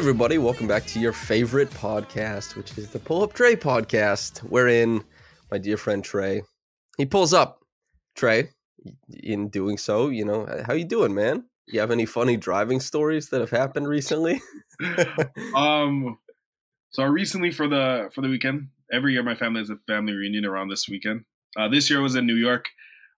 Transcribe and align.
Everybody, 0.00 0.38
welcome 0.38 0.66
back 0.66 0.86
to 0.86 0.98
your 0.98 1.12
favorite 1.12 1.68
podcast, 1.72 2.56
which 2.56 2.78
is 2.78 2.88
the 2.88 2.98
Pull 2.98 3.22
Up 3.22 3.34
Trey 3.34 3.54
podcast, 3.54 4.38
wherein 4.38 5.04
my 5.50 5.58
dear 5.58 5.76
friend 5.76 6.02
Trey, 6.02 6.40
he 6.96 7.04
pulls 7.04 7.34
up. 7.34 7.62
Trey, 8.16 8.48
in 9.22 9.50
doing 9.50 9.76
so, 9.76 10.08
you 10.08 10.24
know, 10.24 10.48
how 10.66 10.72
you 10.72 10.86
doing, 10.86 11.14
man? 11.14 11.44
You 11.66 11.80
have 11.80 11.90
any 11.90 12.06
funny 12.06 12.38
driving 12.38 12.80
stories 12.80 13.28
that 13.28 13.42
have 13.42 13.50
happened 13.50 13.88
recently? 13.88 14.40
um 15.54 16.18
so 16.88 17.04
recently 17.04 17.50
for 17.50 17.68
the 17.68 18.08
for 18.14 18.22
the 18.22 18.28
weekend 18.28 18.68
every 18.90 19.12
year 19.12 19.22
my 19.22 19.34
family 19.34 19.60
has 19.60 19.68
a 19.68 19.76
family 19.86 20.14
reunion 20.14 20.46
around 20.46 20.68
this 20.68 20.88
weekend 20.88 21.26
uh, 21.58 21.68
this 21.68 21.90
year 21.90 22.00
was 22.00 22.14
in 22.14 22.24
new 22.24 22.34
york 22.34 22.64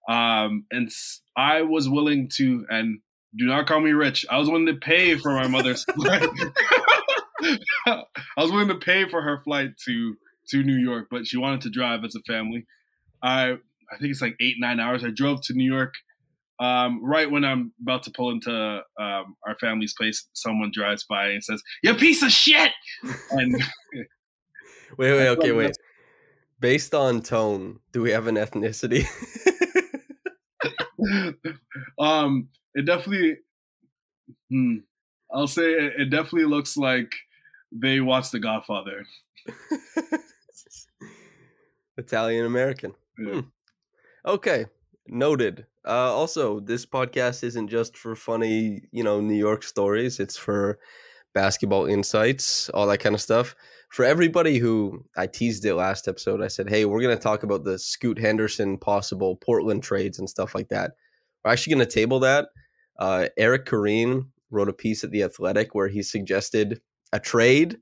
um 0.08 0.66
and 0.72 0.90
I 1.36 1.62
was 1.62 1.88
willing 1.88 2.28
to 2.30 2.66
and 2.68 2.98
do 3.36 3.46
not 3.46 3.66
call 3.66 3.80
me 3.80 3.92
rich 3.92 4.26
i 4.30 4.38
was 4.38 4.48
willing 4.48 4.66
to 4.66 4.74
pay 4.74 5.16
for 5.16 5.32
my 5.32 5.46
mother's 5.46 5.84
flight 5.94 6.28
i 7.86 8.04
was 8.36 8.50
willing 8.50 8.68
to 8.68 8.76
pay 8.76 9.08
for 9.08 9.22
her 9.22 9.40
flight 9.42 9.70
to 9.84 10.16
to 10.48 10.62
new 10.62 10.76
york 10.76 11.08
but 11.10 11.26
she 11.26 11.36
wanted 11.36 11.60
to 11.60 11.70
drive 11.70 12.04
as 12.04 12.14
a 12.14 12.22
family 12.22 12.66
i 13.22 13.52
i 13.52 13.98
think 13.98 14.10
it's 14.10 14.22
like 14.22 14.36
eight 14.40 14.56
nine 14.58 14.80
hours 14.80 15.04
i 15.04 15.10
drove 15.10 15.40
to 15.42 15.54
new 15.54 15.70
york 15.70 15.94
um, 16.62 17.04
right 17.04 17.28
when 17.28 17.44
I'm 17.44 17.72
about 17.82 18.04
to 18.04 18.12
pull 18.12 18.30
into 18.30 18.52
um, 18.52 19.36
our 19.44 19.56
family's 19.60 19.94
place, 19.94 20.28
someone 20.32 20.70
drives 20.72 21.04
by 21.04 21.30
and 21.30 21.42
says, 21.42 21.60
"You 21.82 21.92
piece 21.94 22.22
of 22.22 22.30
shit!" 22.30 22.70
And 23.32 23.54
wait, 24.96 25.12
wait, 25.12 25.28
okay, 25.28 25.50
wait. 25.50 25.76
Based 26.60 26.94
on 26.94 27.20
tone, 27.22 27.80
do 27.90 28.00
we 28.00 28.12
have 28.12 28.28
an 28.28 28.36
ethnicity? 28.36 29.04
um, 31.98 32.48
it 32.74 32.86
definitely, 32.86 33.38
hmm, 34.50 34.76
I'll 35.32 35.46
say 35.46 35.72
it, 35.72 35.92
it 35.98 36.10
definitely 36.10 36.44
looks 36.44 36.76
like 36.76 37.12
they 37.72 38.00
watched 38.00 38.32
The 38.32 38.38
Godfather. 38.38 39.06
Italian 41.98 42.46
American. 42.46 42.94
Yeah. 43.18 43.32
Hmm. 43.32 43.40
Okay, 44.24 44.66
noted. 45.08 45.66
Uh, 45.86 46.14
also, 46.14 46.60
this 46.60 46.86
podcast 46.86 47.42
isn't 47.42 47.68
just 47.68 47.96
for 47.96 48.14
funny, 48.14 48.82
you 48.92 49.02
know, 49.02 49.20
New 49.20 49.34
York 49.34 49.64
stories. 49.64 50.20
It's 50.20 50.36
for 50.36 50.78
basketball 51.34 51.86
insights, 51.86 52.68
all 52.70 52.86
that 52.86 52.98
kind 52.98 53.14
of 53.14 53.20
stuff. 53.20 53.56
For 53.90 54.04
everybody 54.04 54.58
who 54.58 55.04
I 55.16 55.26
teased 55.26 55.64
it 55.64 55.74
last 55.74 56.06
episode, 56.08 56.40
I 56.40 56.48
said, 56.48 56.70
"Hey, 56.70 56.84
we're 56.84 57.02
going 57.02 57.16
to 57.16 57.22
talk 57.22 57.42
about 57.42 57.64
the 57.64 57.78
Scoot 57.78 58.18
Henderson 58.18 58.78
possible 58.78 59.36
Portland 59.36 59.82
trades 59.82 60.18
and 60.18 60.30
stuff 60.30 60.54
like 60.54 60.68
that." 60.68 60.92
We're 61.44 61.52
actually 61.52 61.74
going 61.74 61.86
to 61.86 61.92
table 61.92 62.20
that. 62.20 62.48
Uh, 62.98 63.28
Eric 63.36 63.66
Koreen 63.66 64.26
wrote 64.50 64.68
a 64.68 64.72
piece 64.72 65.02
at 65.04 65.10
the 65.10 65.22
Athletic 65.22 65.74
where 65.74 65.88
he 65.88 66.02
suggested 66.02 66.80
a 67.12 67.20
trade, 67.20 67.78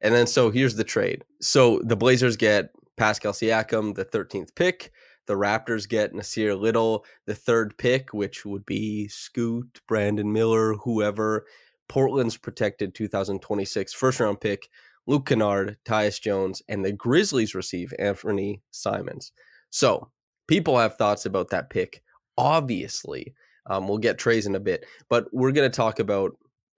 and 0.00 0.14
then 0.14 0.26
so 0.26 0.50
here's 0.50 0.76
the 0.76 0.84
trade. 0.84 1.24
So 1.40 1.80
the 1.84 1.96
Blazers 1.96 2.36
get 2.36 2.70
Pascal 2.96 3.32
Siakam, 3.32 3.94
the 3.94 4.04
13th 4.04 4.54
pick. 4.54 4.92
The 5.26 5.34
Raptors 5.34 5.88
get 5.88 6.12
Nassir 6.12 6.58
Little, 6.58 7.04
the 7.26 7.34
third 7.34 7.76
pick, 7.78 8.12
which 8.12 8.44
would 8.44 8.66
be 8.66 9.08
Scoot, 9.08 9.80
Brandon 9.88 10.30
Miller, 10.30 10.74
whoever. 10.74 11.46
Portland's 11.88 12.36
protected 12.36 12.94
2026 12.94 13.92
first 13.94 14.20
round 14.20 14.40
pick, 14.40 14.68
Luke 15.06 15.26
Kennard, 15.26 15.78
Tyus 15.84 16.20
Jones, 16.20 16.62
and 16.68 16.84
the 16.84 16.92
Grizzlies 16.92 17.54
receive 17.54 17.92
Anthony 17.98 18.62
Simons. 18.70 19.32
So 19.70 20.10
people 20.46 20.78
have 20.78 20.96
thoughts 20.96 21.26
about 21.26 21.50
that 21.50 21.70
pick. 21.70 22.02
Obviously, 22.36 23.34
um, 23.66 23.88
we'll 23.88 23.98
get 23.98 24.18
Trey's 24.18 24.46
in 24.46 24.54
a 24.54 24.60
bit, 24.60 24.84
but 25.08 25.26
we're 25.32 25.52
going 25.52 25.70
to 25.70 25.76
talk 25.76 25.98
about 25.98 26.32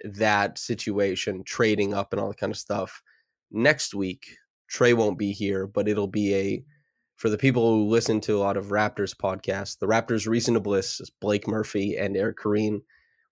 that 0.04 0.58
situation, 0.58 1.42
trading 1.44 1.94
up 1.94 2.12
and 2.12 2.20
all 2.20 2.28
that 2.28 2.38
kind 2.38 2.52
of 2.52 2.58
stuff 2.58 3.02
next 3.50 3.94
week. 3.94 4.26
Trey 4.68 4.94
won't 4.94 5.18
be 5.18 5.32
here, 5.32 5.66
but 5.66 5.88
it'll 5.88 6.06
be 6.06 6.34
a 6.34 6.64
for 7.16 7.30
the 7.30 7.38
people 7.38 7.70
who 7.70 7.88
listen 7.88 8.20
to 8.20 8.36
a 8.36 8.38
lot 8.40 8.58
of 8.58 8.66
Raptors 8.66 9.16
podcasts, 9.16 9.78
the 9.78 9.86
Raptors 9.86 10.28
Reason 10.28 10.52
to 10.54 10.60
Bliss, 10.60 11.00
Blake 11.20 11.48
Murphy 11.48 11.96
and 11.96 12.14
Eric 12.14 12.36
Koreen 12.38 12.80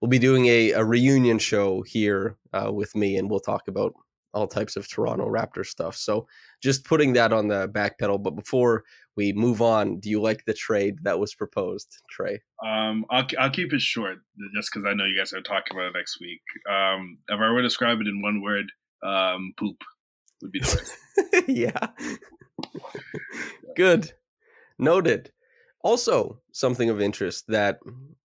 will 0.00 0.09
be 0.09 0.19
doing 0.19 0.47
a, 0.47 0.72
a 0.72 0.84
reunion 0.84 1.38
show 1.38 1.82
here 1.82 2.36
uh, 2.53 2.72
with 2.72 2.94
me, 2.94 3.16
and 3.16 3.28
we'll 3.28 3.41
talk 3.41 3.69
about 3.69 3.92
all 4.34 4.47
types 4.47 4.77
of 4.77 4.89
Toronto 4.89 5.27
Raptors 5.27 5.67
stuff. 5.67 5.97
So 5.97 6.27
just 6.62 6.84
putting 6.84 7.12
that 7.15 7.33
on 7.33 7.49
the 7.49 7.69
back 7.69 7.99
pedal. 7.99 8.19
But 8.19 8.37
before 8.37 8.84
we 9.17 9.33
move 9.33 9.62
on, 9.62 10.00
do 10.00 10.11
you 10.11 10.21
like 10.21 10.45
the 10.45 10.55
trade 10.55 10.99
that 11.03 11.19
was 11.19 11.34
proposed, 11.34 11.97
Trey? 12.11 12.43
Um, 12.65 13.05
I'll, 13.11 13.27
I'll 13.39 13.50
keep 13.50 13.72
it 13.72 13.81
short 13.81 14.19
just 14.55 14.71
because 14.72 14.87
I 14.87 14.95
know 14.95 15.05
you 15.05 15.17
guys 15.17 15.33
are 15.33 15.41
talking 15.41 15.77
about 15.77 15.87
it 15.87 15.95
next 15.97 16.19
week. 16.21 16.43
Um, 16.69 17.17
if 17.28 17.41
I 17.41 17.50
were 17.50 17.62
to 17.62 17.69
describe 17.69 18.00
it 18.00 18.09
in 18.09 18.22
one 18.22 18.43
word, 18.43 18.67
um, 19.03 19.53
poop 19.59 19.77
would 20.43 20.53
be 20.53 20.61
the 20.61 20.91
word. 21.37 21.45
yeah. 21.49 21.89
Good. 23.77 24.12
Noted. 24.78 25.31
Also, 25.83 26.41
something 26.53 26.91
of 26.91 27.01
interest 27.01 27.45
that 27.49 27.78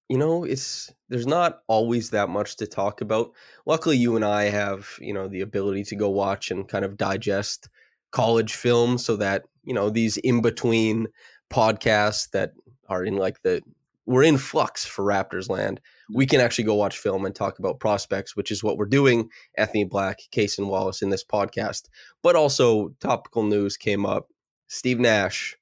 you 0.09 0.17
know, 0.17 0.43
it's 0.43 0.91
there's 1.07 1.27
not 1.27 1.59
always 1.67 2.09
that 2.09 2.29
much 2.29 2.57
to 2.57 2.67
talk 2.67 3.01
about. 3.01 3.31
Luckily, 3.65 3.95
you 3.95 4.15
and 4.15 4.25
I 4.25 4.45
have, 4.45 4.89
you 4.99 5.13
know, 5.13 5.27
the 5.27 5.41
ability 5.41 5.83
to 5.85 5.95
go 5.95 6.09
watch 6.09 6.51
and 6.51 6.67
kind 6.67 6.83
of 6.83 6.97
digest 6.97 7.69
college 8.11 8.55
film 8.55 8.97
so 8.97 9.15
that, 9.17 9.43
you 9.63 9.73
know, 9.73 9.89
these 9.89 10.17
in 10.17 10.41
between 10.41 11.07
podcasts 11.51 12.29
that 12.31 12.53
are 12.87 13.03
in 13.03 13.17
like 13.17 13.41
the 13.43 13.61
we're 14.07 14.23
in 14.23 14.39
flux 14.39 14.87
for 14.87 15.05
Raptors 15.05 15.49
land. 15.49 15.79
We 16.11 16.25
can 16.25 16.41
actually 16.41 16.63
go 16.63 16.73
watch 16.73 16.97
film 16.97 17.25
and 17.25 17.35
talk 17.35 17.59
about 17.59 17.79
prospects, 17.79 18.35
which 18.35 18.49
is 18.49 18.63
what 18.63 18.75
we're 18.75 18.87
doing. 18.87 19.29
Anthony 19.55 19.83
Black, 19.83 20.17
Cason 20.31 20.67
Wallace 20.67 21.03
in 21.03 21.11
this 21.11 21.23
podcast. 21.23 21.83
But 22.23 22.35
also 22.35 22.89
topical 22.99 23.43
news 23.43 23.77
came 23.77 24.07
up. 24.07 24.29
Steve 24.67 24.99
Nash. 24.99 25.55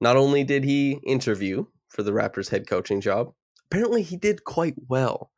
Not 0.00 0.16
only 0.16 0.42
did 0.42 0.64
he 0.64 0.92
interview 1.06 1.66
for 1.94 2.02
the 2.02 2.12
Raptors 2.12 2.50
head 2.50 2.66
coaching 2.66 3.00
job, 3.00 3.32
apparently 3.70 4.02
he 4.02 4.16
did 4.16 4.44
quite 4.44 4.74
well. 4.88 5.30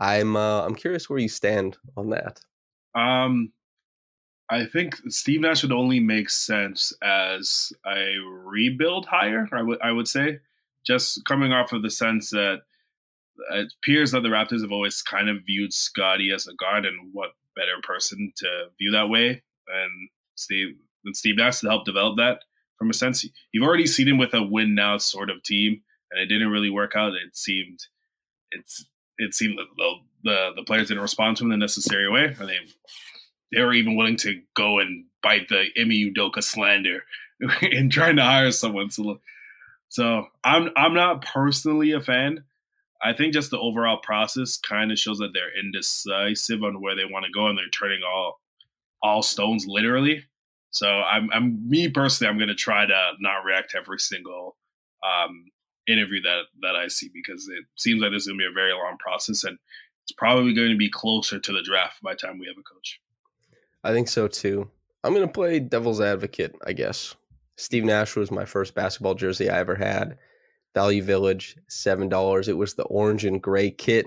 I'm 0.00 0.36
uh, 0.36 0.64
I'm 0.64 0.74
curious 0.74 1.08
where 1.08 1.18
you 1.18 1.28
stand 1.28 1.78
on 1.96 2.10
that. 2.10 2.40
Um, 2.94 3.52
I 4.50 4.66
think 4.66 4.96
Steve 5.08 5.40
Nash 5.40 5.62
would 5.62 5.72
only 5.72 5.98
make 5.98 6.28
sense 6.28 6.92
as 7.02 7.72
a 7.86 8.16
rebuild 8.44 9.06
hire. 9.06 9.48
I 9.52 9.62
would 9.62 9.80
I 9.82 9.92
would 9.92 10.08
say, 10.08 10.40
just 10.86 11.24
coming 11.24 11.52
off 11.52 11.72
of 11.72 11.82
the 11.82 11.90
sense 11.90 12.30
that 12.30 12.58
it 13.52 13.72
appears 13.82 14.10
that 14.10 14.22
the 14.22 14.28
Raptors 14.28 14.60
have 14.60 14.72
always 14.72 15.00
kind 15.00 15.28
of 15.28 15.46
viewed 15.46 15.72
Scotty 15.72 16.32
as 16.32 16.46
a 16.46 16.54
guard, 16.54 16.84
and 16.84 16.96
what 17.12 17.30
better 17.56 17.80
person 17.82 18.32
to 18.36 18.64
view 18.78 18.90
that 18.90 19.08
way 19.08 19.42
than 19.66 20.08
Steve 20.34 20.76
than 21.04 21.14
Steve 21.14 21.36
Nash 21.36 21.60
to 21.60 21.68
help 21.68 21.84
develop 21.84 22.16
that. 22.18 22.40
From 22.78 22.90
a 22.90 22.94
sense, 22.94 23.24
you've 23.52 23.66
already 23.66 23.86
seen 23.86 24.08
him 24.08 24.18
with 24.18 24.34
a 24.34 24.42
win 24.42 24.74
now 24.74 24.98
sort 24.98 25.30
of 25.30 25.42
team, 25.44 25.82
and 26.12 26.22
it 26.22 26.26
didn't 26.26 26.50
really 26.50 26.70
work 26.70 26.92
out. 26.94 27.12
It 27.14 27.36
seemed 27.36 27.80
it's 28.50 28.84
it 29.18 29.34
seemed 29.34 29.58
the 29.58 29.92
the, 30.24 30.50
the 30.56 30.62
players 30.62 30.88
didn't 30.88 31.02
respond 31.02 31.36
to 31.36 31.44
him 31.44 31.52
in 31.52 31.58
the 31.58 31.64
necessary 31.64 32.10
way, 32.10 32.34
and 32.38 32.48
they 32.48 32.58
they 33.52 33.62
were 33.62 33.74
even 33.74 33.96
willing 33.96 34.16
to 34.18 34.40
go 34.54 34.78
and 34.78 35.04
bite 35.22 35.48
the 35.48 35.66
Ime 35.78 36.12
Udoka 36.14 36.42
slander 36.42 37.00
in 37.62 37.90
trying 37.90 38.16
to 38.16 38.22
hire 38.22 38.50
someone. 38.50 38.90
So, 38.90 39.20
so 39.88 40.26
I'm 40.44 40.70
I'm 40.76 40.94
not 40.94 41.24
personally 41.24 41.92
a 41.92 42.00
fan. 42.00 42.44
I 43.04 43.12
think 43.12 43.32
just 43.32 43.50
the 43.50 43.58
overall 43.58 43.98
process 43.98 44.56
kind 44.56 44.92
of 44.92 44.98
shows 44.98 45.18
that 45.18 45.32
they're 45.34 45.58
indecisive 45.58 46.62
on 46.62 46.80
where 46.80 46.94
they 46.94 47.04
want 47.04 47.24
to 47.26 47.32
go, 47.32 47.48
and 47.48 47.58
they're 47.58 47.68
turning 47.68 48.00
all 48.02 48.40
all 49.02 49.22
stones 49.22 49.66
literally. 49.66 50.24
So 50.70 50.86
I'm 50.88 51.30
I'm 51.32 51.68
me 51.68 51.88
personally, 51.88 52.30
I'm 52.30 52.38
gonna 52.38 52.54
try 52.54 52.86
to 52.86 53.12
not 53.20 53.44
react 53.44 53.70
to 53.72 53.78
every 53.78 53.98
single 53.98 54.56
um, 55.04 55.46
interview 55.88 56.20
that 56.22 56.42
that 56.62 56.76
I 56.76 56.88
see 56.88 57.10
because 57.12 57.48
it 57.48 57.64
seems 57.76 58.00
like 58.00 58.12
this 58.12 58.22
is 58.22 58.28
gonna 58.28 58.38
be 58.38 58.46
a 58.46 58.52
very 58.52 58.72
long 58.72 58.96
process, 58.98 59.44
and 59.44 59.58
it's 60.02 60.12
probably 60.12 60.54
going 60.54 60.70
to 60.70 60.76
be 60.76 60.90
closer 60.90 61.38
to 61.38 61.52
the 61.52 61.62
draft 61.62 62.02
by 62.02 62.12
the 62.12 62.18
time 62.18 62.38
we 62.38 62.46
have 62.46 62.56
a 62.58 62.62
coach. 62.62 63.00
I 63.84 63.92
think 63.92 64.08
so 64.08 64.28
too. 64.28 64.70
I'm 65.04 65.14
gonna 65.14 65.28
play 65.28 65.60
devil's 65.60 66.00
advocate, 66.00 66.54
I 66.66 66.72
guess. 66.72 67.14
Steve 67.56 67.84
Nash 67.84 68.16
was 68.16 68.30
my 68.30 68.44
first 68.44 68.74
basketball 68.74 69.14
jersey 69.14 69.48
I 69.48 69.58
ever 69.58 69.74
had. 69.74 70.18
Value 70.74 71.02
Village, 71.02 71.56
seven 71.68 72.08
dollars. 72.08 72.48
It 72.48 72.56
was 72.56 72.74
the 72.74 72.84
orange 72.84 73.24
and 73.24 73.42
gray 73.42 73.70
kit. 73.70 74.06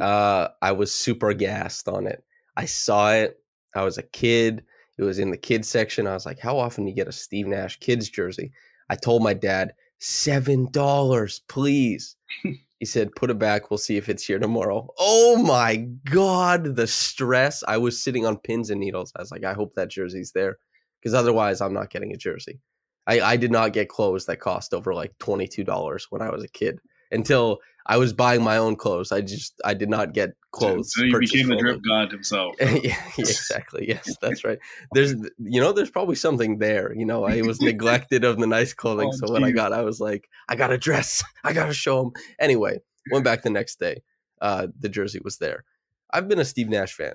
Uh, 0.00 0.48
I 0.60 0.72
was 0.72 0.94
super 0.94 1.32
gassed 1.32 1.88
on 1.88 2.06
it. 2.06 2.22
I 2.56 2.66
saw 2.66 3.12
it. 3.12 3.38
I 3.74 3.84
was 3.84 3.98
a 3.98 4.02
kid. 4.02 4.64
It 4.98 5.02
was 5.02 5.18
in 5.18 5.30
the 5.30 5.36
kids 5.36 5.68
section. 5.68 6.06
I 6.06 6.14
was 6.14 6.26
like, 6.26 6.38
"How 6.38 6.58
often 6.58 6.84
do 6.84 6.90
you 6.90 6.96
get 6.96 7.08
a 7.08 7.12
Steve 7.12 7.46
Nash 7.46 7.78
kids 7.80 8.08
jersey?" 8.08 8.52
I 8.88 8.96
told 8.96 9.22
my 9.22 9.34
dad, 9.34 9.74
seven 10.02 10.68
dollars, 10.72 11.42
please. 11.48 12.16
he 12.78 12.84
said, 12.84 13.14
"Put 13.14 13.30
it 13.30 13.38
back. 13.38 13.70
We'll 13.70 13.78
see 13.78 13.96
if 13.96 14.08
it's 14.08 14.24
here 14.24 14.38
tomorrow." 14.38 14.88
Oh 14.98 15.42
my 15.42 15.76
god, 16.10 16.76
the 16.76 16.86
stress! 16.86 17.62
I 17.66 17.78
was 17.78 18.02
sitting 18.02 18.26
on 18.26 18.38
pins 18.38 18.70
and 18.70 18.80
needles. 18.80 19.12
I 19.16 19.22
was 19.22 19.30
like, 19.30 19.44
"I 19.44 19.54
hope 19.54 19.74
that 19.74 19.90
jersey's 19.90 20.32
there, 20.32 20.58
because 21.00 21.14
otherwise, 21.14 21.60
I'm 21.60 21.74
not 21.74 21.90
getting 21.90 22.12
a 22.12 22.16
jersey." 22.16 22.60
I, 23.06 23.20
I 23.20 23.36
did 23.36 23.50
not 23.50 23.72
get 23.72 23.88
clothes 23.88 24.26
that 24.26 24.40
cost 24.40 24.74
over 24.74 24.94
like 24.94 25.16
twenty 25.18 25.48
two 25.48 25.64
dollars 25.64 26.06
when 26.10 26.22
I 26.22 26.30
was 26.30 26.44
a 26.44 26.48
kid 26.48 26.78
until 27.10 27.58
I 27.86 27.96
was 27.96 28.12
buying 28.12 28.42
my 28.42 28.56
own 28.56 28.76
clothes. 28.76 29.10
I 29.12 29.20
just 29.20 29.60
I 29.64 29.74
did 29.74 29.88
not 29.88 30.12
get 30.12 30.30
clothes. 30.52 30.92
So 30.94 31.04
he 31.04 31.18
became 31.18 31.48
the 31.48 31.56
drip 31.56 31.80
god 31.86 32.12
himself. 32.12 32.54
yeah, 32.60 33.02
exactly. 33.18 33.88
Yes, 33.88 34.16
that's 34.22 34.44
right. 34.44 34.58
There's, 34.92 35.14
you 35.38 35.60
know, 35.60 35.72
there's 35.72 35.90
probably 35.90 36.14
something 36.14 36.58
there. 36.58 36.94
You 36.94 37.06
know, 37.06 37.24
I 37.24 37.42
was 37.42 37.60
neglected 37.60 38.24
of 38.24 38.38
the 38.38 38.46
nice 38.46 38.72
clothing, 38.74 39.10
Oh, 39.12 39.26
so 39.26 39.32
when 39.32 39.44
I 39.44 39.50
got, 39.50 39.72
I 39.72 39.82
was 39.82 40.00
like, 40.00 40.28
I 40.48 40.54
got 40.54 40.68
to 40.68 40.78
dress. 40.78 41.24
I 41.44 41.52
got 41.52 41.66
to 41.66 41.74
show 41.74 42.02
them. 42.02 42.12
Anyway, 42.38 42.80
went 43.10 43.24
back 43.24 43.42
the 43.42 43.50
next 43.50 43.80
day. 43.80 44.02
Uh, 44.40 44.68
the 44.78 44.88
jersey 44.88 45.20
was 45.24 45.38
there. 45.38 45.64
I've 46.12 46.28
been 46.28 46.38
a 46.38 46.44
Steve 46.44 46.68
Nash 46.68 46.92
fan. 46.92 47.14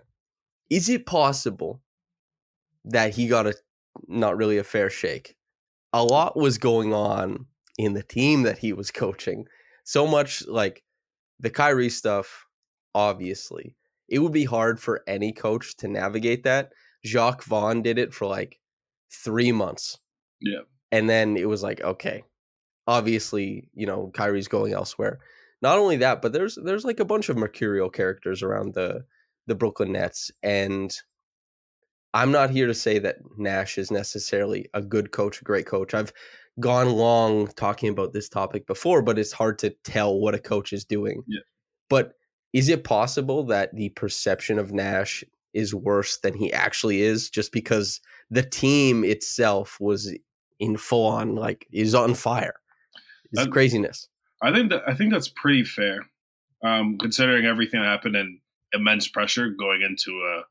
Is 0.69 0.89
it 0.89 1.05
possible 1.05 1.81
that 2.83 3.15
he 3.15 3.27
got 3.27 3.47
a 3.47 3.53
not 4.07 4.37
really 4.37 4.57
a 4.57 4.63
fair 4.63 4.89
shake? 4.89 5.35
A 5.93 6.03
lot 6.03 6.35
was 6.35 6.57
going 6.57 6.93
on 6.93 7.45
in 7.77 7.93
the 7.93 8.03
team 8.03 8.43
that 8.43 8.57
he 8.57 8.73
was 8.73 8.91
coaching. 8.91 9.45
So 9.87 10.05
much 10.05 10.45
like 10.47 10.83
the 11.39 11.49
Kyrie 11.49 11.89
stuff, 11.89 12.45
obviously 12.93 13.77
it 14.09 14.19
would 14.19 14.33
be 14.33 14.43
hard 14.43 14.81
for 14.81 15.01
any 15.07 15.31
coach 15.31 15.77
to 15.77 15.87
navigate 15.87 16.43
that. 16.43 16.73
Jacque 17.05 17.43
Vaughn 17.43 17.81
did 17.81 17.97
it 17.97 18.13
for 18.13 18.25
like 18.25 18.59
three 19.11 19.53
months. 19.53 19.97
Yeah. 20.41 20.61
And 20.91 21.09
then 21.09 21.37
it 21.37 21.47
was 21.47 21.63
like, 21.63 21.81
okay, 21.81 22.23
obviously, 22.85 23.69
you 23.73 23.85
know, 23.85 24.11
Kyrie's 24.13 24.49
going 24.49 24.73
elsewhere. 24.73 25.19
Not 25.61 25.77
only 25.77 25.95
that, 25.97 26.21
but 26.21 26.33
there's 26.33 26.57
there's 26.61 26.85
like 26.85 26.99
a 26.99 27.05
bunch 27.05 27.29
of 27.29 27.37
mercurial 27.37 27.89
characters 27.89 28.43
around 28.43 28.73
the 28.73 29.05
the 29.47 29.55
Brooklyn 29.55 29.93
Nets. 29.93 30.31
And 30.43 30.93
I'm 32.13 32.31
not 32.31 32.49
here 32.49 32.67
to 32.67 32.73
say 32.73 32.99
that 32.99 33.17
Nash 33.37 33.77
is 33.77 33.89
necessarily 33.89 34.69
a 34.73 34.81
good 34.81 35.11
coach, 35.11 35.41
a 35.41 35.45
great 35.45 35.65
coach. 35.65 35.93
I've 35.93 36.13
gone 36.59 36.89
long 36.91 37.47
talking 37.55 37.89
about 37.89 38.13
this 38.13 38.29
topic 38.29 38.65
before, 38.67 39.01
but 39.01 39.19
it's 39.19 39.31
hard 39.31 39.59
to 39.59 39.69
tell 39.83 40.19
what 40.19 40.35
a 40.35 40.39
coach 40.39 40.73
is 40.73 40.83
doing. 40.85 41.23
Yeah. 41.27 41.41
But 41.89 42.13
is 42.53 42.69
it 42.69 42.83
possible 42.83 43.43
that 43.45 43.75
the 43.75 43.89
perception 43.89 44.57
of 44.57 44.71
Nash 44.73 45.23
is 45.53 45.73
worse 45.73 46.17
than 46.17 46.33
he 46.33 46.51
actually 46.53 47.01
is 47.01 47.29
just 47.29 47.51
because 47.51 47.99
the 48.29 48.43
team 48.43 49.03
itself 49.03 49.77
was 49.79 50.13
in 50.59 50.77
full 50.77 51.05
on 51.07 51.35
like 51.35 51.67
is 51.71 51.93
on 51.93 52.13
fire? 52.15 52.55
It's 53.31 53.43
That- 53.43 53.51
craziness. 53.51 54.07
I 54.41 54.51
think 54.53 54.69
that 54.69 54.83
I 54.87 54.93
think 54.93 55.11
that's 55.11 55.29
pretty 55.29 55.63
fair, 55.63 56.05
um, 56.63 56.97
considering 56.99 57.45
everything 57.45 57.79
that 57.81 57.87
happened 57.87 58.15
and 58.15 58.39
immense 58.73 59.07
pressure 59.07 59.49
going 59.49 59.81
into 59.81 60.11
a 60.11 60.43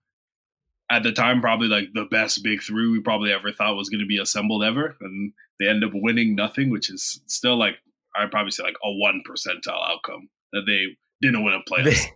at 0.90 1.02
the 1.02 1.12
time 1.12 1.40
probably 1.40 1.68
like 1.68 1.88
the 1.94 2.04
best 2.06 2.42
big 2.44 2.62
three 2.62 2.88
we 2.90 3.00
probably 3.00 3.32
ever 3.32 3.52
thought 3.52 3.76
was 3.76 3.88
going 3.88 4.00
to 4.00 4.06
be 4.06 4.18
assembled 4.18 4.62
ever, 4.64 4.96
and 5.00 5.32
they 5.58 5.68
end 5.68 5.84
up 5.84 5.90
winning 5.94 6.34
nothing, 6.34 6.70
which 6.70 6.90
is 6.90 7.20
still 7.26 7.56
like 7.56 7.74
I'd 8.16 8.30
probably 8.30 8.50
say 8.52 8.62
like 8.62 8.76
a 8.84 8.92
one 8.92 9.22
percentile 9.28 9.90
outcome 9.90 10.28
that 10.52 10.62
they 10.66 10.96
didn't 11.20 11.44
win 11.44 11.54
a 11.54 11.60
playoffs. 11.70 12.06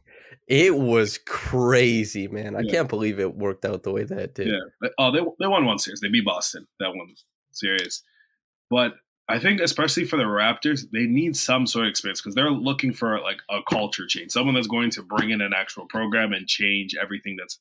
It 0.46 0.76
was 0.76 1.18
crazy, 1.26 2.26
man. 2.28 2.56
I 2.56 2.60
Yeah. 2.60 2.72
can't 2.72 2.88
believe 2.88 3.20
it 3.20 3.34
worked 3.36 3.64
out 3.64 3.82
the 3.82 3.92
way 3.92 4.04
that 4.04 4.18
it 4.18 4.34
did. 4.34 4.48
Yeah. 4.48 4.88
Oh, 4.98 5.10
they 5.10 5.20
they 5.40 5.46
won 5.46 5.64
one 5.64 5.78
series. 5.78 6.00
They 6.00 6.08
beat 6.08 6.24
Boston. 6.24 6.66
That 6.80 6.94
one 6.94 7.14
series. 7.52 8.02
But 8.70 8.94
I 9.28 9.38
think 9.38 9.60
especially 9.60 10.04
for 10.06 10.16
the 10.16 10.24
Raptors, 10.24 10.86
they 10.92 11.06
need 11.06 11.36
some 11.36 11.66
sort 11.66 11.86
of 11.86 11.90
experience 11.90 12.20
because 12.20 12.34
they're 12.34 12.50
looking 12.50 12.92
for 12.92 13.20
like 13.20 13.38
a 13.48 13.60
culture 13.68 14.06
change, 14.06 14.32
someone 14.32 14.54
that's 14.54 14.66
going 14.66 14.90
to 14.90 15.02
bring 15.02 15.30
in 15.30 15.40
an 15.40 15.52
actual 15.54 15.86
program 15.86 16.32
and 16.32 16.48
change 16.48 16.96
everything 17.00 17.36
that's 17.36 17.58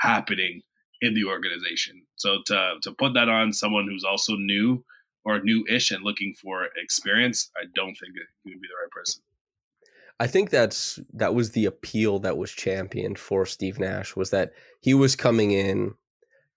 happening 0.00 0.62
in 1.02 1.14
the 1.14 1.24
organization. 1.24 2.02
So 2.16 2.38
to 2.46 2.74
to 2.82 2.92
put 2.92 3.14
that 3.14 3.28
on 3.28 3.52
someone 3.52 3.86
who's 3.88 4.04
also 4.04 4.34
new 4.36 4.84
or 5.24 5.40
new-ish 5.40 5.90
and 5.90 6.02
looking 6.02 6.34
for 6.40 6.68
experience, 6.82 7.50
I 7.56 7.64
don't 7.74 7.94
think 8.00 8.14
he 8.44 8.50
would 8.50 8.60
be 8.60 8.68
the 8.68 8.82
right 8.82 8.90
person. 8.90 9.22
I 10.18 10.26
think 10.26 10.50
that's 10.50 10.98
that 11.14 11.34
was 11.34 11.52
the 11.52 11.66
appeal 11.66 12.18
that 12.20 12.36
was 12.36 12.50
championed 12.50 13.18
for 13.18 13.46
Steve 13.46 13.78
Nash 13.78 14.16
was 14.16 14.30
that 14.30 14.52
he 14.80 14.94
was 14.94 15.16
coming 15.16 15.50
in. 15.52 15.94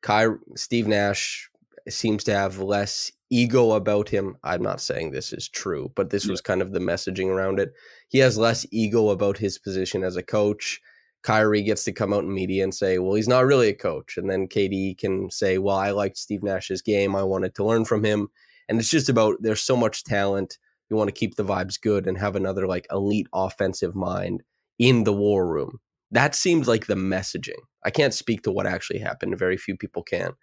Ky, 0.05 0.25
Steve 0.55 0.87
Nash 0.87 1.49
seems 1.87 2.23
to 2.25 2.33
have 2.33 2.59
less 2.59 3.11
ego 3.29 3.71
about 3.71 4.09
him. 4.09 4.35
I'm 4.43 4.61
not 4.61 4.81
saying 4.81 5.11
this 5.11 5.33
is 5.33 5.47
true, 5.49 5.91
but 5.95 6.09
this 6.09 6.25
Yeah. 6.25 6.31
was 6.31 6.41
kind 6.41 6.61
of 6.61 6.71
the 6.71 6.79
messaging 6.79 7.27
around 7.27 7.59
it. 7.59 7.73
He 8.09 8.19
has 8.19 8.37
less 8.37 8.65
ego 8.71 9.09
about 9.09 9.37
his 9.37 9.57
position 9.57 10.03
as 10.03 10.17
a 10.17 10.23
coach. 10.23 10.81
Kyrie 11.23 11.63
gets 11.63 11.83
to 11.85 11.91
come 11.91 12.13
out 12.13 12.23
in 12.23 12.33
media 12.33 12.63
and 12.63 12.75
say, 12.75 12.99
"Well, 12.99 13.15
he's 13.15 13.27
not 13.27 13.45
really 13.45 13.69
a 13.69 13.73
coach," 13.73 14.17
and 14.17 14.29
then 14.29 14.47
KD 14.47 14.95
can 14.95 15.29
say, 15.31 15.57
"Well, 15.57 15.77
I 15.77 15.91
liked 15.91 16.17
Steve 16.17 16.43
Nash's 16.43 16.81
game. 16.81 17.15
I 17.15 17.23
wanted 17.23 17.55
to 17.55 17.63
learn 17.63 17.85
from 17.85 18.03
him." 18.03 18.29
And 18.67 18.79
it's 18.79 18.89
just 18.89 19.09
about 19.09 19.37
there's 19.41 19.61
so 19.61 19.75
much 19.75 20.03
talent 20.03 20.57
you 20.89 20.97
want 20.97 21.07
to 21.07 21.19
keep 21.19 21.35
the 21.35 21.45
vibes 21.45 21.79
good 21.79 22.07
and 22.07 22.17
have 22.17 22.35
another 22.35 22.67
like 22.67 22.87
elite 22.91 23.27
offensive 23.33 23.95
mind 23.95 24.43
in 24.77 25.05
the 25.05 25.13
war 25.13 25.47
room. 25.47 25.79
That 26.11 26.35
seemed 26.35 26.67
like 26.67 26.87
the 26.87 26.95
messaging. 26.95 27.59
I 27.83 27.89
can't 27.89 28.13
speak 28.13 28.43
to 28.43 28.51
what 28.51 28.67
actually 28.67 28.99
happened. 28.99 29.37
Very 29.39 29.57
few 29.57 29.75
people 29.75 30.03
can. 30.03 30.33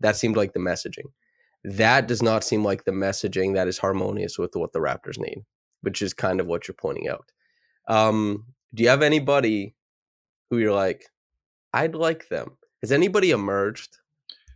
That 0.00 0.16
seemed 0.16 0.36
like 0.36 0.52
the 0.52 0.60
messaging. 0.60 1.10
That 1.64 2.06
does 2.06 2.22
not 2.22 2.44
seem 2.44 2.62
like 2.62 2.84
the 2.84 2.92
messaging 2.92 3.54
that 3.54 3.66
is 3.66 3.78
harmonious 3.78 4.38
with 4.38 4.54
what 4.54 4.72
the 4.72 4.78
Raptors 4.78 5.18
need, 5.18 5.44
which 5.80 6.00
is 6.00 6.14
kind 6.14 6.40
of 6.40 6.46
what 6.46 6.68
you're 6.68 6.76
pointing 6.76 7.08
out. 7.08 7.32
Um, 7.88 8.44
do 8.72 8.84
you 8.84 8.88
have 8.88 9.02
anybody 9.02 9.74
who 10.50 10.58
you're 10.58 10.72
like, 10.74 11.04
I'd 11.72 11.94
like 11.94 12.28
them? 12.28 12.56
Has 12.82 12.92
anybody 12.92 13.30
emerged? 13.30 13.98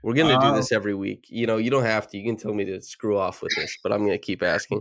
We're 0.02 0.14
gonna 0.14 0.40
do 0.40 0.46
Uh, 0.46 0.56
this 0.56 0.72
every 0.72 0.94
week. 0.94 1.26
You 1.28 1.46
know, 1.46 1.58
you 1.58 1.70
don't 1.70 1.84
have 1.84 2.08
to. 2.08 2.18
You 2.18 2.24
can 2.24 2.36
tell 2.36 2.54
me 2.54 2.64
to 2.64 2.80
screw 2.80 3.18
off 3.18 3.42
with 3.42 3.52
this, 3.56 3.76
but 3.82 3.92
I'm 3.92 4.00
gonna 4.00 4.18
keep 4.18 4.42
asking. 4.42 4.80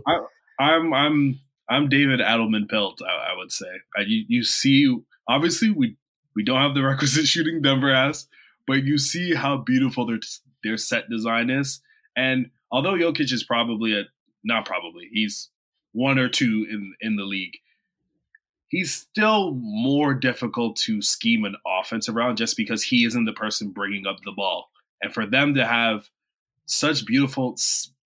I'm 0.58 0.92
I'm 0.94 1.38
I'm 1.68 1.88
David 1.88 2.20
Adelman 2.20 2.68
Pelt. 2.68 3.00
I, 3.02 3.32
I 3.32 3.36
would 3.36 3.52
say 3.52 3.66
I, 3.96 4.02
you 4.02 4.24
you 4.28 4.42
see 4.44 4.96
obviously 5.28 5.70
we 5.70 5.96
we 6.34 6.42
don't 6.44 6.60
have 6.60 6.74
the 6.74 6.82
requisite 6.84 7.26
shooting 7.26 7.60
Denver 7.60 7.94
has, 7.94 8.26
but 8.66 8.84
you 8.84 8.96
see 8.98 9.34
how 9.34 9.58
beautiful 9.58 10.06
their 10.06 10.20
their 10.64 10.76
set 10.78 11.10
design 11.10 11.50
is. 11.50 11.80
And 12.16 12.50
although 12.70 12.94
Jokic 12.94 13.32
is 13.32 13.44
probably 13.44 13.98
a 13.98 14.04
not 14.42 14.64
probably 14.64 15.08
he's 15.12 15.50
one 15.92 16.18
or 16.18 16.28
two 16.28 16.66
in 16.70 16.94
in 17.02 17.16
the 17.16 17.24
league, 17.24 17.56
he's 18.70 18.94
still 18.94 19.52
more 19.52 20.14
difficult 20.14 20.76
to 20.76 21.02
scheme 21.02 21.44
an 21.44 21.56
offense 21.66 22.08
around 22.08 22.36
just 22.36 22.56
because 22.56 22.82
he 22.82 23.04
isn't 23.04 23.26
the 23.26 23.32
person 23.32 23.70
bringing 23.70 24.06
up 24.06 24.16
the 24.24 24.32
ball. 24.32 24.70
And 25.02 25.12
for 25.12 25.26
them 25.26 25.54
to 25.54 25.66
have 25.66 26.08
such 26.66 27.04
beautiful 27.04 27.56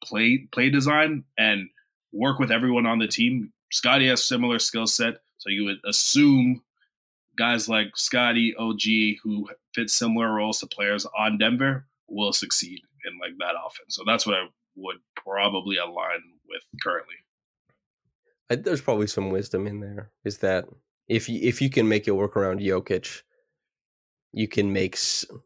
play 0.02 0.48
play 0.52 0.70
design 0.70 1.24
and 1.38 1.68
work 2.12 2.38
with 2.38 2.50
everyone 2.50 2.86
on 2.86 2.98
the 2.98 3.08
team. 3.08 3.52
Scotty 3.72 4.08
has 4.08 4.24
similar 4.24 4.58
skill 4.58 4.86
set, 4.86 5.14
so 5.38 5.50
you 5.50 5.64
would 5.64 5.78
assume 5.86 6.62
guys 7.36 7.68
like 7.68 7.88
Scotty, 7.96 8.54
OG, 8.56 9.18
who 9.22 9.48
fit 9.74 9.90
similar 9.90 10.32
roles 10.32 10.60
to 10.60 10.66
players 10.66 11.06
on 11.18 11.38
Denver, 11.38 11.86
will 12.08 12.32
succeed 12.32 12.80
in 13.04 13.18
like 13.18 13.36
that 13.38 13.54
offense. 13.58 13.96
So 13.96 14.02
that's 14.06 14.26
what 14.26 14.36
I 14.36 14.46
would 14.76 14.98
probably 15.16 15.76
align 15.76 16.20
with 16.48 16.62
currently. 16.82 17.16
There's 18.56 18.82
probably 18.82 19.06
some 19.06 19.30
wisdom 19.30 19.66
in 19.66 19.80
there. 19.80 20.10
Is 20.24 20.38
that 20.38 20.66
if 21.08 21.28
you 21.28 21.40
if 21.42 21.60
you 21.60 21.70
can 21.70 21.88
make 21.88 22.08
it 22.08 22.12
work 22.12 22.36
around 22.36 22.60
Jokic, 22.60 23.22
you 24.32 24.48
can 24.48 24.72
make 24.72 24.98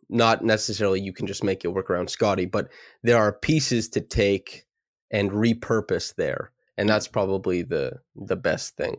not 0.09 0.45
necessarily 0.45 1.01
you 1.01 1.13
can 1.13 1.27
just 1.27 1.45
make 1.45 1.65
it 1.65 1.69
work 1.69 1.91
around 1.91 2.11
Scotty, 2.11 2.47
but 2.47 2.69
there 3.03 3.19
are 3.19 3.33
pieces 3.33 3.89
to 3.91 4.01
take 4.01 4.65
and 5.11 5.31
repurpose 5.31 6.15
there, 6.15 6.53
and 6.77 6.89
that's 6.89 7.09
probably 7.09 7.63
the 7.63 8.01
the 8.17 8.37
best 8.37 8.77
thing. 8.77 8.97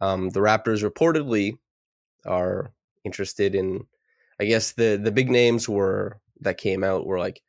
Um, 0.00 0.30
the 0.30 0.40
Raptors 0.40 0.88
reportedly 0.88 1.58
are 2.24 2.72
interested 3.04 3.54
in, 3.54 3.86
I 4.40 4.44
guess 4.44 4.72
the 4.72 5.00
the 5.02 5.12
big 5.12 5.30
names 5.30 5.68
were 5.68 6.20
that 6.40 6.58
came 6.58 6.84
out 6.84 7.06
were 7.06 7.18
like 7.18 7.42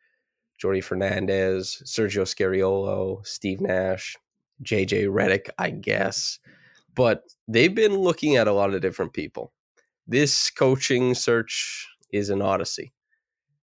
Jordi 0.61 0.83
Fernandez, 0.83 1.81
Sergio 1.85 2.23
Scariolo, 2.23 3.25
Steve 3.25 3.61
Nash, 3.61 4.17
JJ 4.63 5.07
Redick, 5.07 5.49
I 5.57 5.69
guess. 5.71 6.39
But 6.95 7.23
they've 7.47 7.73
been 7.73 7.95
looking 7.95 8.35
at 8.35 8.47
a 8.47 8.53
lot 8.53 8.73
of 8.73 8.81
different 8.81 9.13
people. 9.13 9.53
this 10.07 10.49
coaching 10.49 11.13
search 11.13 11.87
is 12.11 12.29
an 12.31 12.41
odyssey, 12.41 12.91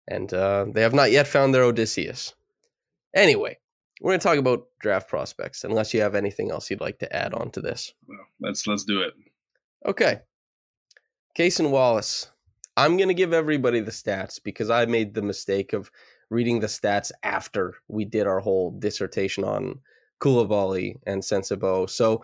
and 0.07 0.33
uh, 0.35 0.67
they 0.73 0.83
have 0.83 0.95
not 0.95 1.11
yet 1.11 1.27
found 1.27 1.55
their 1.55 1.65
Odysseus. 1.65 2.35
Anyway, 3.15 3.59
we're 4.01 4.11
going 4.11 4.21
to 4.21 4.25
talk 4.25 4.39
about 4.39 4.67
draft 4.81 5.09
prospects. 5.09 5.65
Unless 5.65 5.95
you 5.95 6.03
have 6.03 6.15
anything 6.15 6.51
else 6.51 6.71
you'd 6.71 6.83
like 6.83 6.99
to 6.99 7.17
add 7.17 7.33
on 7.33 7.51
to 7.53 7.61
this. 7.61 7.93
Well, 8.07 8.19
let's 8.41 8.67
let's 8.67 8.85
do 8.85 9.01
it. 9.01 9.15
Okay. 9.87 10.21
Cason 11.37 11.71
Wallace. 11.71 12.31
I'm 12.77 12.97
going 12.97 13.09
to 13.09 13.15
give 13.15 13.33
everybody 13.33 13.81
the 13.81 13.91
stats 13.91 14.39
because 14.43 14.69
I 14.69 14.85
made 14.85 15.15
the 15.15 15.23
mistake 15.23 15.73
of 15.73 15.91
reading 16.29 16.61
the 16.61 16.67
stats 16.67 17.11
after 17.23 17.75
we 17.89 18.05
did 18.05 18.27
our 18.27 18.41
whole 18.41 18.71
dissertation 18.79 19.45
on 19.45 19.81
Coulibaly 20.21 20.97
and 21.07 21.23
Sensabaugh. 21.23 21.89
So 21.89 22.23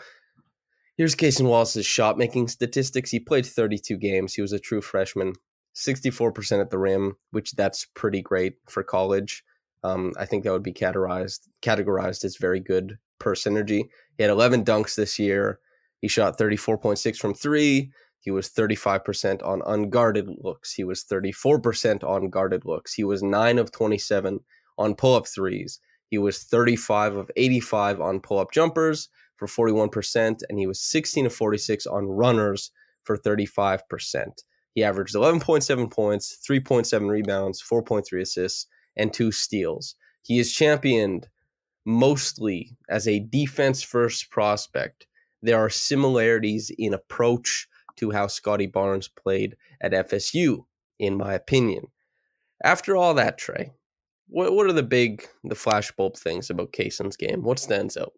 here's 0.96 1.14
Cason 1.14 1.46
Wallace's 1.46 1.86
shot 1.86 2.18
making 2.18 2.48
statistics. 2.48 3.10
He 3.10 3.20
played 3.20 3.46
32 3.46 3.96
games. 3.96 4.34
He 4.34 4.42
was 4.42 4.52
a 4.52 4.58
true 4.58 4.80
freshman, 4.80 5.34
64% 5.74 6.60
at 6.60 6.70
the 6.70 6.78
rim, 6.78 7.16
which 7.30 7.52
that's 7.52 7.86
pretty 7.94 8.22
great 8.22 8.54
for 8.68 8.82
college. 8.82 9.44
Um, 9.84 10.12
I 10.18 10.26
think 10.26 10.44
that 10.44 10.52
would 10.52 10.62
be 10.62 10.72
categorized 10.72 11.48
categorized 11.60 12.24
as 12.24 12.36
very 12.36 12.60
good 12.60 12.98
per 13.18 13.34
synergy. 13.34 13.88
He 14.16 14.22
had 14.22 14.30
11 14.30 14.64
dunks 14.64 14.94
this 14.94 15.18
year. 15.18 15.58
He 16.00 16.08
shot 16.08 16.38
34.6 16.38 17.16
from 17.16 17.34
three. 17.34 17.92
He 18.20 18.30
was 18.30 18.48
35% 18.48 19.44
on 19.44 19.62
unguarded 19.66 20.28
looks. 20.38 20.72
He 20.72 20.84
was 20.84 21.04
34% 21.04 22.04
on 22.04 22.30
guarded 22.30 22.64
looks. 22.64 22.94
He 22.94 23.02
was 23.02 23.22
9 23.22 23.58
of 23.58 23.72
27 23.72 24.38
on 24.78 24.94
pull 24.94 25.16
up 25.16 25.26
threes. 25.26 25.80
He 26.12 26.18
was 26.18 26.42
35 26.44 27.16
of 27.16 27.30
85 27.36 28.02
on 28.02 28.20
pull 28.20 28.38
up 28.38 28.52
jumpers 28.52 29.08
for 29.36 29.48
41%. 29.48 30.42
And 30.46 30.58
he 30.58 30.66
was 30.66 30.78
16 30.78 31.24
of 31.24 31.34
46 31.34 31.86
on 31.86 32.04
runners 32.04 32.70
for 33.02 33.16
35%. 33.16 33.80
He 34.74 34.84
averaged 34.84 35.14
11.7 35.14 35.90
points, 35.90 36.38
3.7 36.46 37.08
rebounds, 37.08 37.62
4.3 37.62 38.20
assists, 38.20 38.66
and 38.94 39.10
two 39.10 39.32
steals. 39.32 39.94
He 40.22 40.38
is 40.38 40.52
championed 40.52 41.28
mostly 41.86 42.76
as 42.90 43.08
a 43.08 43.20
defense 43.20 43.82
first 43.82 44.30
prospect. 44.30 45.06
There 45.40 45.58
are 45.58 45.70
similarities 45.70 46.70
in 46.76 46.92
approach 46.92 47.68
to 47.96 48.10
how 48.10 48.26
Scotty 48.26 48.66
Barnes 48.66 49.08
played 49.08 49.56
at 49.80 49.92
FSU, 49.92 50.66
in 50.98 51.16
my 51.16 51.32
opinion. 51.32 51.86
After 52.62 52.98
all 52.98 53.14
that, 53.14 53.38
Trey, 53.38 53.72
what 54.32 54.52
what 54.54 54.66
are 54.66 54.72
the 54.72 54.82
big 54.82 55.26
the 55.44 55.54
flashbulb 55.54 56.18
things 56.18 56.50
about 56.50 56.72
Cason's 56.72 57.16
game? 57.16 57.42
What 57.42 57.58
stands 57.58 57.96
out? 57.96 58.12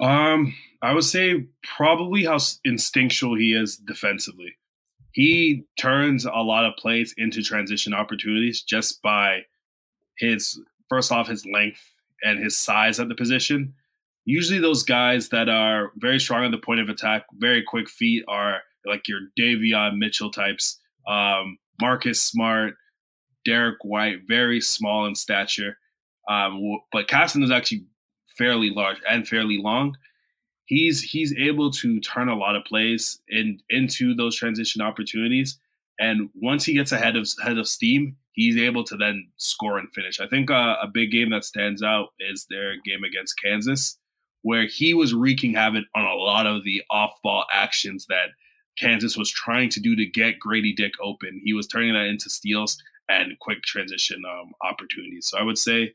Um, 0.00 0.54
I 0.82 0.92
would 0.92 1.04
say 1.04 1.46
probably 1.76 2.24
how 2.24 2.38
instinctual 2.64 3.36
he 3.36 3.54
is 3.54 3.76
defensively. 3.76 4.56
He 5.12 5.64
turns 5.78 6.24
a 6.24 6.30
lot 6.30 6.64
of 6.64 6.74
plays 6.76 7.14
into 7.18 7.42
transition 7.42 7.92
opportunities 7.92 8.62
just 8.62 9.02
by 9.02 9.42
his 10.18 10.58
first 10.88 11.12
off 11.12 11.28
his 11.28 11.46
length 11.46 11.82
and 12.24 12.42
his 12.42 12.56
size 12.56 12.98
at 12.98 13.08
the 13.08 13.14
position. 13.14 13.74
Usually, 14.24 14.58
those 14.58 14.82
guys 14.82 15.28
that 15.28 15.48
are 15.48 15.92
very 15.96 16.18
strong 16.18 16.44
at 16.44 16.50
the 16.50 16.58
point 16.58 16.80
of 16.80 16.88
attack, 16.88 17.24
very 17.34 17.62
quick 17.62 17.88
feet, 17.88 18.24
are 18.28 18.60
like 18.86 19.06
your 19.06 19.20
Davion 19.38 19.98
Mitchell 19.98 20.30
types. 20.30 20.80
Um, 21.06 21.58
Marcus 21.80 22.22
Smart, 22.22 22.74
Derrick 23.44 23.78
White, 23.82 24.20
very 24.26 24.60
small 24.60 25.06
in 25.06 25.14
stature. 25.14 25.78
Um, 26.28 26.78
but 26.92 27.08
Cason 27.08 27.42
is 27.42 27.50
actually 27.50 27.84
fairly 28.36 28.70
large 28.70 28.98
and 29.08 29.26
fairly 29.26 29.58
long. 29.58 29.96
He's 30.66 31.02
he's 31.02 31.34
able 31.36 31.70
to 31.72 32.00
turn 32.00 32.28
a 32.28 32.36
lot 32.36 32.56
of 32.56 32.64
plays 32.64 33.20
in 33.28 33.58
into 33.68 34.14
those 34.14 34.36
transition 34.36 34.80
opportunities. 34.80 35.58
And 35.98 36.30
once 36.34 36.64
he 36.64 36.74
gets 36.74 36.92
ahead 36.92 37.16
of 37.16 37.28
head 37.44 37.58
of 37.58 37.68
steam, 37.68 38.16
he's 38.32 38.56
able 38.56 38.84
to 38.84 38.96
then 38.96 39.28
score 39.36 39.78
and 39.78 39.92
finish. 39.92 40.20
I 40.20 40.26
think 40.26 40.50
uh, 40.50 40.76
a 40.80 40.88
big 40.88 41.10
game 41.10 41.30
that 41.30 41.44
stands 41.44 41.82
out 41.82 42.08
is 42.18 42.46
their 42.48 42.74
game 42.84 43.04
against 43.04 43.40
Kansas, 43.42 43.98
where 44.42 44.66
he 44.66 44.94
was 44.94 45.12
wreaking 45.12 45.54
havoc 45.54 45.84
on 45.94 46.04
a 46.04 46.14
lot 46.14 46.46
of 46.46 46.64
the 46.64 46.82
off 46.90 47.12
ball 47.22 47.44
actions 47.52 48.06
that 48.08 48.28
Kansas 48.78 49.16
was 49.16 49.30
trying 49.30 49.68
to 49.70 49.80
do 49.80 49.94
to 49.96 50.06
get 50.06 50.38
Grady 50.38 50.72
Dick 50.72 50.92
open. 51.02 51.40
He 51.44 51.52
was 51.52 51.66
turning 51.66 51.92
that 51.92 52.06
into 52.06 52.30
steals 52.30 52.78
and 53.08 53.38
quick 53.40 53.62
transition 53.62 54.22
um, 54.28 54.52
opportunities. 54.62 55.28
So 55.28 55.38
I 55.38 55.42
would 55.42 55.58
say, 55.58 55.94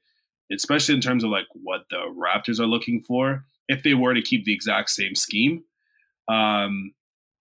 especially 0.52 0.96
in 0.96 1.02
terms 1.02 1.24
of 1.24 1.30
like 1.30 1.48
what 1.54 1.82
the 1.90 1.98
Raptors 1.98 2.60
are 2.60 2.68
looking 2.68 3.02
for, 3.02 3.46
if 3.68 3.84
they 3.84 3.94
were 3.94 4.14
to 4.14 4.22
keep 4.22 4.46
the 4.46 4.54
exact 4.54 4.90
same 4.90 5.16
scheme, 5.16 5.64
um, 6.28 6.94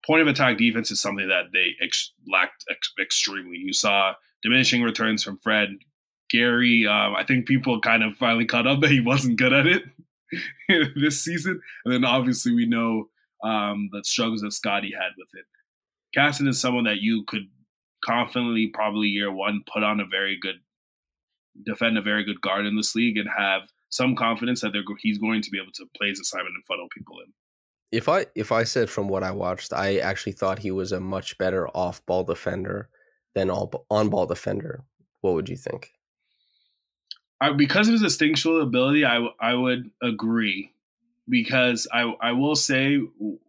point 0.05 0.23
of 0.23 0.29
attack 0.29 0.59
defense 0.59 0.91
is 0.91 1.01
something 1.01 1.29
that 1.29 1.47
they 1.53 1.75
ex- 1.83 2.13
lacked 2.29 2.65
ex- 2.71 2.93
extremely. 3.01 3.57
You 3.57 3.73
saw 3.73 4.15
diminishing 4.43 4.83
returns 4.83 5.23
from 5.23 5.39
Fred. 5.39 5.71
Gary, 6.29 6.87
um, 6.89 7.15
I 7.15 7.25
think 7.25 7.47
people 7.47 7.81
kind 7.81 8.03
of 8.03 8.17
finally 8.17 8.47
caught 8.47 8.67
up 8.67 8.81
that 8.81 8.91
he 8.91 9.01
wasn't 9.01 9.39
good 9.39 9.53
at 9.53 9.67
it 9.67 9.85
this 10.97 11.23
season. 11.23 11.61
And 11.85 11.95
then 11.95 12.05
obviously 12.05 12.53
we 12.53 12.67
know 12.67 13.09
um, 13.45 13.91
the 13.93 14.03
struggles 14.03 14.41
that 14.41 14.53
Scotty 14.53 14.93
had 14.93 15.13
with 15.17 15.29
it. 15.35 15.47
Cason 16.19 16.49
is 16.49 16.61
someone 16.61 16.85
that 16.85 17.01
you 17.01 17.25
could 17.29 17.49
confidently, 18.05 18.69
probably 18.69 19.09
year 19.09 19.33
one, 19.33 19.63
put 19.73 19.83
on 19.83 20.01
a 20.01 20.07
very 20.07 20.39
good, 20.39 20.57
defend 21.65 21.99
a 21.99 22.03
very 22.03 22.25
good 22.25 22.41
guard 22.41 22.67
in 22.67 22.77
this 22.77 22.95
league 22.95 23.17
and 23.17 23.29
have 23.37 23.63
some 23.89 24.17
confidence 24.17 24.61
that 24.61 24.73
they're, 24.73 24.83
he's 25.01 25.19
going 25.19 25.43
to 25.43 25.51
be 25.51 25.59
able 25.59 25.73
to 25.73 25.87
play 25.97 26.09
his 26.09 26.21
assignment 26.21 26.55
and 26.55 26.65
funnel 26.65 26.89
people 26.95 27.17
in. 27.25 27.33
If 27.93 28.09
I 28.09 28.27
if 28.35 28.51
I 28.51 28.65
said 28.65 28.91
from 28.91 29.09
what 29.09 29.23
I 29.23 29.31
watched, 29.31 29.73
I 29.73 29.99
actually 29.99 30.33
thought 30.33 30.59
he 30.59 30.73
was 30.73 30.91
a 30.91 31.01
much 31.01 31.39
better 31.39 31.69
off 31.69 32.05
ball 32.05 32.25
defender 32.25 32.89
than 33.35 33.49
all 33.49 33.87
on 33.91 34.09
ball 34.09 34.27
defender. 34.27 34.83
What 35.21 35.35
would 35.35 35.49
you 35.49 35.57
think? 35.57 35.93
I, 37.41 37.53
because 37.53 37.87
of 37.87 37.93
his 37.93 38.03
instinctual 38.03 38.61
ability, 38.63 39.05
I, 39.05 39.27
I 39.41 39.55
would 39.55 39.91
agree. 40.03 40.73
Because 41.29 41.87
I 41.93 42.03
I 42.21 42.33
will 42.33 42.57
say 42.57 42.99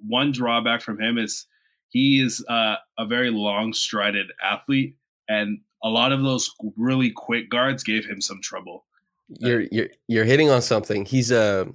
one 0.08 0.32
drawback 0.32 0.82
from 0.82 1.00
him 1.00 1.18
is 1.18 1.46
he 1.90 2.22
is 2.22 2.44
uh, 2.50 2.76
a 2.98 3.06
very 3.06 3.30
long 3.30 3.74
strided 3.74 4.28
athlete, 4.44 4.96
and 5.30 5.60
a 5.84 5.90
lot 5.90 6.12
of 6.12 6.24
those 6.24 6.50
really 6.76 7.12
quick 7.12 7.50
guards 7.50 7.84
gave 7.84 8.06
him 8.06 8.22
some 8.22 8.42
trouble. 8.42 8.86
You're 9.30 9.62
you're 9.72 9.90
you're 10.08 10.26
hitting 10.26 10.50
on 10.50 10.62
something. 10.62 11.06
He's 11.06 11.32
a 11.32 11.68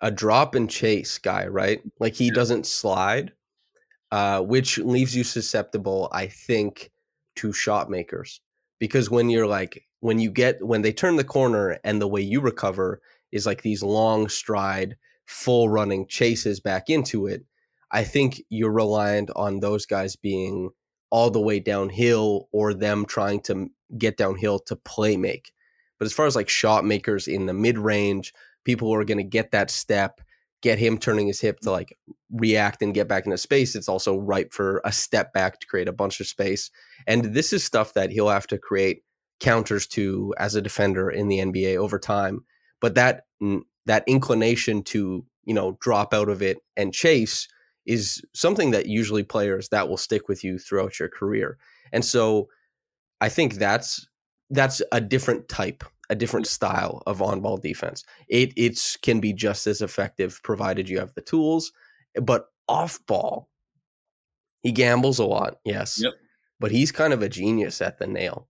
a 0.00 0.10
drop 0.10 0.54
and 0.54 0.70
chase 0.70 1.18
guy, 1.18 1.46
right? 1.46 1.80
Like 1.98 2.14
he 2.14 2.26
yeah. 2.26 2.34
doesn't 2.34 2.66
slide, 2.66 3.32
uh, 4.10 4.40
which 4.40 4.78
leaves 4.78 5.14
you 5.14 5.24
susceptible, 5.24 6.08
I 6.12 6.26
think, 6.26 6.90
to 7.36 7.52
shot 7.52 7.90
makers. 7.90 8.40
Because 8.78 9.10
when 9.10 9.28
you're 9.28 9.46
like 9.46 9.84
when 10.00 10.18
you 10.18 10.30
get 10.30 10.64
when 10.64 10.82
they 10.82 10.92
turn 10.92 11.16
the 11.16 11.24
corner 11.24 11.78
and 11.84 12.00
the 12.00 12.08
way 12.08 12.20
you 12.20 12.40
recover 12.40 13.00
is 13.32 13.46
like 13.46 13.62
these 13.62 13.82
long 13.82 14.28
stride, 14.28 14.96
full 15.26 15.68
running 15.68 16.06
chases 16.06 16.60
back 16.60 16.88
into 16.88 17.26
it, 17.26 17.44
I 17.92 18.04
think 18.04 18.42
you're 18.48 18.72
reliant 18.72 19.30
on 19.36 19.60
those 19.60 19.86
guys 19.86 20.16
being 20.16 20.70
all 21.10 21.30
the 21.30 21.40
way 21.40 21.58
downhill 21.58 22.48
or 22.52 22.72
them 22.72 23.04
trying 23.04 23.40
to 23.40 23.68
get 23.98 24.16
downhill 24.16 24.58
to 24.60 24.76
play 24.76 25.16
make. 25.16 25.52
But 25.98 26.06
as 26.06 26.12
far 26.12 26.26
as 26.26 26.36
like 26.36 26.48
shot 26.48 26.84
makers 26.84 27.28
in 27.28 27.46
the 27.46 27.52
mid 27.52 27.78
range, 27.78 28.32
people 28.64 28.88
who 28.88 28.94
are 28.94 29.04
going 29.04 29.18
to 29.18 29.24
get 29.24 29.50
that 29.50 29.70
step, 29.70 30.20
get 30.62 30.78
him 30.78 30.98
turning 30.98 31.26
his 31.26 31.40
hip 31.40 31.60
to 31.60 31.68
mm. 31.68 31.72
like 31.72 31.98
react 32.30 32.82
and 32.82 32.94
get 32.94 33.08
back 33.08 33.26
into 33.26 33.38
space, 33.38 33.74
it's 33.74 33.88
also 33.88 34.16
ripe 34.16 34.52
for 34.52 34.80
a 34.84 34.92
step 34.92 35.32
back 35.32 35.58
to 35.58 35.66
create 35.66 35.88
a 35.88 35.92
bunch 35.92 36.20
of 36.20 36.26
space. 36.26 36.70
And 37.06 37.34
this 37.34 37.52
is 37.52 37.64
stuff 37.64 37.94
that 37.94 38.10
he'll 38.10 38.28
have 38.28 38.46
to 38.48 38.58
create 38.58 39.02
counters 39.40 39.86
to 39.88 40.34
as 40.38 40.54
a 40.54 40.62
defender 40.62 41.10
in 41.10 41.28
the 41.28 41.38
NBA 41.38 41.76
over 41.76 41.98
time. 41.98 42.44
But 42.80 42.94
that 42.94 43.24
that 43.86 44.04
inclination 44.06 44.82
to 44.84 45.24
you 45.44 45.54
know 45.54 45.76
drop 45.80 46.14
out 46.14 46.28
of 46.28 46.42
it 46.42 46.58
and 46.76 46.94
chase 46.94 47.48
is 47.86 48.22
something 48.34 48.70
that 48.70 48.86
usually 48.86 49.22
players 49.22 49.68
that 49.70 49.88
will 49.88 49.96
stick 49.96 50.28
with 50.28 50.44
you 50.44 50.58
throughout 50.58 50.98
your 50.98 51.08
career. 51.08 51.58
And 51.92 52.04
so 52.04 52.48
I 53.20 53.28
think 53.28 53.54
that's 53.54 54.06
that's 54.50 54.82
a 54.92 55.00
different 55.00 55.48
type, 55.48 55.84
a 56.08 56.14
different 56.14 56.46
style 56.46 57.02
of 57.06 57.22
on-ball 57.22 57.58
defense. 57.58 58.04
It 58.28 58.52
it's 58.56 58.96
can 58.96 59.20
be 59.20 59.32
just 59.32 59.66
as 59.66 59.80
effective 59.80 60.40
provided 60.42 60.88
you 60.88 60.98
have 60.98 61.14
the 61.14 61.20
tools, 61.20 61.72
but 62.20 62.46
off-ball 62.68 63.48
he 64.62 64.72
gambles 64.72 65.18
a 65.18 65.24
lot, 65.24 65.56
yes. 65.64 66.00
Yep. 66.02 66.12
But 66.58 66.70
he's 66.70 66.92
kind 66.92 67.12
of 67.12 67.22
a 67.22 67.28
genius 67.28 67.80
at 67.80 67.98
the 67.98 68.06
nail. 68.06 68.48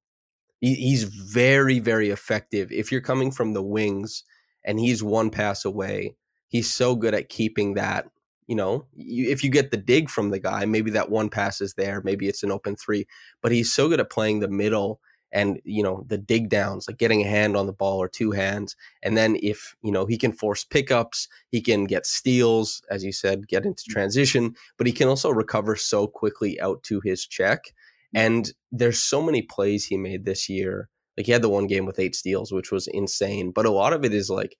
He, 0.60 0.75
he's 0.75 1.04
very 1.04 1.78
very 1.78 2.10
effective 2.10 2.72
if 2.72 2.90
you're 2.90 3.00
coming 3.00 3.30
from 3.30 3.52
the 3.52 3.62
wings 3.62 4.25
and 4.64 4.78
he's 4.78 5.02
one 5.02 5.30
pass 5.30 5.64
away. 5.64 6.16
He's 6.49 6.70
so 6.72 6.96
good 6.96 7.14
at 7.14 7.28
keeping 7.28 7.75
that 7.75 8.10
you 8.50 8.57
know, 8.57 8.85
you, 8.97 9.30
if 9.30 9.45
you 9.45 9.49
get 9.49 9.71
the 9.71 9.76
dig 9.76 10.11
from 10.11 10.30
the 10.30 10.40
guy, 10.40 10.64
maybe 10.64 10.90
that 10.90 11.09
one 11.09 11.28
pass 11.30 11.61
is 11.61 11.75
there, 11.75 12.02
maybe 12.02 12.26
it's 12.26 12.42
an 12.42 12.50
open 12.50 12.75
three, 12.75 13.07
but 13.42 13.52
he's 13.52 13.73
so 13.73 13.88
good 13.88 14.00
at 14.00 14.11
playing 14.11 14.40
the 14.40 14.49
middle 14.49 15.00
and 15.30 15.61
you 15.64 15.85
know 15.85 16.04
the 16.09 16.19
dig 16.19 16.49
downs 16.49 16.88
like 16.88 16.99
getting 16.99 17.23
a 17.23 17.28
hand 17.28 17.57
on 17.57 17.66
the 17.66 17.73
ball 17.73 17.99
or 18.02 18.09
two 18.09 18.33
hands 18.33 18.75
and 19.04 19.16
then 19.16 19.37
if 19.40 19.76
you 19.80 19.92
know 19.92 20.04
he 20.04 20.19
can 20.19 20.33
force 20.33 20.64
pickups 20.64 21.28
he 21.52 21.61
can 21.61 21.85
get 21.85 22.04
steals 22.04 22.83
as 22.90 23.04
you 23.04 23.12
said 23.12 23.47
get 23.47 23.64
into 23.64 23.85
Mm. 23.85 23.92
transition 23.92 24.54
but 24.76 24.88
he 24.88 24.92
can 24.92 25.07
also 25.07 25.30
recover 25.30 25.76
so 25.76 26.09
quickly 26.09 26.61
out 26.61 26.83
to 26.83 27.00
his 27.04 27.25
check 27.25 27.73
and 28.12 28.52
there's 28.73 28.99
so 28.99 29.23
many 29.23 29.42
plays 29.42 29.85
he 29.85 29.97
made 29.97 30.25
this 30.25 30.49
year 30.49 30.88
like 31.16 31.26
he 31.26 31.30
had 31.33 31.42
the 31.42 31.49
one 31.49 31.69
game 31.69 31.87
with 31.87 32.00
eight 32.00 32.16
steals 32.16 32.50
which 32.50 32.73
was 32.73 32.88
insane 32.88 33.52
but 33.52 33.66
a 33.66 33.71
lot 33.71 33.92
of 33.92 34.04
it 34.04 34.12
is 34.12 34.30
like 34.30 34.57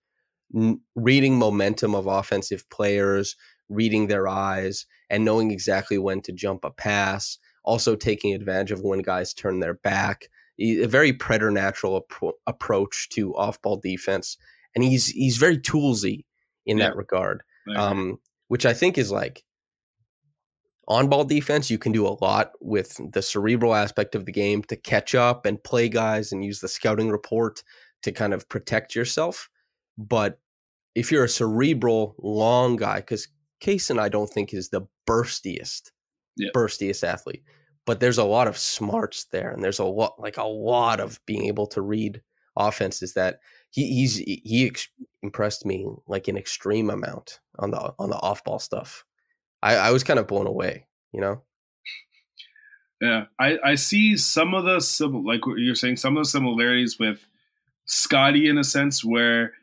reading 0.95 1.37
momentum 1.37 1.95
of 1.95 2.07
offensive 2.07 2.69
players 2.69 3.35
reading 3.69 4.07
their 4.07 4.27
eyes 4.27 4.85
and 5.09 5.23
knowing 5.25 5.51
exactly 5.51 5.97
when 5.97 6.21
to 6.21 6.31
jump 6.31 6.63
a 6.65 6.71
pass 6.71 7.37
also 7.63 7.95
taking 7.95 8.33
advantage 8.33 8.71
of 8.71 8.81
when 8.81 8.99
guys 8.99 9.33
turn 9.35 9.59
their 9.59 9.75
back. 9.75 10.29
A 10.59 10.85
very 10.87 11.13
preternatural 11.13 12.01
appro- 12.03 12.33
approach 12.47 13.07
to 13.09 13.35
off-ball 13.35 13.77
defense 13.77 14.35
and 14.73 14.83
he's 14.83 15.07
he's 15.07 15.37
very 15.37 15.57
toolsy 15.59 16.25
in 16.65 16.77
Yeah. 16.79 16.85
that 16.89 16.95
regard 16.95 17.43
um, 17.75 18.17
which 18.47 18.65
I 18.65 18.73
think 18.73 18.97
is 18.97 19.11
like 19.11 19.43
on 20.87 21.07
ball 21.07 21.23
defense. 21.23 21.69
You 21.69 21.77
can 21.77 21.91
do 21.91 22.07
a 22.07 22.17
lot 22.21 22.51
with 22.59 22.99
the 23.13 23.21
cerebral 23.21 23.75
aspect 23.75 24.15
of 24.15 24.25
the 24.25 24.31
game 24.31 24.63
to 24.63 24.75
catch 24.75 25.13
up 25.15 25.45
and 25.45 25.63
play 25.63 25.87
guys 25.87 26.31
and 26.31 26.43
use 26.43 26.59
the 26.59 26.67
scouting 26.67 27.09
report 27.09 27.63
to 28.03 28.11
kind 28.11 28.33
of 28.33 28.49
protect 28.49 28.95
yourself. 28.95 29.49
But 29.97 30.39
if 30.95 31.11
you're 31.11 31.23
a 31.25 31.29
cerebral 31.29 32.15
long 32.17 32.75
guy, 32.75 32.97
because 32.97 33.27
And 33.89 33.99
I 33.99 34.09
don't 34.09 34.29
think 34.29 34.53
is 34.53 34.69
the 34.69 34.87
burstiest, 35.07 35.91
burstiest 36.55 37.03
athlete, 37.03 37.43
but 37.85 37.99
there's 37.99 38.17
a 38.17 38.23
lot 38.23 38.47
of 38.47 38.57
smarts 38.57 39.25
there, 39.25 39.51
and 39.51 39.63
there's 39.63 39.79
a 39.79 39.85
lot 39.85 40.19
like 40.19 40.37
a 40.37 40.43
lot 40.43 40.99
of 40.99 41.19
being 41.25 41.45
able 41.45 41.67
to 41.67 41.81
read 41.81 42.21
offenses 42.57 43.13
that 43.13 43.39
he 43.69 43.87
he's 43.93 44.17
he 44.17 44.67
ex- 44.67 44.89
impressed 45.23 45.65
me 45.65 45.87
like 46.07 46.27
an 46.27 46.37
extreme 46.37 46.89
amount 46.89 47.39
on 47.59 47.71
the 47.71 47.93
on 47.99 48.09
the 48.09 48.17
off 48.17 48.43
ball 48.43 48.59
stuff. 48.59 49.05
I, 49.63 49.75
I 49.75 49.91
was 49.91 50.03
kind 50.03 50.19
of 50.19 50.27
blown 50.27 50.47
away, 50.47 50.87
you 51.13 51.21
know. 51.21 51.43
Yeah, 52.99 53.25
I, 53.39 53.57
I 53.63 53.75
see 53.75 54.15
some 54.15 54.53
of 54.53 54.65
the 54.65 54.79
sim- 54.79 55.25
like 55.25 55.45
what 55.47 55.57
you're 55.57 55.75
saying, 55.75 55.97
some 55.97 56.17
of 56.17 56.23
the 56.23 56.29
similarities 56.29 56.99
with 56.99 57.27
Scotty 57.85 58.47
in 58.47 58.57
a 58.57 58.63
sense 58.63 59.03
where 59.03 59.53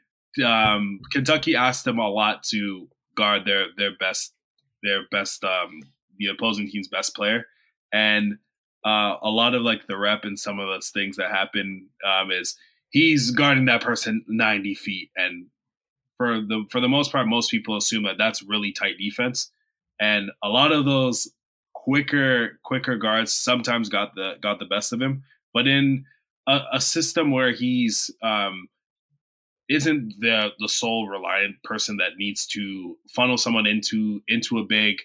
um, 0.44 1.00
Kentucky 1.12 1.54
asked 1.54 1.84
them 1.84 1.98
a 1.98 2.08
lot 2.08 2.42
to 2.44 2.88
guard 3.18 3.44
their 3.44 3.66
their 3.76 3.96
best 3.98 4.32
their 4.82 5.02
best 5.10 5.42
um, 5.44 5.82
the 6.18 6.28
opposing 6.28 6.70
team's 6.70 6.88
best 6.88 7.14
player, 7.14 7.44
and 7.92 8.38
uh, 8.86 9.16
a 9.20 9.28
lot 9.28 9.54
of 9.54 9.62
like 9.62 9.86
the 9.88 9.98
rep 9.98 10.24
and 10.24 10.38
some 10.38 10.60
of 10.60 10.68
those 10.68 10.90
things 10.90 11.16
that 11.16 11.30
happen 11.30 11.88
um, 12.06 12.30
is 12.30 12.56
he's 12.90 13.32
guarding 13.32 13.64
that 13.66 13.82
person 13.82 14.24
90 14.28 14.74
feet, 14.74 15.10
and 15.16 15.46
for 16.16 16.40
the 16.40 16.64
for 16.70 16.80
the 16.80 16.88
most 16.88 17.10
part, 17.12 17.26
most 17.26 17.50
people 17.50 17.76
assume 17.76 18.04
that 18.04 18.16
that's 18.16 18.42
really 18.42 18.72
tight 18.72 18.96
defense, 18.98 19.50
and 20.00 20.30
a 20.42 20.48
lot 20.48 20.72
of 20.72 20.84
those 20.84 21.28
quicker 21.74 22.58
quicker 22.62 22.96
guards 22.96 23.32
sometimes 23.32 23.88
got 23.88 24.14
the 24.14 24.34
got 24.40 24.60
the 24.60 24.64
best 24.64 24.92
of 24.92 25.02
him. 25.02 25.24
But 25.52 25.66
in 25.66 26.04
a, 26.46 26.60
a 26.74 26.80
system 26.80 27.32
where 27.32 27.52
he's 27.52 28.10
um 28.22 28.68
isn't 29.68 30.14
the 30.20 30.50
the 30.58 30.68
sole 30.68 31.08
reliant 31.08 31.56
person 31.62 31.96
that 31.96 32.16
needs 32.16 32.46
to 32.46 32.96
funnel 33.08 33.36
someone 33.36 33.66
into 33.66 34.22
into 34.28 34.58
a 34.58 34.64
big 34.64 34.96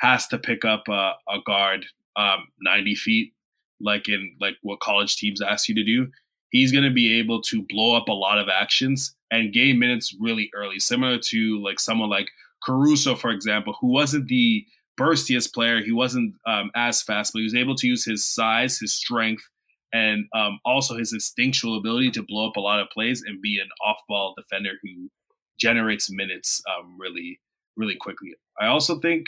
has 0.00 0.26
to 0.28 0.38
pick 0.38 0.64
up 0.64 0.84
a, 0.88 1.12
a 1.28 1.38
guard 1.46 1.84
um 2.16 2.46
90 2.60 2.94
feet 2.94 3.32
like 3.80 4.08
in 4.08 4.36
like 4.40 4.56
what 4.62 4.80
college 4.80 5.16
teams 5.16 5.42
ask 5.42 5.68
you 5.68 5.74
to 5.74 5.84
do 5.84 6.10
he's 6.50 6.72
going 6.72 6.84
to 6.84 6.90
be 6.90 7.18
able 7.18 7.40
to 7.40 7.64
blow 7.68 7.96
up 7.96 8.08
a 8.08 8.12
lot 8.12 8.38
of 8.38 8.48
actions 8.48 9.14
and 9.30 9.52
gain 9.52 9.78
minutes 9.78 10.14
really 10.20 10.50
early 10.54 10.78
similar 10.78 11.18
to 11.18 11.62
like 11.62 11.80
someone 11.80 12.10
like 12.10 12.28
caruso 12.62 13.14
for 13.14 13.30
example 13.30 13.76
who 13.80 13.88
wasn't 13.88 14.28
the 14.28 14.64
burstiest 14.98 15.52
player. 15.52 15.82
He 15.82 15.92
wasn't 15.92 16.34
um, 16.46 16.70
as 16.74 17.02
fast, 17.02 17.32
but 17.32 17.40
he 17.40 17.44
was 17.44 17.54
able 17.54 17.74
to 17.76 17.86
use 17.86 18.04
his 18.04 18.24
size, 18.24 18.78
his 18.78 18.94
strength, 18.94 19.48
and 19.92 20.26
um, 20.34 20.58
also 20.64 20.96
his 20.96 21.12
instinctual 21.12 21.76
ability 21.76 22.10
to 22.12 22.22
blow 22.22 22.48
up 22.48 22.56
a 22.56 22.60
lot 22.60 22.80
of 22.80 22.88
plays 22.90 23.22
and 23.26 23.42
be 23.42 23.58
an 23.58 23.68
off-ball 23.84 24.34
defender 24.36 24.70
who 24.82 25.10
generates 25.58 26.10
minutes 26.10 26.62
um, 26.70 26.96
really, 26.98 27.40
really 27.76 27.96
quickly. 27.96 28.34
I 28.60 28.66
also 28.66 28.98
think 29.00 29.26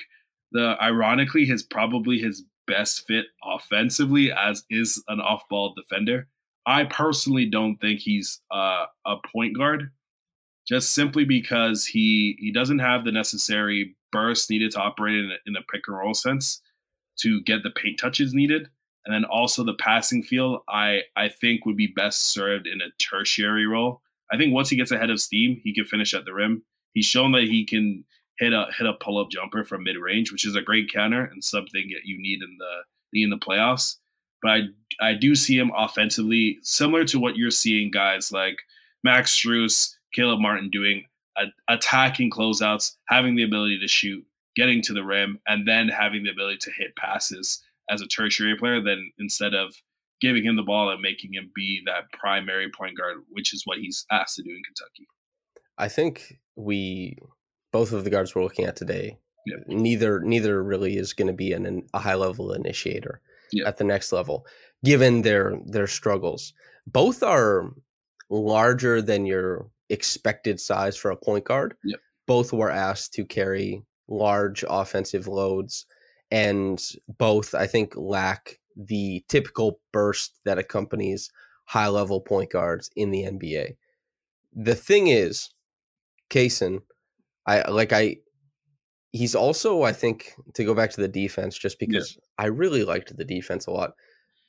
the 0.53 0.77
ironically 0.83 1.45
his 1.45 1.63
probably 1.63 2.19
his 2.19 2.45
best 2.67 3.07
fit 3.07 3.27
offensively 3.45 4.33
as 4.33 4.65
is 4.71 5.03
an 5.09 5.21
off-ball 5.21 5.75
defender. 5.77 6.29
I 6.67 6.85
personally 6.85 7.45
don't 7.51 7.77
think 7.77 8.01
he's 8.01 8.41
uh, 8.51 8.87
a 9.07 9.17
point 9.33 9.57
guard, 9.57 9.91
just 10.67 10.95
simply 10.95 11.25
because 11.25 11.85
he 11.85 12.37
he 12.39 12.53
doesn't 12.53 12.79
have 12.79 13.05
the 13.05 13.13
necessary 13.13 13.97
burst 14.13 14.49
needed 14.49 14.71
to 14.71 14.81
operate 14.81 15.17
in 15.17 15.31
a, 15.31 15.37
in 15.47 15.57
a 15.57 15.63
pick 15.73 15.83
and 15.89 15.97
roll 15.99 16.15
sense 16.15 16.63
to 17.19 17.43
get 17.43 17.63
the 17.63 17.71
paint 17.71 17.99
touches 17.99 18.33
needed. 18.33 18.69
And 19.05 19.15
then 19.15 19.25
also 19.25 19.65
the 19.65 19.75
passing 19.75 20.23
field, 20.23 20.63
I, 20.69 21.03
I 21.17 21.29
think 21.29 21.67
would 21.67 21.77
be 21.77 21.89
best 21.89 22.33
served 22.33 22.67
in 22.67 22.81
a 22.81 22.91
tertiary 22.99 23.67
role. 23.67 24.01
I 24.33 24.39
think 24.39 24.55
once 24.55 24.71
he 24.71 24.77
gets 24.77 24.91
ahead 24.91 25.11
of 25.11 25.21
steam, 25.21 25.61
he 25.63 25.75
can 25.75 25.85
finish 25.85 26.15
at 26.15 26.25
the 26.25 26.33
rim. 26.33 26.63
He's 26.93 27.05
shown 27.05 27.33
that 27.33 27.43
he 27.43 27.65
can 27.65 28.05
hit 28.39 28.53
a 28.53 28.67
hit 28.77 28.87
a 28.87 28.95
pull 28.95 29.19
up 29.19 29.31
jumper 29.31 29.65
from 29.65 29.85
mid 29.85 29.97
range, 29.97 30.33
which 30.33 30.47
is 30.47 30.57
a 30.57 30.63
great 30.63 30.93
counter 30.93 31.25
and 31.25 31.45
something 31.45 31.89
that 31.91 32.05
you 32.05 32.21
need 32.21 32.41
in 32.43 32.57
the 32.59 33.23
in 33.23 33.31
the 33.31 33.37
playoffs. 33.37 33.97
But 34.43 34.51
I 34.51 34.61
I 35.01 35.15
do 35.15 35.35
see 35.35 35.59
him 35.59 35.73
offensively 35.77 36.59
similar 36.63 37.05
to 37.07 37.19
what 37.19 37.37
you're 37.37 37.51
seeing 37.51 37.91
guys 37.91 38.33
like 38.33 38.57
Max 39.03 39.37
Strus, 39.37 39.95
Caleb 40.15 40.41
Martin 40.41 40.71
doing 40.71 41.05
attacking 41.69 42.31
closeouts, 42.31 42.95
having 43.09 43.35
the 43.35 43.43
ability 43.43 43.81
to 43.81 43.89
shoot, 43.89 44.25
getting 44.55 44.81
to 44.83 44.93
the 44.93 45.05
rim, 45.05 45.41
and 45.47 45.67
then 45.67 45.89
having 45.89 46.23
the 46.23 46.31
ability 46.31 46.59
to 46.59 46.71
hit 46.71 46.95
passes 46.97 47.61
as 47.91 48.01
a 48.01 48.07
tertiary 48.07 48.57
player, 48.57 48.83
then 48.83 49.11
instead 49.19 49.55
of 49.55 49.75
giving 50.21 50.45
him 50.45 50.57
the 50.57 50.63
ball 50.63 50.91
and 50.91 51.03
making 51.03 51.33
him 51.35 51.51
be 51.55 51.83
that 51.87 52.05
primary 52.19 52.71
point 52.71 52.97
guard, 52.97 53.17
which 53.31 53.53
is 53.53 53.63
what 53.65 53.79
he's 53.79 54.07
asked 54.11 54.37
to 54.37 54.43
do 54.43 54.51
in 54.51 54.63
Kentucky. 54.63 55.07
I 55.77 55.89
think 55.89 56.39
we 56.57 57.19
both 57.73 57.93
of 57.93 58.05
the 58.05 58.11
guards 58.11 58.35
we're 58.35 58.45
looking 58.45 58.65
at 58.65 58.77
today. 58.77 59.19
Yeah. 59.47 59.57
Neither 59.67 60.21
neither 60.21 60.63
really 60.63 60.97
is 60.97 61.13
going 61.13 61.27
to 61.27 61.35
be 61.35 61.53
an, 61.53 61.85
a 61.93 61.99
high 61.99 62.15
level 62.15 62.53
initiator 62.53 63.21
Yeah. 63.53 63.67
at 63.69 63.77
the 63.77 63.85
next 63.85 64.13
level, 64.13 64.47
given 64.85 65.23
their 65.23 65.59
their 65.67 65.87
struggles. 65.89 66.55
Both 66.87 67.23
are 67.23 67.73
larger 68.31 69.03
than 69.03 69.27
your 69.27 69.69
expected 69.91 70.61
size 70.61 70.97
for 70.97 71.11
a 71.11 71.17
point 71.17 71.45
guard. 71.45 71.75
Yep. 71.85 72.01
Both 72.27 72.53
were 72.53 72.71
asked 72.71 73.13
to 73.15 73.25
carry 73.27 73.83
large 74.09 74.65
offensive 74.69 75.27
loads, 75.27 75.85
and 76.31 76.83
both 77.19 77.55
I 77.55 77.67
think 77.67 77.95
lack 77.97 78.59
the 78.77 79.25
typical 79.29 79.81
burst 79.93 80.41
that 80.45 80.59
accompanies 80.59 81.31
high 81.67 81.89
level 81.89 82.21
point 82.21 82.51
guards 82.51 82.91
in 82.97 83.11
the 83.11 83.25
NBA. 83.25 83.77
The 84.53 84.75
thing 84.75 85.09
is, 85.09 85.51
Cason, 86.31 86.81
I 87.47 87.69
like 87.71 87.93
I 87.93 88.17
he's 89.13 89.35
also 89.35 89.83
I 89.83 89.93
think 89.93 90.33
to 90.55 90.65
go 90.65 90.75
back 90.75 90.91
to 90.91 91.01
the 91.01 91.09
defense 91.09 91.57
just 91.57 91.79
because 91.79 92.19
I 92.39 92.47
really 92.47 92.85
liked 92.85 93.17
the 93.17 93.25
defense 93.25 93.67
a 93.67 93.71
lot. 93.71 93.93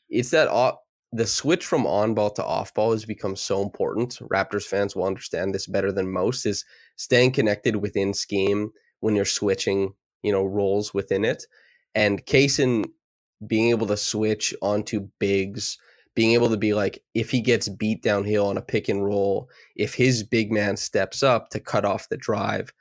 It's 0.09 0.31
that 0.31 0.47
o- 0.49 0.79
the 1.11 1.27
switch 1.27 1.65
from 1.65 1.85
on 1.85 2.13
ball 2.13 2.31
to 2.31 2.43
off 2.43 2.73
ball 2.73 2.91
has 2.91 3.05
become 3.05 3.35
so 3.35 3.61
important. 3.61 4.19
Raptors 4.21 4.65
fans 4.65 4.95
will 4.95 5.05
understand 5.05 5.53
this 5.53 5.67
better 5.67 5.91
than 5.91 6.11
most 6.11 6.45
is 6.45 6.65
staying 6.95 7.31
connected 7.31 7.77
within 7.77 8.13
scheme 8.13 8.71
when 8.99 9.15
you're 9.15 9.25
switching, 9.25 9.93
you 10.23 10.31
know, 10.31 10.43
roles 10.43 10.93
within 10.93 11.23
it. 11.23 11.45
And 11.95 12.25
Cason 12.25 12.85
being 13.47 13.69
able 13.69 13.87
to 13.87 13.97
switch 13.97 14.53
onto 14.61 15.09
bigs, 15.19 15.77
being 16.15 16.33
able 16.33 16.49
to 16.49 16.57
be 16.57 16.73
like 16.73 17.01
if 17.13 17.31
he 17.31 17.41
gets 17.41 17.69
beat 17.69 18.03
downhill 18.03 18.47
on 18.47 18.57
a 18.57 18.61
pick 18.61 18.89
and 18.89 19.03
roll, 19.03 19.49
if 19.75 19.95
his 19.95 20.23
big 20.23 20.51
man 20.51 20.77
steps 20.77 21.23
up 21.23 21.49
to 21.49 21.59
cut 21.59 21.85
off 21.85 22.09
the 22.09 22.17
drive, 22.17 22.71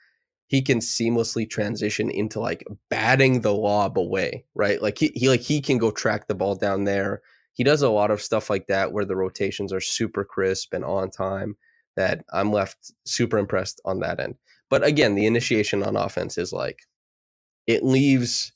he 0.48 0.62
can 0.62 0.78
seamlessly 0.78 1.48
transition 1.48 2.10
into 2.10 2.38
like 2.40 2.64
batting 2.90 3.40
the 3.40 3.54
lob 3.54 3.98
away, 3.98 4.44
right? 4.54 4.80
Like 4.80 4.98
he, 4.98 5.10
he 5.14 5.28
like 5.28 5.40
he 5.40 5.60
can 5.60 5.78
go 5.78 5.90
track 5.90 6.26
the 6.26 6.34
ball 6.34 6.54
down 6.54 6.84
there. 6.84 7.22
He 7.54 7.64
does 7.64 7.82
a 7.82 7.90
lot 7.90 8.10
of 8.10 8.22
stuff 8.22 8.50
like 8.50 8.66
that 8.66 8.92
where 8.92 9.04
the 9.04 9.16
rotations 9.16 9.72
are 9.72 9.80
super 9.80 10.24
crisp 10.24 10.74
and 10.74 10.84
on 10.84 11.10
time 11.10 11.56
that 11.96 12.24
I'm 12.32 12.52
left 12.52 12.92
super 13.04 13.38
impressed 13.38 13.80
on 13.84 14.00
that 14.00 14.20
end. 14.20 14.36
But 14.70 14.84
again, 14.84 15.14
the 15.14 15.26
initiation 15.26 15.82
on 15.82 15.96
offense 15.96 16.36
is 16.36 16.52
like 16.52 16.80
it 17.66 17.84
leaves 17.84 18.52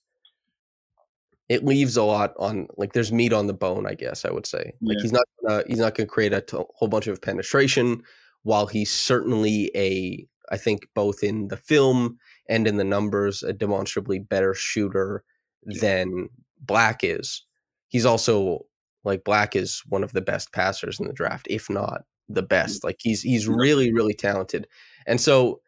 it 1.49 1.65
leaves 1.65 1.97
a 1.97 2.03
lot 2.03 2.35
on 2.39 2.69
like 2.77 2.93
there's 2.93 3.13
meat 3.13 3.33
on 3.33 3.47
the 3.47 3.55
bone, 3.55 3.87
I 3.87 3.95
guess 3.95 4.25
I 4.25 4.31
would 4.31 4.47
say. 4.47 4.75
Like 4.83 4.99
Yeah. 4.99 5.03
he's 5.03 5.13
not 5.13 5.25
gonna 5.43 5.65
he's 5.67 5.79
not 5.79 5.95
gonna 5.95 6.07
create 6.07 6.33
a 6.33 6.45
whole 6.75 6.89
bunch 6.89 7.07
of 7.07 7.23
penetration 7.23 8.03
while 8.43 8.67
he's 8.67 8.91
certainly 8.91 9.71
a 9.75 10.27
I 10.51 10.57
think 10.57 10.89
both 10.95 11.23
in 11.23 11.49
the 11.49 11.57
film 11.57 12.19
and 12.49 12.67
in 12.67 12.77
the 12.77 12.85
numbers 12.85 13.43
a 13.43 13.53
demonstrably 13.53 14.19
better 14.19 14.55
shooter 14.55 15.25
Yeah. 15.67 15.81
than 15.81 16.29
Black 16.61 17.01
is. 17.03 17.45
He's 17.89 18.05
also 18.07 18.67
like 19.05 19.25
Black 19.25 19.57
is 19.57 19.83
one 19.89 20.05
of 20.05 20.13
the 20.13 20.21
best 20.21 20.53
passers 20.53 21.01
in 21.01 21.07
the 21.07 21.13
draft, 21.15 21.47
if 21.49 21.71
not 21.71 22.03
the 22.29 22.43
mm. 22.43 22.49
best. 22.49 22.85
Like 22.85 22.97
he's 23.01 23.23
he's 23.23 23.49
really 23.49 23.93
really 23.93 24.15
talented, 24.15 24.67
and 25.07 25.21
so 25.21 25.61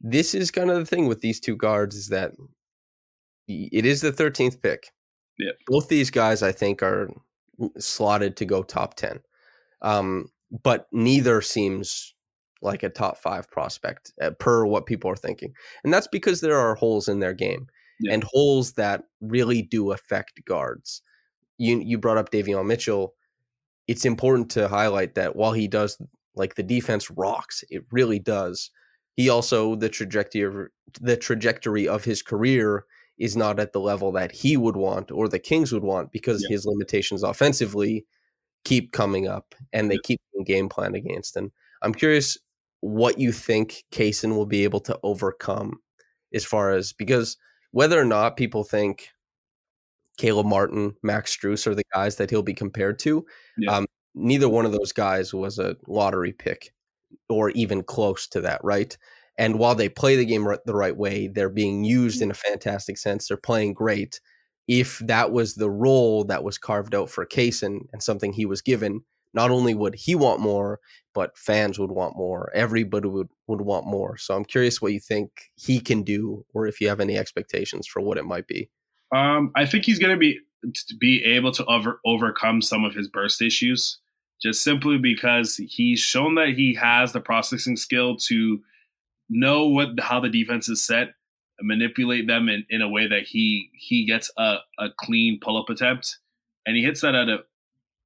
this 0.00 0.34
is 0.34 0.50
kind 0.50 0.70
of 0.70 0.78
the 0.78 0.86
thing 0.86 1.06
with 1.06 1.20
these 1.20 1.40
two 1.40 1.56
guards 1.56 1.96
is 1.96 2.08
that 2.08 2.32
it 3.48 3.86
is 3.86 4.00
the 4.00 4.12
13th 4.12 4.60
pick. 4.62 4.92
Yeah. 5.38 5.52
Both 5.66 5.88
these 5.88 6.10
guys, 6.10 6.42
I 6.42 6.52
think, 6.52 6.82
are 6.82 7.10
slotted 7.78 8.36
to 8.36 8.44
go 8.44 8.62
top 8.62 8.94
10. 8.94 9.20
Um, 9.82 10.30
but 10.62 10.86
neither 10.92 11.40
seems 11.40 12.14
like 12.62 12.82
a 12.82 12.88
top 12.88 13.18
five 13.18 13.48
prospect 13.50 14.12
uh, 14.20 14.30
per 14.30 14.64
what 14.66 14.86
people 14.86 15.10
are 15.10 15.16
thinking. 15.16 15.52
And 15.84 15.92
that's 15.92 16.08
because 16.08 16.40
there 16.40 16.58
are 16.58 16.74
holes 16.74 17.06
in 17.08 17.20
their 17.20 17.34
game 17.34 17.66
Yeah. 18.00 18.14
and 18.14 18.24
holes 18.24 18.72
that 18.72 19.04
really 19.20 19.62
do 19.62 19.92
affect 19.92 20.44
guards. 20.44 21.02
You 21.58 21.78
you 21.80 21.98
brought 21.98 22.18
up 22.18 22.30
Davion 22.30 22.66
Mitchell. 22.66 23.14
It's 23.86 24.04
important 24.04 24.50
to 24.52 24.68
highlight 24.68 25.14
that 25.14 25.36
while 25.36 25.52
he 25.52 25.68
does 25.68 26.00
like 26.34 26.54
the 26.56 26.62
defense 26.62 27.10
rocks, 27.10 27.62
it 27.70 27.82
really 27.92 28.18
does. 28.18 28.70
He 29.16 29.28
also 29.28 29.74
the 29.76 29.88
trajectory 29.88 30.42
of 30.42 30.68
the 31.00 31.16
trajectory 31.16 31.86
of 31.88 32.04
his 32.04 32.22
career 32.22 32.84
is 33.18 33.36
not 33.36 33.58
at 33.60 33.72
the 33.72 33.80
level 33.80 34.12
that 34.12 34.32
he 34.32 34.56
would 34.56 34.76
want 34.76 35.10
or 35.10 35.28
the 35.28 35.38
Kings 35.38 35.72
would 35.72 35.82
want 35.82 36.12
because 36.12 36.42
Yeah. 36.42 36.54
his 36.54 36.66
limitations 36.66 37.22
offensively 37.22 38.06
keep 38.64 38.92
coming 38.92 39.26
up 39.28 39.54
and 39.72 39.90
they 39.90 39.94
Yeah. 39.96 40.00
keep 40.04 40.20
game 40.44 40.68
planned 40.68 40.94
against. 40.96 41.36
And 41.36 41.50
I'm 41.82 41.94
curious 41.94 42.38
what 42.80 43.18
you 43.18 43.32
think 43.32 43.84
Cason 43.90 44.36
will 44.36 44.46
be 44.46 44.62
able 44.64 44.80
to 44.80 44.98
overcome 45.02 45.80
as 46.32 46.44
far 46.44 46.70
as 46.72 46.92
because 46.92 47.36
whether 47.72 48.00
or 48.00 48.04
not 48.04 48.36
people 48.36 48.62
think 48.64 49.08
Caleb 50.16 50.46
Martin, 50.46 50.94
Max 51.02 51.36
Strus 51.36 51.66
are 51.66 51.74
the 51.74 51.84
guys 51.94 52.16
that 52.16 52.30
he'll 52.30 52.42
be 52.42 52.54
compared 52.54 52.98
to, 53.00 53.24
Yeah. 53.56 53.76
um, 53.78 53.86
neither 54.14 54.48
one 54.48 54.66
of 54.66 54.72
those 54.72 54.92
guys 54.92 55.32
was 55.32 55.58
a 55.58 55.76
lottery 55.86 56.32
pick 56.32 56.72
or 57.28 57.50
even 57.50 57.82
close 57.82 58.26
to 58.28 58.40
that, 58.40 58.60
right? 58.64 58.96
And 59.38 59.58
while 59.58 59.76
they 59.76 59.88
play 59.88 60.16
the 60.16 60.26
game 60.26 60.46
the 60.66 60.74
right 60.74 60.96
way, 60.96 61.28
they're 61.28 61.48
being 61.48 61.84
used 61.84 62.20
in 62.20 62.30
a 62.30 62.34
fantastic 62.34 62.98
sense. 62.98 63.28
They're 63.28 63.36
playing 63.36 63.74
great. 63.74 64.20
If 64.66 64.98
that 64.98 65.32
was 65.32 65.54
the 65.54 65.70
role 65.70 66.24
that 66.24 66.44
was 66.44 66.58
carved 66.58 66.94
out 66.94 67.08
for 67.08 67.24
Cason 67.24 67.86
and 67.92 68.02
something 68.02 68.32
he 68.32 68.44
was 68.44 68.60
given, 68.60 69.00
not 69.32 69.50
only 69.50 69.74
would 69.74 69.94
he 69.94 70.14
want 70.14 70.40
more, 70.40 70.80
but 71.14 71.38
fans 71.38 71.78
would 71.78 71.90
want 71.92 72.16
more. 72.16 72.50
Everybody 72.54 73.08
would, 73.08 73.28
would 73.46 73.60
want 73.60 73.86
more. 73.86 74.16
So 74.16 74.34
I'm 74.34 74.44
curious 74.44 74.82
what 74.82 74.92
you 74.92 75.00
think 75.00 75.30
he 75.54 75.80
can 75.80 76.02
do, 76.02 76.44
or 76.52 76.66
if 76.66 76.80
you 76.80 76.88
have 76.88 77.00
any 77.00 77.16
expectations 77.16 77.86
for 77.86 78.00
what 78.00 78.18
it 78.18 78.24
might 78.24 78.46
be. 78.46 78.68
Um, 79.14 79.52
I 79.54 79.64
think 79.64 79.84
he's 79.84 79.98
going 79.98 80.14
to 80.14 80.18
be 80.18 80.38
to 80.74 80.96
be 80.96 81.22
able 81.24 81.52
to 81.52 81.64
over, 81.66 82.00
overcome 82.04 82.60
some 82.60 82.84
of 82.84 82.92
his 82.92 83.08
burst 83.08 83.40
issues, 83.40 83.98
just 84.42 84.64
simply 84.64 84.98
because 84.98 85.56
he's 85.56 86.00
shown 86.00 86.34
that 86.34 86.48
he 86.48 86.74
has 86.74 87.12
the 87.12 87.20
processing 87.20 87.76
skill 87.76 88.16
to 88.16 88.60
know 89.28 89.66
what 89.66 89.98
how 90.00 90.20
the 90.20 90.28
defense 90.28 90.68
is 90.68 90.84
set, 90.84 91.08
manipulate 91.60 92.26
them 92.26 92.48
in, 92.48 92.64
in 92.70 92.82
a 92.82 92.88
way 92.88 93.06
that 93.08 93.22
he 93.24 93.70
he 93.74 94.06
gets 94.06 94.30
a, 94.36 94.56
a 94.78 94.88
clean 94.98 95.38
pull 95.42 95.60
up 95.60 95.68
attempt, 95.68 96.18
and 96.66 96.76
he 96.76 96.82
hits 96.82 97.00
that 97.00 97.14
at 97.14 97.28
a 97.28 97.38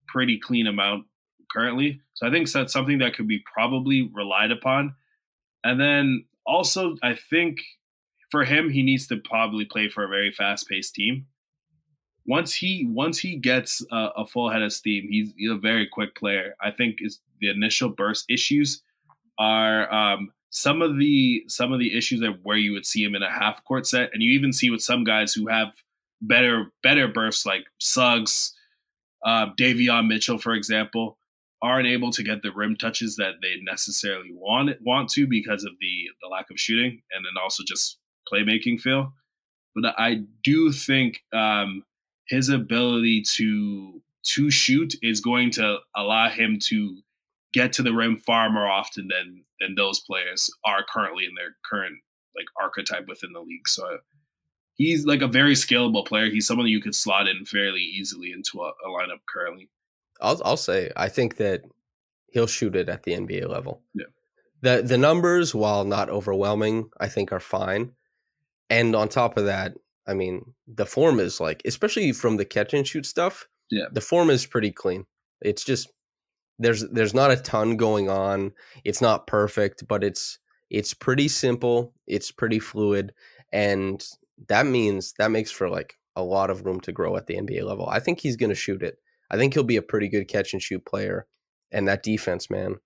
pretty 0.09 0.39
clean 0.39 0.67
amount 0.67 1.07
currently. 1.51 2.01
So 2.15 2.27
I 2.27 2.31
think 2.31 2.51
that's 2.51 2.73
something 2.73 2.99
that 2.99 3.15
could 3.15 3.29
be 3.29 3.43
probably 3.53 4.11
relied 4.13 4.51
upon. 4.51 4.95
And 5.65 5.81
then 5.81 6.25
also, 6.47 6.97
I 7.03 7.15
think 7.15 7.59
for 8.31 8.45
him, 8.45 8.71
he 8.71 8.83
needs 8.83 9.07
to 9.09 9.17
probably 9.19 9.65
play 9.65 9.89
for 9.89 10.05
a 10.05 10.09
very 10.09 10.33
fast 10.33 10.69
paced 10.69 10.95
team. 10.95 11.27
Once 12.27 12.55
he 12.55 12.87
once 12.89 13.19
he 13.19 13.37
gets 13.37 13.85
a, 13.91 14.09
a 14.19 14.27
full 14.27 14.51
head 14.51 14.63
of 14.63 14.73
steam, 14.73 15.07
he's, 15.11 15.33
he's 15.37 15.51
a 15.51 15.57
very 15.57 15.89
quick 15.91 16.15
player. 16.15 16.55
I 16.61 16.71
think 16.71 16.97
is 17.01 17.21
the 17.41 17.51
initial 17.51 17.89
burst 17.89 18.25
issues 18.29 18.83
are 19.39 19.93
um, 19.93 20.31
some 20.53 20.83
of 20.83 20.99
the 20.99 21.45
some 21.49 21.73
of 21.73 21.81
the 21.81 21.97
issues 21.97 22.21
that 22.21 22.41
where 22.43 22.59
you 22.59 22.73
would 22.73 22.87
see 22.87 23.03
him 23.03 23.15
in 23.15 23.23
a 23.23 23.31
half 23.31 23.65
court 23.65 23.87
set, 23.87 24.11
and 24.13 24.23
you 24.23 24.33
even 24.33 24.53
see 24.53 24.71
with 24.71 24.83
some 24.83 25.03
guys 25.03 25.33
who 25.33 25.49
have 25.49 25.69
better 26.21 26.71
better 26.83 27.09
bursts 27.09 27.47
like 27.47 27.65
Suggs, 27.79 28.55
uh, 29.25 29.47
Davion 29.59 30.09
Mitchell, 30.09 30.39
for 30.39 30.53
example, 30.53 31.19
aren't 31.63 31.89
able 31.89 32.11
to 32.13 32.23
get 32.23 32.43
the 32.43 32.53
rim 32.53 32.77
touches 32.77 33.17
that 33.17 33.37
they 33.41 33.55
necessarily 33.63 34.31
want 34.31 34.71
want 34.83 35.09
to 35.11 35.27
because 35.27 35.65
of 35.65 35.73
the 35.81 36.11
the 36.21 36.29
lack 36.29 36.51
of 36.51 36.61
shooting 36.61 37.01
and 37.13 37.25
then 37.25 37.43
also 37.43 37.65
just 37.67 37.99
playmaking 38.31 38.79
feel. 38.79 39.15
But 39.75 39.95
I 39.99 40.25
do 40.45 40.71
think 40.71 41.21
um, 41.33 41.83
his 42.29 42.51
ability 42.51 43.23
to 43.37 44.03
to 44.35 44.51
shoot 44.51 44.95
is 45.01 45.23
going 45.23 45.51
to 45.53 45.79
allow 45.97 46.29
him 46.29 46.59
to 46.65 46.99
get 47.53 47.73
to 47.75 47.83
the 47.83 47.93
rim 47.93 48.17
far 48.17 48.51
more 48.51 48.69
often 48.69 49.09
than 49.09 49.45
than 49.61 49.75
those 49.75 50.01
players 50.01 50.51
are 50.65 50.85
currently 50.93 51.25
in 51.25 51.35
their 51.35 51.57
current 51.69 51.97
like 52.37 52.47
archetype 52.61 53.07
within 53.09 53.33
the 53.33 53.41
league. 53.41 53.69
So 53.69 53.99
he's 54.75 55.05
like 55.05 55.23
a 55.23 55.29
very 55.29 55.55
scalable 55.55 56.07
player. 56.07 56.31
He's 56.31 56.47
someone 56.47 56.67
you 56.67 56.81
could 56.81 56.95
slot 56.95 57.29
in 57.29 57.45
fairly 57.45 57.81
easily 57.81 58.33
into 58.33 58.61
a, 58.61 58.69
a 58.69 58.89
lineup 58.89 59.21
currently. 59.33 59.69
I'll 60.21 60.41
I'll 60.45 60.57
say 60.57 60.91
I 60.97 61.09
think 61.09 61.37
that 61.37 61.63
he'll 62.33 62.47
shoot 62.47 62.77
it 62.77 62.89
at 62.89 63.03
the 63.03 63.13
NBA 63.13 63.49
level. 63.49 63.83
Yeah. 63.95 64.07
The 64.63 64.83
the 64.83 64.99
numbers, 64.99 65.55
while 65.55 65.85
not 65.85 66.09
overwhelming, 66.09 66.91
I 67.01 67.09
think 67.09 67.33
are 67.33 67.41
fine. 67.41 67.93
And 68.71 68.97
on 68.97 69.09
top 69.09 69.37
of 69.37 69.45
that, 69.45 69.75
I 70.07 70.15
mean, 70.15 70.55
the 70.67 70.87
form 70.87 71.21
is 71.21 71.41
like, 71.41 71.63
especially 71.65 72.13
from 72.13 72.37
the 72.37 72.45
catch 72.45 72.73
and 72.73 72.87
shoot 72.87 73.05
stuff. 73.05 73.49
Yeah. 73.71 73.87
The 73.93 74.01
form 74.01 74.31
is 74.31 74.47
pretty 74.47 74.71
clean. 74.71 75.05
It's 75.41 75.65
just 75.65 75.89
there's 76.63 76.89
there's 76.91 77.15
not 77.15 77.31
a 77.31 77.37
ton 77.37 77.77
going 77.77 78.09
on. 78.09 78.53
It's 78.85 79.01
not 79.01 79.27
perfect, 79.27 79.87
but 79.89 80.03
it's 80.05 80.39
it's 80.71 80.95
pretty 80.95 81.29
simple. 81.29 81.93
It's 82.07 82.31
pretty 82.31 82.59
fluid, 82.59 83.13
and 83.53 84.05
that 84.49 84.67
means 84.67 85.15
that 85.19 85.31
makes 85.31 85.51
for 85.51 85.69
like 85.69 85.99
a 86.17 86.23
lot 86.23 86.51
of 86.51 86.65
room 86.65 86.81
to 86.81 86.93
grow 86.93 87.17
at 87.17 87.27
the 87.27 87.37
NBA 87.37 87.65
level. 87.65 87.89
I 87.89 88.01
think 88.01 88.21
he's 88.21 88.37
going 88.37 88.51
to 88.51 88.57
shoot 88.57 88.83
it. 88.83 88.99
I 89.31 89.37
think 89.37 89.55
he'll 89.55 89.65
be 89.65 89.77
a 89.77 89.83
pretty 89.83 90.09
good 90.09 90.29
catch 90.29 90.53
and 90.53 90.63
shoot 90.63 90.85
player. 90.85 91.27
And 91.71 91.89
that 91.89 92.03
defense, 92.03 92.51
man, 92.51 92.77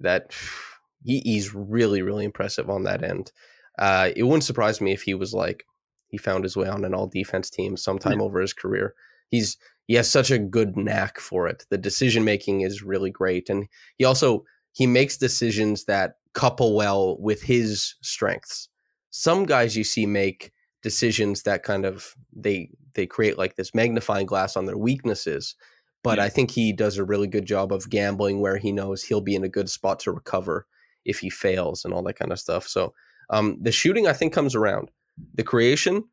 that 0.00 0.32
he, 1.04 1.20
he's 1.20 1.54
really, 1.54 2.02
really 2.02 2.24
impressive 2.24 2.68
on 2.68 2.84
that 2.84 3.02
end. 3.02 3.32
Uh, 3.78 4.10
it 4.14 4.22
wouldn't 4.22 4.44
surprise 4.44 4.80
me 4.80 4.92
if 4.92 5.02
he 5.02 5.14
was 5.14 5.32
like 5.34 5.64
he 6.08 6.18
found 6.18 6.44
his 6.44 6.56
way 6.56 6.68
on 6.68 6.84
an 6.84 6.94
all 6.94 7.08
defense 7.08 7.50
team 7.50 7.76
sometime 7.76 8.20
over 8.20 8.40
his 8.40 8.52
career. 8.52 8.94
He's 9.34 9.56
he 9.86 9.94
has 9.94 10.10
such 10.10 10.30
a 10.30 10.38
good 10.38 10.76
knack 10.76 11.18
for 11.20 11.46
it. 11.48 11.66
The 11.70 11.78
decision 11.78 12.24
making 12.24 12.62
is 12.62 12.82
really 12.82 13.10
great, 13.10 13.50
and 13.50 13.66
he 13.98 14.04
also 14.04 14.44
he 14.72 14.86
makes 14.86 15.16
decisions 15.18 15.84
that 15.84 16.16
couple 16.34 16.74
well 16.74 17.16
with 17.20 17.42
his 17.42 17.94
strengths. 18.02 18.68
Some 19.10 19.44
guys 19.46 19.76
you 19.76 19.84
see 19.84 20.06
make 20.06 20.52
decisions 20.82 21.42
that 21.44 21.62
kind 21.62 21.84
of 21.86 22.14
they 22.32 22.70
they 22.94 23.06
create 23.06 23.38
like 23.38 23.56
this 23.56 23.74
magnifying 23.74 24.26
glass 24.26 24.54
on 24.56 24.66
their 24.66 24.76
weaknesses 24.76 25.56
but 26.02 26.18
Yeah. 26.18 26.24
i 26.24 26.28
think 26.28 26.50
he 26.50 26.74
does 26.74 26.98
a 26.98 27.04
really 27.04 27.26
good 27.26 27.46
job 27.46 27.72
of 27.72 27.88
gambling 27.88 28.40
where 28.42 28.58
he 28.58 28.70
knows 28.70 29.02
he'll 29.02 29.22
be 29.22 29.34
in 29.34 29.44
a 29.44 29.48
good 29.48 29.70
spot 29.70 29.98
to 30.00 30.12
recover 30.12 30.66
if 31.06 31.20
he 31.20 31.30
fails 31.30 31.84
and 31.86 31.94
all 31.94 32.02
that 32.02 32.18
kind 32.18 32.32
of 32.32 32.38
stuff 32.38 32.68
so 32.68 32.92
um 33.30 33.56
the 33.62 33.72
shooting 33.72 34.06
i 34.06 34.12
think 34.12 34.34
comes 34.34 34.54
around 34.54 34.90
the 35.34 35.42
creation 35.42 36.04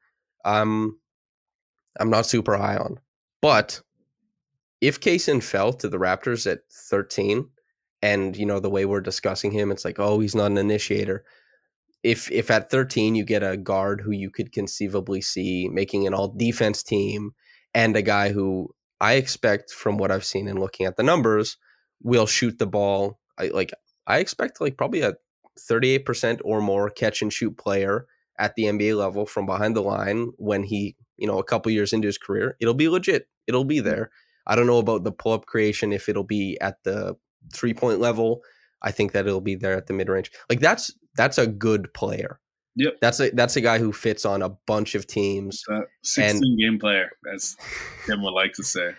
um 0.45 0.97
i'm 1.99 2.09
not 2.09 2.25
super 2.25 2.55
high 2.55 2.77
on 2.77 2.97
but 3.41 3.81
if 4.81 4.99
Cason 4.99 5.43
fell 5.43 5.73
to 5.73 5.87
the 5.87 5.99
raptors 5.99 6.51
at 6.51 6.59
13 6.71 7.47
and 8.01 8.35
you 8.35 8.45
know 8.45 8.59
the 8.59 8.69
way 8.69 8.85
we're 8.85 9.01
discussing 9.01 9.51
him 9.51 9.71
it's 9.71 9.85
like 9.85 9.99
oh 9.99 10.19
he's 10.19 10.35
not 10.35 10.51
an 10.51 10.57
initiator. 10.57 11.23
If 12.03 12.31
if 12.31 12.49
at 12.49 12.71
13 12.71 13.15
you 13.15 13.23
get 13.23 13.43
a 13.43 13.57
guard 13.57 14.01
who 14.01 14.11
you 14.11 14.31
could 14.31 14.51
conceivably 14.51 15.21
see 15.21 15.69
making 15.71 16.07
an 16.07 16.13
all 16.13 16.29
defense 16.29 16.81
team 16.83 17.31
and 17.73 17.95
a 17.95 18.01
guy 18.01 18.31
who 18.31 18.69
I 18.99 19.13
expect 19.13 19.71
from 19.71 19.97
what 19.97 20.11
I've 20.11 20.25
seen 20.25 20.47
and 20.47 20.59
looking 20.59 20.85
at 20.85 20.97
the 20.97 21.03
numbers 21.03 21.57
will 22.01 22.25
shoot 22.25 22.57
the 22.57 22.67
ball 22.67 23.19
I 23.37 23.47
like 23.47 23.71
I 24.07 24.17
expect 24.17 24.61
like 24.61 24.77
probably 24.77 25.01
a 25.01 25.13
38% 25.59 26.39
or 26.43 26.61
more 26.61 26.89
catch 26.89 27.21
and 27.21 27.31
shoot 27.31 27.57
player 27.57 28.07
at 28.41 28.55
the 28.55 28.63
NBA 28.63 28.97
level 28.97 29.25
from 29.25 29.45
behind 29.45 29.75
the 29.75 29.83
line 29.83 30.31
when 30.37 30.63
he, 30.63 30.95
you 31.15 31.27
know, 31.27 31.37
a 31.37 31.43
couple 31.43 31.71
years 31.71 31.93
into 31.93 32.07
his 32.07 32.17
career, 32.17 32.57
it'll 32.59 32.73
be 32.73 32.89
legit. 32.89 33.27
It'll 33.47 33.63
be 33.63 33.79
there. 33.79 34.09
I 34.47 34.55
don't 34.55 34.65
know 34.65 34.79
about 34.79 35.03
the 35.03 35.11
pull-up 35.11 35.45
creation 35.45 35.93
if 35.93 36.09
it'll 36.09 36.23
be 36.23 36.57
at 36.59 36.83
the 36.83 37.15
three-point 37.53 37.99
level. 37.99 38.41
I 38.81 38.89
think 38.89 39.11
that 39.11 39.27
it'll 39.27 39.41
be 39.41 39.53
there 39.53 39.77
at 39.77 39.85
the 39.85 39.93
mid-range. 39.93 40.31
Like 40.49 40.59
that's 40.59 40.91
that's 41.15 41.37
a 41.37 41.45
good 41.45 41.93
player. 41.93 42.39
Yep. 42.77 42.97
That's 42.99 43.19
a 43.19 43.29
that's 43.29 43.55
a 43.55 43.61
guy 43.61 43.77
who 43.77 43.93
fits 43.93 44.25
on 44.25 44.41
a 44.41 44.49
bunch 44.65 44.95
of 44.95 45.05
teams. 45.05 45.63
Uh, 45.71 45.81
16 46.03 46.57
game 46.57 46.79
player, 46.79 47.11
as 47.31 47.55
Tim 48.07 48.23
would 48.23 48.33
like 48.33 48.53
to 48.53 48.63
say. 48.63 48.91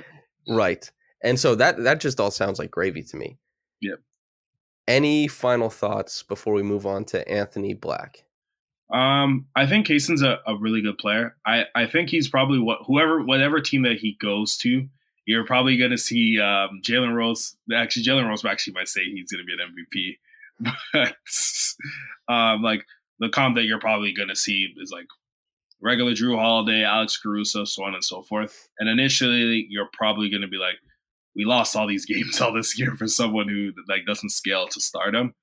Right. 0.48 0.88
And 1.24 1.38
so 1.38 1.57
that 1.57 1.83
that 1.83 1.98
just 1.98 2.20
all 2.20 2.31
sounds 2.31 2.61
like 2.61 2.70
gravy 2.70 3.02
to 3.02 3.16
me. 3.16 3.38
Yep. 3.81 3.98
Any 4.87 5.26
final 5.26 5.68
thoughts 5.68 6.22
before 6.22 6.55
we 6.55 6.62
move 6.62 6.87
on 6.87 7.05
to 7.07 7.28
Anthony 7.28 7.74
Black? 7.74 8.24
Um, 8.92 9.46
I 9.57 9.66
think 9.66 9.87
Cason's 9.87 10.22
a, 10.22 10.40
a 10.46 10.57
really 10.57 10.83
good 10.83 10.98
player. 10.98 11.37
I, 11.46 11.64
I 11.74 11.87
think 11.87 12.11
he's 12.11 12.28
probably 12.28 12.59
what 12.59 12.81
whoever 12.87 13.22
whatever 13.22 13.61
team 13.61 13.83
that 13.83 13.98
he 13.98 14.16
goes 14.20 14.57
to, 14.59 14.87
you're 15.24 15.46
probably 15.46 15.76
to 15.92 15.98
see 15.98 16.38
um, 16.38 16.81
Jalen 16.83 17.14
Rose. 17.14 17.57
Actually, 17.74 18.05
Jalen 18.05 18.28
Rose 18.28 18.44
actually 18.44 18.74
might 18.74 18.88
say 18.88 19.05
he's 19.05 19.31
to 19.40 19.46
be 19.46 19.55
an 19.55 20.16
MVP, 20.62 20.72
but 20.92 22.35
um, 22.35 22.62
like 22.62 22.85
the 23.18 23.31
comp 23.31 23.57
that 23.57 23.64
you're 23.64 23.81
probably 23.81 24.12
to 24.28 24.37
see 24.37 24.74
is 24.76 24.90
like 24.90 25.07
regular 25.81 26.12
Jrue 26.12 26.38
Holiday, 26.38 26.85
Alex 26.85 27.18
Caruso, 27.18 27.64
so 27.64 27.85
on 27.85 27.94
and 27.94 28.05
so 28.05 28.22
forth. 28.22 28.68
And 28.78 28.88
initially, 28.88 29.66
you're 29.70 29.88
probably 29.92 30.28
to 30.42 30.48
be 30.48 30.59
like, 30.59 30.76
we 31.35 31.44
lost 31.44 31.76
all 31.76 31.87
these 31.87 32.07
games 32.07 32.40
all 32.40 32.52
this 32.52 32.78
year 32.78 32.94
for 32.96 33.09
someone 33.09 33.48
who 33.48 33.72
like 33.88 34.07
doesn't 34.07 34.31
scale 34.31 34.68
to 34.68 34.81
stardom. 34.81 35.35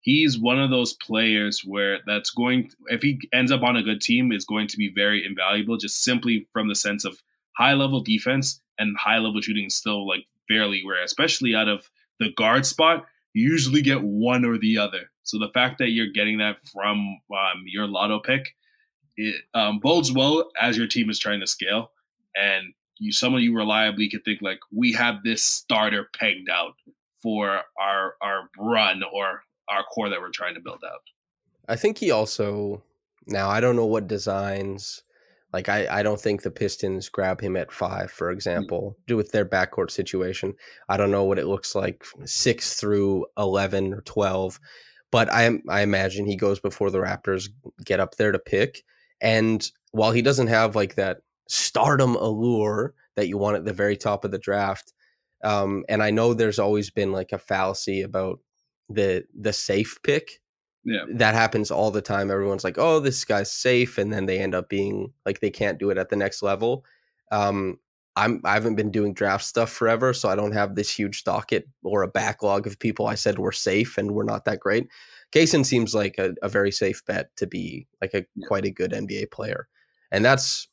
He's 0.00 0.38
one 0.38 0.60
of 0.60 0.70
those 0.70 0.94
players 0.94 1.62
where 1.64 1.98
that's 2.06 2.30
going 2.30 2.70
if 2.86 3.02
he 3.02 3.20
ends 3.32 3.52
up 3.52 3.62
on 3.62 3.76
a 3.76 3.82
good 3.82 4.00
team 4.00 4.32
is 4.32 4.44
going 4.44 4.68
to 4.68 4.76
be 4.76 4.92
very 4.94 5.24
invaluable 5.26 5.76
just 5.76 6.02
simply 6.02 6.46
from 6.52 6.68
the 6.68 6.74
sense 6.74 7.04
of 7.04 7.22
high 7.56 7.74
level 7.74 8.00
defense 8.00 8.60
and 8.78 8.96
high 8.96 9.18
level 9.18 9.40
shooting 9.40 9.66
is 9.66 9.74
still 9.74 10.06
like 10.06 10.24
fairly 10.46 10.82
rare, 10.86 11.02
especially 11.02 11.54
out 11.54 11.68
of 11.68 11.90
the 12.20 12.30
guard 12.36 12.64
spot. 12.64 13.06
You 13.34 13.50
usually 13.50 13.82
get 13.82 14.02
one 14.02 14.44
or 14.44 14.58
the 14.58 14.78
other. 14.78 15.10
So 15.24 15.38
the 15.38 15.50
fact 15.50 15.78
that 15.78 15.90
you're 15.90 16.10
getting 16.10 16.38
that 16.38 16.56
from 16.72 17.20
um, 17.30 17.64
your 17.66 17.86
lotto 17.86 18.20
pick, 18.20 18.54
it 19.16 19.36
um, 19.54 19.78
bodes 19.80 20.12
well 20.12 20.50
as 20.60 20.76
your 20.76 20.86
team 20.86 21.10
is 21.10 21.18
trying 21.18 21.40
to 21.40 21.46
scale. 21.46 21.90
And 22.34 22.72
you, 22.98 23.12
someone 23.12 23.42
you 23.42 23.54
reliably 23.54 24.08
could 24.08 24.24
think 24.24 24.40
like, 24.40 24.60
we 24.72 24.92
have 24.92 25.22
this 25.22 25.44
starter 25.44 26.08
pegged 26.18 26.48
out 26.48 26.74
for 27.20 27.62
our 27.78 28.14
our 28.22 28.48
run 28.58 29.02
or 29.12 29.42
our 29.68 29.84
core 29.84 30.08
that 30.08 30.20
we're 30.20 30.30
trying 30.30 30.54
to 30.54 30.60
build 30.60 30.82
out. 30.84 31.02
I 31.68 31.76
think 31.76 31.98
he 31.98 32.10
also 32.10 32.82
now 33.26 33.48
I 33.48 33.60
don't 33.60 33.76
know 33.76 33.86
what 33.86 34.08
designs 34.08 35.02
like 35.52 35.68
I, 35.68 35.86
I 35.90 36.02
don't 36.02 36.20
think 36.20 36.42
the 36.42 36.50
Pistons 36.50 37.08
grab 37.08 37.40
him 37.40 37.56
at 37.56 37.72
five, 37.72 38.10
for 38.10 38.30
example, 38.30 38.98
do 39.06 39.16
with 39.16 39.32
their 39.32 39.46
backcourt 39.46 39.90
situation. 39.90 40.54
I 40.90 40.98
don't 40.98 41.10
know 41.10 41.24
what 41.24 41.38
it 41.38 41.46
looks 41.46 41.74
like 41.74 42.04
six 42.26 42.74
through 42.74 43.26
eleven 43.38 43.94
or 43.94 44.02
twelve, 44.02 44.60
but 45.10 45.32
I 45.32 45.58
I 45.68 45.80
imagine 45.80 46.26
he 46.26 46.36
goes 46.36 46.60
before 46.60 46.90
the 46.90 46.98
Raptors 46.98 47.48
get 47.84 48.00
up 48.00 48.16
there 48.16 48.32
to 48.32 48.38
pick. 48.38 48.84
And 49.20 49.70
while 49.92 50.12
he 50.12 50.22
doesn't 50.22 50.48
have 50.48 50.76
like 50.76 50.96
that 50.96 51.18
stardom 51.48 52.14
allure 52.16 52.94
that 53.16 53.28
you 53.28 53.38
want 53.38 53.56
at 53.56 53.64
the 53.64 53.72
very 53.72 53.96
top 53.96 54.24
of 54.24 54.30
the 54.30 54.38
draft, 54.38 54.92
um, 55.42 55.84
and 55.88 56.02
I 56.02 56.10
know 56.10 56.34
there's 56.34 56.58
always 56.58 56.90
been 56.90 57.10
like 57.10 57.32
a 57.32 57.38
fallacy 57.38 58.02
about 58.02 58.38
the 58.88 59.24
the 59.38 59.52
safe 59.52 59.98
pick 60.02 60.40
yeah. 60.88 61.04
That 61.10 61.34
happens 61.34 61.70
all 61.70 61.90
the 61.90 62.00
time. 62.00 62.30
Everyone's 62.30 62.64
like, 62.64 62.78
"Oh, 62.78 62.98
this 62.98 63.24
guy's 63.24 63.52
safe," 63.52 63.98
and 63.98 64.10
then 64.12 64.24
they 64.24 64.38
end 64.38 64.54
up 64.54 64.70
being 64.70 65.12
like 65.26 65.40
they 65.40 65.50
can't 65.50 65.78
do 65.78 65.90
it 65.90 65.98
at 65.98 66.08
the 66.08 66.16
next 66.16 66.42
level. 66.42 66.84
Um, 67.30 67.78
I'm 68.16 68.40
I 68.44 68.54
haven't 68.54 68.76
been 68.76 68.90
doing 68.90 69.12
draft 69.12 69.44
stuff 69.44 69.70
forever, 69.70 70.14
so 70.14 70.30
I 70.30 70.36
don't 70.36 70.52
have 70.52 70.74
this 70.74 70.90
huge 70.90 71.24
docket 71.24 71.68
or 71.82 72.02
a 72.02 72.08
backlog 72.08 72.66
of 72.66 72.78
people 72.78 73.06
I 73.06 73.16
said 73.16 73.38
were 73.38 73.52
safe 73.52 73.98
and 73.98 74.12
were 74.12 74.24
not 74.24 74.46
that 74.46 74.60
great. 74.60 74.88
Cason 75.30 75.66
seems 75.66 75.94
like 75.94 76.16
a, 76.16 76.34
a 76.42 76.48
very 76.48 76.72
safe 76.72 77.04
bet 77.04 77.36
to 77.36 77.46
be 77.46 77.86
like 78.00 78.14
a 78.14 78.24
yeah. 78.34 78.46
quite 78.46 78.64
a 78.64 78.70
good 78.70 78.92
NBA 78.92 79.30
player, 79.30 79.68
and 80.10 80.24
that's 80.24 80.68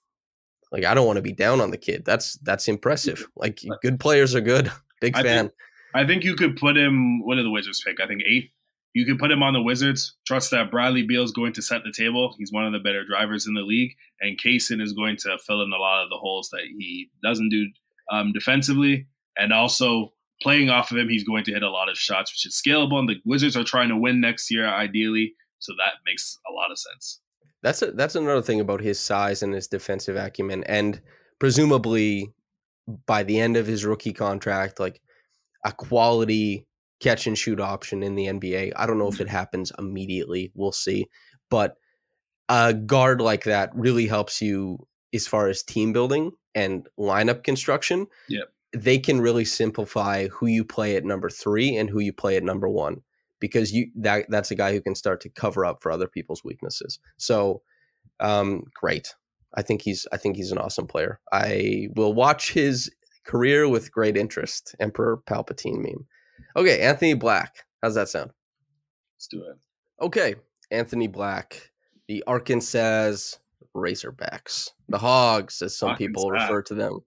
like 0.71 0.85
I 0.85 0.93
don't 0.93 1.07
want 1.07 1.17
to 1.17 1.23
be 1.23 1.33
down 1.33 1.59
on 1.59 1.71
the 1.71 1.77
kid. 1.77 2.05
That's 2.05 2.35
that's 2.37 2.67
impressive. 2.67 3.27
Like 3.35 3.59
good 3.81 3.99
players 3.99 4.33
are 4.33 4.41
good. 4.41 4.71
Big 5.01 5.13
fan. 5.13 5.25
I 5.25 5.39
think, 5.41 5.51
I 5.95 6.05
think 6.05 6.23
you 6.23 6.35
could 6.35 6.57
put 6.57 6.77
him. 6.77 7.25
What 7.25 7.35
did 7.35 7.45
the 7.45 7.51
Wizards 7.51 7.81
pick? 7.83 7.99
I 7.99 8.07
think 8.07 8.21
eighth 8.27 8.51
you 8.95 9.05
could 9.05 9.19
put 9.19 9.29
him 9.29 9.43
on 9.43 9.53
the 9.53 9.61
Wizards. 9.61 10.15
Trust 10.25 10.51
that 10.51 10.71
Bradley 10.71 11.03
Beal 11.03 11.21
is 11.21 11.33
going 11.33 11.51
to 11.53 11.61
set 11.61 11.83
the 11.83 11.91
table. 11.91 12.33
He's 12.39 12.53
one 12.53 12.65
of 12.65 12.71
the 12.71 12.79
better 12.79 13.05
drivers 13.05 13.45
in 13.45 13.53
the 13.53 13.61
league, 13.61 13.91
and 14.21 14.39
Cason 14.39 14.81
is 14.81 14.93
going 14.93 15.17
to 15.17 15.37
fill 15.45 15.61
in 15.61 15.71
a 15.73 15.77
lot 15.77 16.01
of 16.01 16.09
the 16.09 16.15
holes 16.15 16.49
that 16.51 16.61
he 16.61 17.09
doesn't 17.21 17.49
do 17.49 17.67
um, 18.09 18.31
defensively. 18.31 19.05
And 19.37 19.51
also 19.51 20.13
playing 20.41 20.69
off 20.69 20.91
of 20.91 20.97
him, 20.97 21.09
he's 21.09 21.25
going 21.25 21.43
to 21.43 21.51
hit 21.51 21.61
a 21.61 21.69
lot 21.69 21.89
of 21.89 21.97
shots, 21.97 22.31
which 22.31 22.45
is 22.45 22.59
scalable. 22.65 22.97
And 22.97 23.09
the 23.09 23.17
Wizards 23.25 23.57
are 23.57 23.65
trying 23.65 23.89
to 23.89 23.97
win 23.97 24.21
next 24.21 24.49
year, 24.49 24.65
ideally, 24.65 25.33
so 25.59 25.73
that 25.77 25.95
makes 26.05 26.39
a 26.49 26.53
lot 26.53 26.71
of 26.71 26.79
sense. 26.79 27.19
That's 27.63 27.81
a, 27.81 27.91
that's 27.91 28.15
another 28.15 28.41
thing 28.41 28.61
about 28.61 28.79
his 28.79 28.97
size 28.97 29.43
and 29.43 29.53
his 29.53 29.67
defensive 29.67 30.15
acumen, 30.15 30.63
and 30.63 31.01
presumably 31.37 32.33
by 33.07 33.23
the 33.23 33.41
end 33.41 33.57
of 33.57 33.67
his 33.67 33.83
rookie 33.83 34.13
contract, 34.13 34.79
like 34.79 35.01
a 35.65 35.73
quality 35.73 36.65
catch 37.01 37.27
and 37.27 37.37
shoot 37.37 37.59
option 37.59 38.03
in 38.03 38.15
the 38.15 38.27
NBA. 38.27 38.71
I 38.75 38.85
don't 38.85 38.97
know 38.97 39.09
if 39.09 39.19
it 39.19 39.27
happens 39.27 39.71
immediately. 39.77 40.51
We'll 40.55 40.71
see. 40.71 41.07
But 41.49 41.75
a 42.47 42.73
guard 42.73 43.19
like 43.19 43.43
that 43.43 43.75
really 43.75 44.07
helps 44.07 44.41
you 44.41 44.87
as 45.13 45.27
far 45.27 45.47
as 45.47 45.63
team 45.63 45.91
building 45.91 46.31
and 46.53 46.87
lineup 46.99 47.43
construction. 47.43 48.07
Yep. 48.29 48.49
They 48.73 48.99
can 48.99 49.21
really 49.21 49.45
simplify 49.45 50.27
who 50.27 50.47
you 50.47 50.63
play 50.63 50.95
at 50.95 51.05
number 51.05 51.29
3 51.29 51.75
and 51.77 51.89
who 51.89 51.99
you 51.99 52.13
play 52.13 52.37
at 52.37 52.43
number 52.43 52.69
1 52.69 53.01
because 53.39 53.71
you 53.71 53.87
that 53.95 54.25
that's 54.29 54.51
a 54.51 54.55
guy 54.55 54.73
who 54.73 54.81
can 54.81 54.95
start 54.95 55.21
to 55.21 55.29
cover 55.29 55.65
up 55.65 55.81
for 55.81 55.91
other 55.91 56.07
people's 56.07 56.43
weaknesses. 56.43 56.99
So 57.17 57.61
um 58.19 58.63
great. 58.73 59.15
I 59.55 59.61
think 59.61 59.81
he's 59.81 60.05
I 60.11 60.17
think 60.17 60.35
he's 60.35 60.51
an 60.51 60.57
awesome 60.57 60.87
player. 60.87 61.19
I 61.31 61.87
will 61.95 62.13
watch 62.13 62.51
his 62.51 62.91
career 63.25 63.67
with 63.67 63.91
great 63.91 64.17
interest. 64.17 64.75
Emperor 64.79 65.21
Palpatine 65.27 65.77
meme. 65.77 66.05
Okay, 66.55 66.81
Anthony 66.81 67.13
Black. 67.13 67.65
How's 67.81 67.95
that 67.95 68.09
sound? 68.09 68.31
Let's 69.15 69.27
do 69.27 69.43
it. 69.43 69.57
Okay, 70.01 70.35
Anthony 70.71 71.07
Black, 71.07 71.71
the 72.07 72.23
Arkansas 72.27 73.37
Razorbacks, 73.75 74.69
the 74.89 74.97
Hogs, 74.97 75.61
as 75.61 75.77
some 75.77 75.89
Arkansas. 75.89 76.07
people 76.07 76.31
refer 76.31 76.61
to 76.63 76.73
them. 76.73 76.99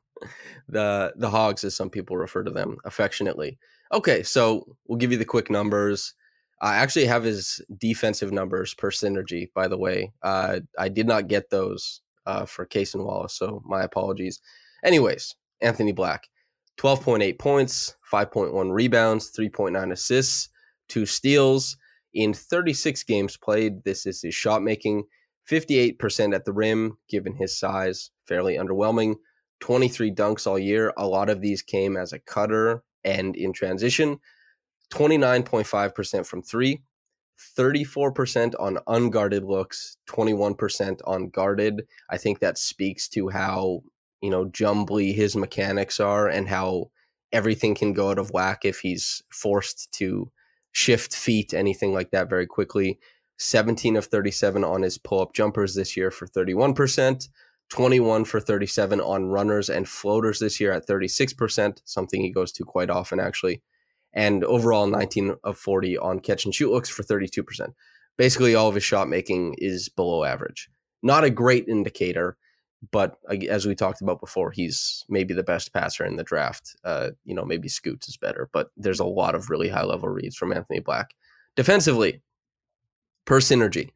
the 0.68 1.12
the 1.16 1.30
Hogs, 1.30 1.64
as 1.64 1.76
some 1.76 1.90
people 1.90 2.16
refer 2.16 2.42
to 2.42 2.50
them 2.50 2.78
affectionately. 2.84 3.58
Okay, 3.92 4.22
so 4.22 4.76
we'll 4.86 4.98
give 4.98 5.12
you 5.12 5.18
the 5.18 5.24
quick 5.24 5.50
numbers. 5.50 6.14
I 6.60 6.76
actually 6.76 7.06
have 7.06 7.22
his 7.22 7.60
defensive 7.78 8.32
numbers 8.32 8.74
per 8.74 8.90
synergy, 8.90 9.52
by 9.54 9.68
the 9.68 9.78
way. 9.78 10.12
Uh, 10.22 10.60
I 10.78 10.88
did 10.88 11.06
not 11.06 11.28
get 11.28 11.50
those 11.50 12.00
uh, 12.24 12.46
for 12.46 12.66
and 12.72 13.04
Wallace, 13.04 13.34
so 13.34 13.62
my 13.64 13.82
apologies. 13.82 14.40
Anyways, 14.84 15.34
Anthony 15.60 15.92
Black, 15.92 16.28
12.8 16.78 17.38
points, 17.38 17.96
5.1 18.12 18.72
rebounds, 18.72 19.32
3.9 19.36 19.92
assists, 19.92 20.48
two 20.88 21.06
steals. 21.06 21.76
In 22.14 22.32
36 22.32 23.02
games 23.02 23.36
played, 23.36 23.84
this 23.84 24.06
is 24.06 24.22
his 24.22 24.34
shot 24.34 24.62
making. 24.62 25.04
58% 25.50 26.34
at 26.34 26.44
the 26.44 26.52
rim, 26.52 26.98
given 27.08 27.34
his 27.34 27.58
size, 27.58 28.10
fairly 28.26 28.56
underwhelming. 28.56 29.16
23 29.60 30.10
dunks 30.10 30.46
all 30.46 30.58
year. 30.58 30.92
A 30.96 31.06
lot 31.06 31.30
of 31.30 31.40
these 31.40 31.62
came 31.62 31.96
as 31.96 32.12
a 32.12 32.18
cutter 32.18 32.82
and 33.04 33.36
in 33.36 33.52
transition. 33.52 34.18
29.5% 34.92 36.26
from 36.26 36.42
three, 36.42 36.82
34% 37.58 38.54
on 38.58 38.78
unguarded 38.86 39.44
looks, 39.44 39.96
21% 40.08 41.00
on 41.04 41.28
guarded. 41.28 41.86
I 42.10 42.18
think 42.18 42.40
that 42.40 42.58
speaks 42.58 43.08
to 43.10 43.28
how 43.28 43.82
you 44.20 44.30
know 44.30 44.46
jumbly 44.46 45.12
his 45.12 45.36
mechanics 45.36 46.00
are 46.00 46.28
and 46.28 46.48
how 46.48 46.90
everything 47.32 47.74
can 47.74 47.92
go 47.92 48.10
out 48.10 48.18
of 48.18 48.30
whack 48.30 48.64
if 48.64 48.80
he's 48.80 49.22
forced 49.30 49.92
to 49.92 50.30
shift 50.72 51.14
feet 51.14 51.54
anything 51.54 51.92
like 51.92 52.10
that 52.10 52.28
very 52.28 52.46
quickly. 52.46 52.98
17 53.38 53.96
of 53.96 54.06
37 54.06 54.64
on 54.64 54.80
his 54.80 54.96
pull-up 54.96 55.34
jumpers 55.34 55.74
this 55.74 55.94
year 55.94 56.10
for 56.10 56.26
31% 56.26 57.28
21 57.68 58.24
for 58.24 58.40
37 58.40 59.00
on 59.00 59.26
runners 59.26 59.68
and 59.68 59.86
floaters 59.86 60.38
this 60.38 60.58
year 60.58 60.72
at 60.72 60.86
36% 60.86 61.82
something 61.84 62.22
he 62.22 62.30
goes 62.30 62.50
to 62.52 62.64
quite 62.64 62.88
often 62.88 63.20
actually 63.20 63.60
and 64.14 64.42
overall 64.44 64.86
19 64.86 65.34
of 65.44 65.58
40 65.58 65.98
on 65.98 66.18
catch 66.20 66.46
and 66.46 66.54
shoot 66.54 66.72
looks 66.72 66.88
for 66.88 67.02
32% 67.02 67.74
basically 68.16 68.54
all 68.54 68.68
of 68.68 68.74
his 68.74 68.84
shot 68.84 69.08
making 69.08 69.54
is 69.58 69.88
below 69.88 70.24
average. 70.24 70.68
Not 71.02 71.24
a 71.24 71.30
great 71.30 71.68
indicator 71.68 72.36
but 72.90 73.16
as 73.48 73.66
we 73.66 73.74
talked 73.74 74.00
about 74.00 74.20
before, 74.20 74.50
he's 74.50 75.04
maybe 75.08 75.34
the 75.34 75.42
best 75.42 75.72
passer 75.72 76.04
in 76.04 76.16
the 76.16 76.24
draft. 76.24 76.76
Uh, 76.84 77.10
you 77.24 77.34
know, 77.34 77.44
maybe 77.44 77.68
Scoots 77.68 78.08
is 78.08 78.16
better, 78.16 78.48
but 78.52 78.70
there's 78.76 79.00
a 79.00 79.04
lot 79.04 79.34
of 79.34 79.50
really 79.50 79.68
high 79.68 79.84
level 79.84 80.08
reads 80.08 80.36
from 80.36 80.52
Anthony 80.52 80.80
Black. 80.80 81.14
Defensively, 81.54 82.22
per 83.24 83.40
synergy, 83.40 83.90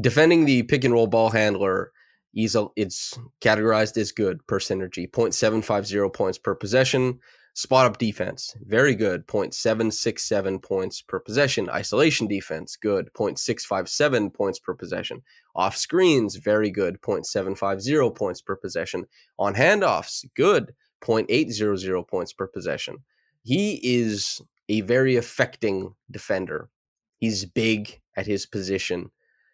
defending 0.00 0.44
the 0.44 0.62
pick 0.64 0.84
and 0.84 0.94
roll 0.94 1.06
ball 1.06 1.30
handler, 1.30 1.92
he's 2.32 2.54
a, 2.54 2.66
it's 2.76 3.18
categorized 3.40 3.96
as 3.96 4.12
good 4.12 4.46
per 4.46 4.58
synergy, 4.58 5.10
0.750 5.10 6.12
points 6.12 6.38
per 6.38 6.54
possession. 6.54 7.18
Spot 7.58 7.86
up 7.86 7.98
defense, 7.98 8.54
very 8.60 8.94
good, 8.94 9.26
0.767 9.26 10.62
points 10.62 11.02
per 11.02 11.18
possession. 11.18 11.68
Isolation 11.68 12.28
defense, 12.28 12.76
good, 12.76 13.10
0.657 13.14 14.32
points 14.32 14.60
per 14.60 14.74
possession. 14.74 15.20
Off 15.56 15.76
screens, 15.76 16.36
very 16.36 16.70
good, 16.70 17.02
0.750 17.02 18.14
points 18.14 18.40
per 18.40 18.54
possession. 18.54 19.04
On 19.40 19.56
handoffs, 19.56 20.24
good, 20.36 20.72
0.800 21.02 22.06
points 22.06 22.32
per 22.32 22.46
possession. 22.46 22.98
He 23.42 23.80
is 23.82 24.40
a 24.68 24.82
very 24.82 25.16
affecting 25.16 25.92
defender. 26.12 26.68
He's 27.16 27.44
big 27.44 28.00
at 28.16 28.28
his 28.28 28.46
position. 28.46 29.10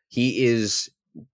He 0.08 0.44
is 0.44 0.90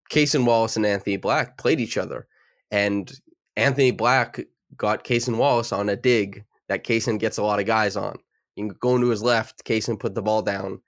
Cason 0.08 0.44
Wallace 0.44 0.76
and 0.76 0.86
Anthony 0.86 1.16
Black 1.16 1.58
played 1.58 1.80
each 1.80 1.98
other, 1.98 2.28
and 2.70 3.12
Anthony 3.56 3.90
Black 3.90 4.38
got 4.76 5.02
Cason 5.02 5.36
Wallace 5.36 5.72
on 5.72 5.88
a 5.88 5.96
dig 5.96 6.44
that 6.70 6.84
Cason 6.84 7.18
gets 7.18 7.36
a 7.36 7.42
lot 7.42 7.58
of 7.58 7.66
guys 7.66 7.96
on. 7.96 8.16
You 8.54 8.68
can 8.68 8.76
go 8.80 8.94
into 8.94 9.08
his 9.08 9.24
left, 9.24 9.64
Cason 9.64 9.98
put 9.98 10.14
the 10.14 10.22
ball 10.22 10.40
down. 10.40 10.80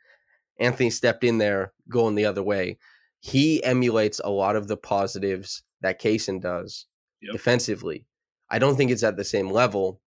Anthony 0.61 0.91
stepped 0.91 1.25
in 1.25 1.39
there, 1.39 1.73
going 1.89 2.15
the 2.15 2.25
other 2.25 2.43
way. 2.43 2.79
He 3.19 3.63
emulates 3.65 4.21
a 4.23 4.31
lot 4.31 4.55
of 4.55 4.69
the 4.69 4.77
positives 4.77 5.65
that 5.81 6.01
Cason 6.01 6.41
does 6.41 6.87
Yep. 7.21 7.33
defensively. 7.33 8.07
I 8.49 8.61
don't 8.61 8.77
think 8.77 8.93
it's 8.93 9.03
at 9.03 9.17
the 9.17 9.25
same 9.25 9.51
level, 9.51 10.01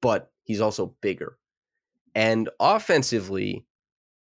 but 0.00 0.32
he's 0.44 0.62
also 0.62 0.94
bigger. 1.02 1.38
And 2.14 2.48
offensively, 2.58 3.66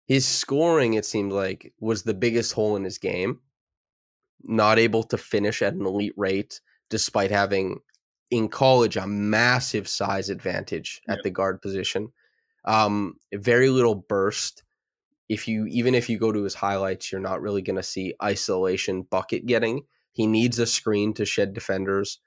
his 0.08 0.26
scoring, 0.26 0.96
it 0.96 1.06
seemed 1.06 1.32
like, 1.32 1.74
was 1.80 2.04
the 2.04 2.14
biggest 2.14 2.52
hole 2.52 2.76
in 2.76 2.84
his 2.84 2.98
game. 2.98 3.40
Not 4.44 4.78
able 4.78 5.04
to 5.04 5.18
finish 5.18 5.62
at 5.62 5.74
an 5.74 5.86
elite 5.86 6.14
rate, 6.18 6.60
despite 6.90 7.32
having 7.32 7.80
in 8.30 8.50
college 8.50 8.98
a 8.98 9.08
massive 9.08 9.88
size 9.88 10.30
advantage 10.30 11.02
at 11.08 11.20
the 11.24 11.30
guard 11.30 11.62
position. 11.62 12.12
Um, 12.66 13.16
very 13.34 13.70
little 13.70 13.96
burst. 13.96 14.64
If 15.30 15.48
you 15.48 15.66
even 15.68 15.96
if 15.96 16.10
you 16.10 16.18
go 16.18 16.32
to 16.32 16.44
his 16.44 16.56
highlights, 16.56 17.12
you're 17.12 17.22
not 17.22 17.42
really 17.42 17.62
going 17.62 17.76
to 17.76 17.84
see 17.84 18.14
isolation 18.22 19.04
bucket 19.04 19.46
getting. 19.46 19.84
He 20.12 20.26
needs 20.26 20.60
a 20.60 20.66
screen 20.66 21.14
to 21.16 21.26
shed 21.26 21.54
defenders. 21.54 22.20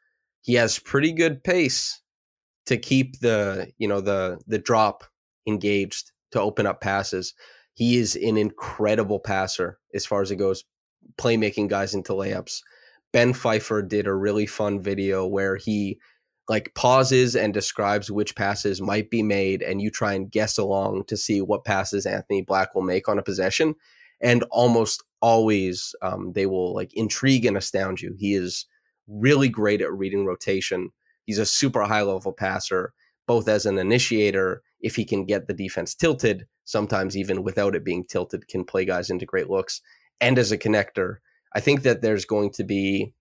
He 0.43 0.55
has 0.55 0.79
pretty 0.79 1.13
good 1.13 1.43
pace 1.43 2.01
to 2.67 2.77
keep 2.77 3.21
the 3.21 3.73
you 3.79 3.89
know 3.89 4.01
the 4.01 4.41
the 4.47 4.59
drop 4.59 5.05
engaged 5.47 6.13
to 6.33 6.41
open 6.41 6.67
up 6.67 6.81
passes. 6.81 7.35
He 7.75 7.97
is 7.97 8.17
an 8.17 8.37
incredible 8.37 9.19
passer 9.19 9.79
as 9.95 10.07
far 10.07 10.23
as 10.23 10.31
it 10.31 10.37
goes, 10.37 10.65
playmaking 11.19 11.69
guys 11.69 11.95
into 11.95 12.13
layups. 12.13 12.61
Ben 13.13 13.33
Pfeiffer 13.33 13.83
did 13.83 14.07
a 14.07 14.15
really 14.15 14.47
fun 14.47 14.81
video 14.81 15.27
where 15.27 15.57
he 15.57 15.99
like 16.49 16.75
pauses 16.75 17.37
and 17.37 17.55
describes 17.55 18.11
which 18.11 18.35
passes 18.35 18.81
might 18.81 19.11
be 19.11 19.23
made, 19.23 19.63
and 19.63 19.81
you 19.81 19.91
try 19.91 20.15
and 20.15 20.31
guess 20.31 20.59
along 20.59 21.05
to 21.07 21.17
see 21.17 21.41
what 21.41 21.65
passes 21.65 22.07
Anthony 22.07 22.43
Black 22.43 22.75
will 22.75 22.83
make 22.83 23.09
on 23.09 23.19
a 23.19 23.23
possession. 23.23 23.75
And 24.21 24.43
almost 24.51 25.03
always, 25.23 25.95
um, 26.03 26.33
they 26.33 26.47
will 26.47 26.75
like 26.75 26.93
intrigue 26.95 27.47
and 27.47 27.57
astound 27.57 28.01
you. 28.01 28.15
He 28.19 28.35
is 28.35 28.67
really 29.07 29.49
great 29.49 29.81
at 29.81 29.93
reading 29.93 30.27
rotation. 30.27 30.91
He's 31.25 31.39
a 31.39 31.47
super 31.47 31.83
high 31.85 32.03
level 32.03 32.33
passer, 32.33 32.93
both 33.27 33.49
as 33.49 33.65
an 33.65 33.79
initiator, 33.79 34.63
if 34.81 34.97
he 34.97 35.05
can 35.05 35.25
get 35.25 35.47
the 35.47 35.55
defense 35.55 35.95
tilted, 35.95 36.47
sometimes 36.65 37.17
even 37.17 37.43
without 37.43 37.75
it 37.75 37.85
being 37.85 38.05
tilted, 38.05 38.49
can 38.49 38.65
play 38.65 38.85
guys 38.85 39.11
into 39.11 39.27
great 39.27 39.49
looks, 39.49 39.81
and 40.21 40.39
as 40.39 40.51
a 40.53 40.59
connector. 40.59 41.17
I 41.55 41.61
think 41.61 41.83
that 41.83 42.03
there's 42.03 42.25
going 42.25 42.51
to 42.53 42.65
be 42.65 43.13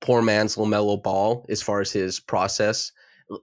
poor 0.00 0.22
man's 0.22 0.56
LaMelo 0.56 1.02
Ball 1.02 1.44
as 1.48 1.62
far 1.62 1.80
as 1.80 1.92
his 1.92 2.20
process, 2.20 2.90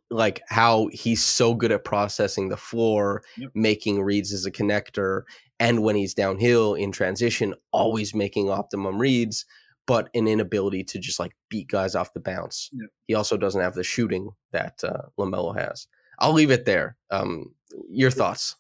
like 0.10 0.42
how 0.50 0.90
he's 0.92 1.24
so 1.24 1.54
good 1.54 1.72
at 1.72 1.86
processing 1.86 2.50
the 2.50 2.58
floor, 2.58 3.24
Yep. 3.38 3.52
making 3.54 4.02
reads 4.02 4.34
as 4.34 4.46
a 4.46 4.52
connector, 4.52 5.22
and 5.60 5.82
when 5.84 5.96
he's 5.96 6.14
downhill 6.14 6.74
in 6.74 6.92
transition, 6.92 7.54
always 7.72 8.14
making 8.14 8.50
optimum 8.50 9.00
reads, 9.00 9.46
but 9.86 10.10
an 10.14 10.28
inability 10.28 10.84
to 10.84 11.00
just 11.00 11.20
like 11.20 11.32
beat 11.50 11.70
guys 11.70 11.96
off 11.96 12.14
the 12.14 12.20
bounce. 12.20 12.70
Yep. 12.74 12.90
He 13.08 13.14
also 13.14 13.38
doesn't 13.38 13.62
have 13.62 13.76
the 13.76 13.84
shooting 13.84 14.32
that 14.52 14.84
uh, 14.84 15.04
LaMelo 15.18 15.58
has. 15.58 15.88
I'll 16.20 16.34
leave 16.34 16.52
it 16.52 16.66
there. 16.66 16.98
Um, 17.12 17.54
your 17.90 18.12
thoughts? 18.12 18.56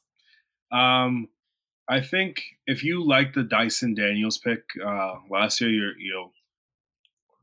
Um, 0.72 1.28
I 1.90 2.02
think 2.02 2.44
if 2.66 2.84
you 2.84 3.06
like 3.06 3.34
the 3.34 3.44
Dyson 3.44 3.94
Daniels 3.94 4.38
pick 4.38 4.62
uh, 4.86 5.16
last 5.30 5.62
year, 5.62 5.70
you're, 5.70 5.98
you'll 5.98 6.32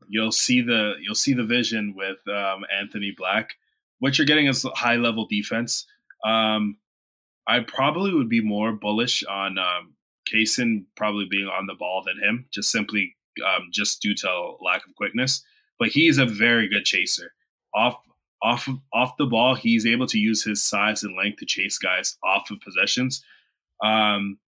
you'll 0.07 0.31
see 0.31 0.61
the 0.61 0.93
you'll 1.01 1.15
see 1.15 1.33
the 1.33 1.43
vision 1.43 1.95
with 1.95 2.17
um, 2.27 2.63
Anthony 2.79 3.13
Black. 3.17 3.49
What 3.99 4.17
you're 4.17 4.27
getting 4.27 4.47
is 4.47 4.65
high 4.75 4.97
level 4.97 5.25
defense. 5.25 5.85
Um, 6.25 6.77
I 7.47 7.61
probably 7.61 8.13
would 8.13 8.29
be 8.29 8.41
more 8.41 8.71
bullish 8.73 9.23
on 9.23 9.57
um, 9.57 9.95
Cason 10.31 10.85
probably 10.95 11.25
being 11.29 11.47
on 11.47 11.65
the 11.67 11.75
ball 11.75 12.03
than 12.05 12.17
him, 12.17 12.45
just 12.51 12.71
simply 12.71 13.15
um, 13.45 13.69
just 13.71 14.01
due 14.01 14.15
to 14.15 14.53
lack 14.61 14.85
of 14.87 14.95
quickness. 14.95 15.43
But 15.79 15.89
he's 15.89 16.17
a 16.17 16.25
very 16.25 16.67
good 16.69 16.85
chaser. 16.85 17.33
Off 17.73 17.97
off 18.41 18.69
off 18.93 19.17
the 19.17 19.25
ball, 19.25 19.55
he's 19.55 19.85
able 19.85 20.07
to 20.07 20.19
use 20.19 20.43
his 20.43 20.63
size 20.63 21.03
and 21.03 21.17
length 21.17 21.39
to 21.39 21.45
chase 21.45 21.77
guys 21.77 22.17
off 22.23 22.51
of 22.51 22.61
possessions. 22.61 23.23
Um, 23.83 24.39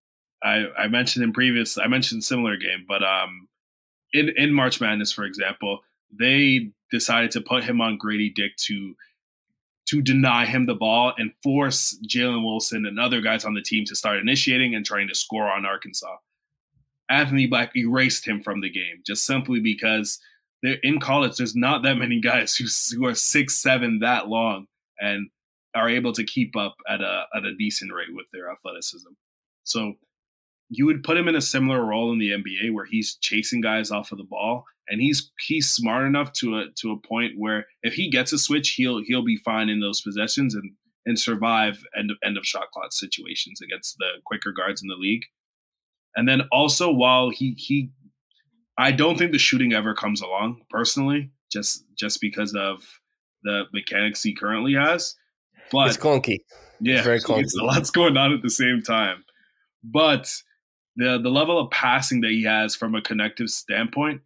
I, 0.43 0.65
I 0.77 0.87
mentioned 0.87 1.23
in 1.23 1.33
previous, 1.33 1.77
I 1.77 1.87
mentioned 1.87 2.23
similar 2.23 2.57
game, 2.57 2.85
but 2.87 3.03
um, 3.03 3.47
in 4.13 4.29
in 4.37 4.53
March 4.53 4.79
Madness, 4.79 5.11
for 5.11 5.23
example, 5.23 5.79
they 6.17 6.71
decided 6.91 7.31
to 7.31 7.41
put 7.41 7.63
him 7.63 7.81
on 7.81 7.97
Grady 7.97 8.29
Dick 8.29 8.55
to 8.67 8.95
to 9.89 10.01
deny 10.01 10.45
him 10.45 10.65
the 10.65 10.75
ball 10.75 11.13
and 11.17 11.31
force 11.41 11.97
Jalen 12.07 12.43
Wilson 12.43 12.85
and 12.85 12.99
other 12.99 13.21
guys 13.21 13.45
on 13.45 13.53
the 13.53 13.61
team 13.61 13.85
to 13.85 13.95
start 13.95 14.19
initiating 14.19 14.75
and 14.75 14.85
trying 14.85 15.07
to 15.07 15.15
score 15.15 15.49
on 15.49 15.65
Arkansas. 15.65 16.17
Anthony 17.09 17.47
Black 17.47 17.73
erased 17.75 18.27
him 18.27 18.43
from 18.43 18.59
the 18.59 18.69
game 18.69 19.01
just 19.05 19.25
simply 19.25 19.61
because 19.61 20.19
in 20.83 20.99
college. 20.99 21.37
There's 21.37 21.55
not 21.55 21.83
that 21.83 21.97
many 21.97 22.19
guys 22.19 22.55
who, 22.57 22.65
who 22.95 23.05
are 23.07 23.15
six 23.15 23.57
seven 23.57 23.99
that 23.99 24.27
long 24.27 24.67
and 24.99 25.29
are 25.77 25.89
able 25.89 26.13
to 26.13 26.23
keep 26.23 26.55
up 26.55 26.75
at 26.89 27.01
a 27.01 27.23
at 27.35 27.45
a 27.45 27.55
decent 27.55 27.93
rate 27.93 28.13
with 28.13 28.25
their 28.31 28.51
athleticism. 28.51 29.09
So 29.63 29.93
you 30.69 30.85
would 30.85 31.03
put 31.03 31.17
him 31.17 31.27
in 31.27 31.35
a 31.35 31.41
similar 31.41 31.85
role 31.85 32.11
in 32.11 32.19
the 32.19 32.31
NBA 32.31 32.73
where 32.73 32.85
he's 32.85 33.15
chasing 33.15 33.61
guys 33.61 33.91
off 33.91 34.11
of 34.11 34.17
the 34.17 34.23
ball 34.23 34.65
and 34.89 35.01
he's 35.01 35.31
he's 35.39 35.69
smart 35.69 36.05
enough 36.05 36.31
to 36.33 36.57
a 36.57 36.65
to 36.79 36.91
a 36.91 37.07
point 37.07 37.33
where 37.37 37.65
if 37.83 37.93
he 37.93 38.09
gets 38.09 38.33
a 38.33 38.37
switch 38.37 38.71
he'll 38.71 39.01
he'll 39.05 39.23
be 39.23 39.37
fine 39.37 39.69
in 39.69 39.79
those 39.79 40.01
possessions 40.01 40.55
and 40.55 40.71
and 41.05 41.19
survive 41.19 41.81
end 41.97 42.11
of 42.11 42.17
end 42.23 42.37
of 42.37 42.45
shot 42.45 42.69
clock 42.73 42.91
situations 42.91 43.61
against 43.61 43.97
the 43.97 44.09
quicker 44.25 44.51
guards 44.51 44.81
in 44.81 44.89
the 44.89 44.95
league. 44.95 45.23
And 46.15 46.27
then 46.27 46.41
also 46.51 46.91
while 46.91 47.29
he 47.29 47.55
he 47.57 47.91
I 48.77 48.91
don't 48.91 49.17
think 49.17 49.31
the 49.31 49.39
shooting 49.39 49.73
ever 49.73 49.93
comes 49.93 50.21
along 50.21 50.61
personally 50.69 51.31
just 51.51 51.83
just 51.97 52.19
because 52.21 52.53
of 52.55 52.83
the 53.43 53.63
mechanics 53.73 54.23
he 54.23 54.33
currently 54.33 54.73
has. 54.73 55.15
But 55.71 55.88
It's 55.89 55.97
clunky. 55.97 56.38
yeah, 56.80 57.03
very 57.03 57.17
it's 57.30 57.58
a 57.58 57.63
lot's 57.63 57.91
going 57.91 58.17
on 58.17 58.34
at 58.34 58.41
the 58.41 58.49
same 58.49 58.82
time. 58.82 59.23
But 59.84 60.32
the 60.95 61.19
the 61.21 61.30
level 61.30 61.60
of 61.60 61.69
passing 61.71 62.21
that 62.21 62.32
he 62.32 62.43
has 62.43 62.75
from 62.75 62.95
a 62.95 63.01
connective 63.01 63.49
standpoint 63.49 64.21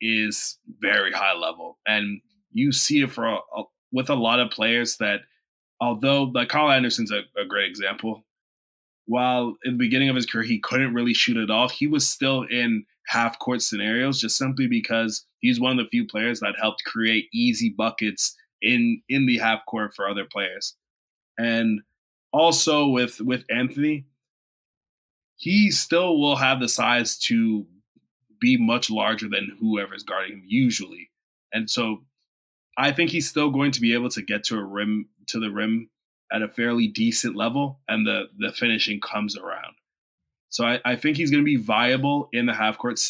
is 0.00 0.58
very 0.80 1.12
high 1.12 1.34
level, 1.34 1.78
and 1.86 2.20
you 2.52 2.72
see 2.72 3.02
it 3.02 3.10
for 3.12 3.26
a, 3.26 3.34
a- 3.36 3.64
with 3.92 4.10
a 4.10 4.14
lot 4.14 4.40
of 4.40 4.50
players 4.50 4.96
that, 4.98 5.20
although 5.80 6.24
like 6.24 6.48
Kyle 6.48 6.70
Anderson's 6.70 7.10
a, 7.12 7.20
a 7.40 7.44
great 7.46 7.68
example. 7.68 8.24
While 9.06 9.56
in 9.64 9.72
the 9.72 9.78
beginning 9.78 10.08
of 10.08 10.16
his 10.16 10.24
career 10.24 10.44
he 10.44 10.58
couldn't 10.60 10.94
really 10.94 11.12
shoot 11.12 11.36
at 11.36 11.50
all, 11.50 11.68
he 11.68 11.86
was 11.86 12.08
still 12.08 12.42
in 12.50 12.84
half 13.06 13.38
court 13.38 13.60
scenarios 13.60 14.18
just 14.18 14.38
simply 14.38 14.66
because 14.66 15.26
he's 15.40 15.60
one 15.60 15.78
of 15.78 15.84
the 15.84 15.90
few 15.90 16.06
players 16.06 16.40
that 16.40 16.54
helped 16.58 16.82
create 16.86 17.26
easy 17.34 17.74
buckets 17.76 18.34
in 18.64 19.02
in 19.08 19.26
the 19.26 19.38
half 19.38 19.64
court 19.66 19.94
for 19.94 20.08
other 20.08 20.24
players. 20.24 20.74
And 21.38 21.82
also 22.32 22.88
with 22.88 23.20
with 23.20 23.44
Anthony, 23.48 24.06
he 25.36 25.70
still 25.70 26.18
will 26.18 26.36
have 26.36 26.60
the 26.60 26.68
size 26.68 27.18
to 27.18 27.66
be 28.40 28.56
much 28.56 28.90
larger 28.90 29.28
than 29.28 29.56
whoever's 29.60 30.02
guarding 30.02 30.38
him 30.38 30.42
usually. 30.46 31.10
And 31.52 31.70
so 31.70 32.02
I 32.76 32.90
think 32.90 33.10
he's 33.10 33.28
still 33.28 33.50
going 33.50 33.70
to 33.72 33.80
be 33.80 33.94
able 33.94 34.10
to 34.10 34.22
get 34.22 34.44
to 34.44 34.56
a 34.56 34.64
rim 34.64 35.08
to 35.28 35.38
the 35.38 35.50
rim 35.50 35.90
at 36.32 36.42
a 36.42 36.48
fairly 36.48 36.88
decent 36.88 37.36
level 37.36 37.80
and 37.88 38.06
the 38.06 38.24
the 38.38 38.52
finishing 38.52 39.00
comes 39.00 39.36
around. 39.36 39.74
So 40.48 40.64
I, 40.64 40.80
I 40.84 40.96
think 40.96 41.16
he's 41.16 41.30
going 41.30 41.42
to 41.42 41.44
be 41.44 41.56
viable 41.56 42.28
in 42.32 42.46
the 42.46 42.54
half 42.54 42.78
court 42.78 43.00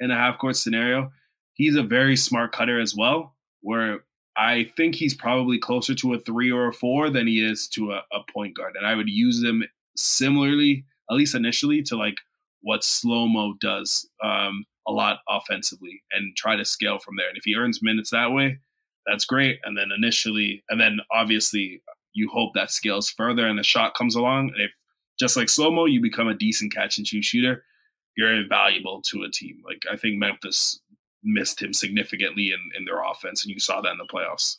in 0.00 0.10
a 0.10 0.16
half 0.16 0.38
court 0.38 0.56
scenario. 0.56 1.12
He's 1.54 1.76
a 1.76 1.82
very 1.82 2.16
smart 2.16 2.52
cutter 2.52 2.80
as 2.80 2.94
well, 2.96 3.36
where 3.60 4.04
I 4.36 4.70
think 4.76 4.94
he's 4.94 5.14
probably 5.14 5.58
closer 5.58 5.94
to 5.94 6.14
a 6.14 6.18
three 6.20 6.50
or 6.50 6.68
a 6.68 6.72
four 6.72 7.10
than 7.10 7.26
he 7.26 7.44
is 7.44 7.68
to 7.68 7.92
a, 7.92 8.02
a 8.12 8.20
point 8.32 8.56
guard. 8.56 8.74
And 8.76 8.86
I 8.86 8.94
would 8.94 9.08
use 9.08 9.42
him 9.42 9.62
similarly, 9.96 10.84
at 11.10 11.16
least 11.16 11.34
initially, 11.34 11.82
to 11.84 11.96
like 11.96 12.16
what 12.62 12.82
slow 12.82 13.28
mo 13.28 13.54
does 13.60 14.08
um, 14.24 14.64
a 14.88 14.92
lot 14.92 15.18
offensively 15.28 16.02
and 16.12 16.36
try 16.36 16.56
to 16.56 16.64
scale 16.64 16.98
from 16.98 17.16
there. 17.16 17.28
And 17.28 17.36
if 17.36 17.44
he 17.44 17.54
earns 17.54 17.80
minutes 17.82 18.10
that 18.10 18.32
way, 18.32 18.58
that's 19.06 19.24
great. 19.24 19.60
And 19.64 19.76
then 19.76 19.90
initially, 19.96 20.64
and 20.68 20.80
then 20.80 20.98
obviously, 21.12 21.82
you 22.12 22.28
hope 22.32 22.52
that 22.54 22.70
scales 22.70 23.10
further 23.10 23.46
and 23.46 23.58
the 23.58 23.62
shot 23.62 23.94
comes 23.94 24.14
along. 24.14 24.50
And 24.54 24.62
if 24.62 24.72
just 25.18 25.36
like 25.36 25.48
slow 25.48 25.70
mo, 25.70 25.84
you 25.84 26.00
become 26.00 26.28
a 26.28 26.34
decent 26.34 26.72
catch 26.72 26.98
and 26.98 27.06
shoot 27.06 27.24
shooter, 27.24 27.64
you're 28.16 28.34
invaluable 28.34 29.02
to 29.02 29.24
a 29.24 29.30
team. 29.30 29.60
Like 29.64 29.82
I 29.92 29.96
think 29.96 30.18
Memphis 30.18 30.80
missed 31.24 31.60
him 31.60 31.72
significantly 31.72 32.52
in, 32.52 32.60
in 32.76 32.84
their 32.84 33.02
offense, 33.02 33.44
and 33.44 33.52
you 33.52 33.58
saw 33.58 33.80
that 33.80 33.92
in 33.92 33.98
the 33.98 34.04
playoffs. 34.04 34.58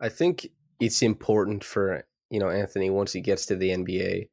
I 0.00 0.08
think 0.08 0.48
it's 0.80 1.02
important 1.02 1.62
for 1.62 2.04
you 2.30 2.40
know 2.40 2.48
Anthony 2.48 2.90
once 2.90 3.12
he 3.12 3.20
gets 3.20 3.46
to 3.46 3.56
the 3.56 3.70
NBA 3.70 4.28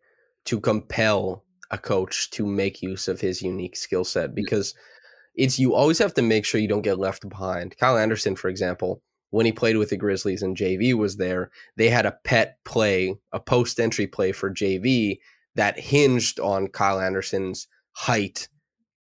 to 0.46 0.60
compel 0.60 1.44
a 1.70 1.78
coach 1.78 2.30
to 2.32 2.46
make 2.46 2.82
use 2.82 3.08
of 3.08 3.22
his 3.22 3.42
unique 3.42 3.76
skill 3.76 4.04
set 4.04 4.36
because 4.36 4.74
it's 5.36 5.58
you 5.58 5.74
always 5.74 6.00
have 6.00 6.14
to 6.16 6.22
make 6.22 6.46
sure 6.46 6.60
you 6.60 6.68
don't 6.68 6.82
get 6.82 7.00
left 7.00 7.28
behind. 7.28 7.78
Kyle 7.78 7.98
Anderson, 7.98 8.36
for 8.36 8.50
example, 8.50 9.02
when 9.30 9.46
he 9.46 9.52
played 9.52 9.78
with 9.78 9.90
the 9.90 9.98
Grizzlies 9.98 10.42
and 10.42 10.58
JV 10.58 10.94
was 10.94 11.16
there, 11.16 11.52
they 11.78 11.90
had 11.90 12.06
a 12.06 12.18
pet 12.26 12.58
play, 12.66 13.16
a 13.32 13.40
post 13.40 13.80
entry 13.80 14.08
play 14.08 14.34
for 14.34 14.54
JV 14.54 15.20
that 15.56 15.80
hinged 15.80 16.40
on 16.40 16.68
Kyle 16.68 17.00
Anderson's 17.00 17.68
height 17.94 18.50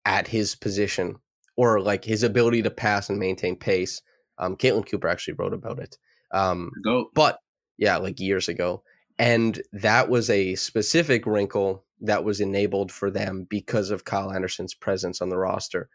at 0.04 0.28
his 0.28 0.54
position 0.54 1.16
or 1.60 1.78
like 1.78 2.02
his 2.06 2.22
ability 2.22 2.62
to 2.62 2.70
pass 2.70 3.10
and 3.10 3.18
maintain 3.18 3.54
pace. 3.54 4.00
Um, 4.38 4.56
Caitlin 4.56 4.90
Cooper 4.90 5.08
actually 5.08 5.34
wrote 5.34 5.52
about 5.52 5.78
it. 5.78 5.98
Um, 6.32 6.70
Go. 6.82 7.10
but 7.14 7.38
yeah, 7.76 7.98
like 7.98 8.18
years 8.18 8.48
ago. 8.48 8.82
And 9.18 9.60
that 9.74 10.08
was 10.08 10.30
a 10.30 10.54
specific 10.54 11.26
wrinkle 11.26 11.84
that 12.00 12.24
was 12.24 12.40
enabled 12.40 12.90
for 12.90 13.10
them 13.10 13.46
because 13.50 13.90
of 13.90 14.06
Kyle 14.06 14.32
Anderson's 14.32 14.72
presence 14.72 15.20
on 15.20 15.28
the 15.28 15.36
roster. 15.36 15.90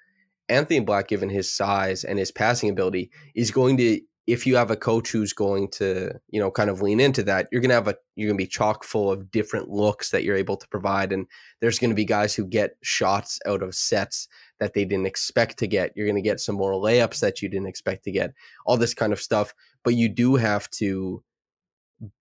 Anthony 0.49 0.81
Black, 0.81 1.07
given 1.07 1.29
his 1.29 1.51
size 1.51 2.03
and 2.03 2.19
his 2.19 2.31
passing 2.31 2.69
ability, 2.69 3.09
is 3.33 3.49
going 3.49 3.77
to 3.77 4.01
if 4.27 4.47
you 4.47 4.55
have 4.55 4.71
a 4.71 4.75
coach 4.75 5.11
who's 5.11 5.33
going 5.33 5.69
to, 5.69 6.11
you 6.29 6.39
know, 6.39 6.49
kind 6.49 6.69
of 6.69 6.81
lean 6.81 6.99
into 6.99 7.21
that, 7.23 7.47
you're 7.51 7.61
gonna 7.61 7.75
have 7.75 7.87
a 7.87 7.95
you're 8.15 8.27
gonna 8.27 8.37
be 8.37 8.47
chock 8.47 8.83
full 8.83 9.11
of 9.11 9.29
different 9.29 9.69
looks 9.69 10.09
that 10.09 10.23
you're 10.23 10.35
able 10.35 10.57
to 10.57 10.67
provide. 10.69 11.11
And 11.11 11.27
there's 11.61 11.77
gonna 11.77 11.93
be 11.93 12.05
guys 12.05 12.33
who 12.33 12.45
get 12.45 12.75
shots 12.81 13.39
out 13.45 13.61
of 13.61 13.75
sets 13.75 14.27
that 14.59 14.73
they 14.73 14.83
didn't 14.83 15.05
expect 15.05 15.59
to 15.59 15.67
get. 15.67 15.91
You're 15.95 16.07
gonna 16.07 16.21
get 16.21 16.39
some 16.39 16.55
more 16.55 16.73
layups 16.73 17.19
that 17.19 17.41
you 17.41 17.49
didn't 17.49 17.67
expect 17.67 18.03
to 18.05 18.11
get, 18.11 18.33
all 18.65 18.77
this 18.77 18.95
kind 18.95 19.13
of 19.13 19.21
stuff. 19.21 19.53
But 19.83 19.93
you 19.93 20.09
do 20.09 20.35
have 20.35 20.69
to 20.71 21.23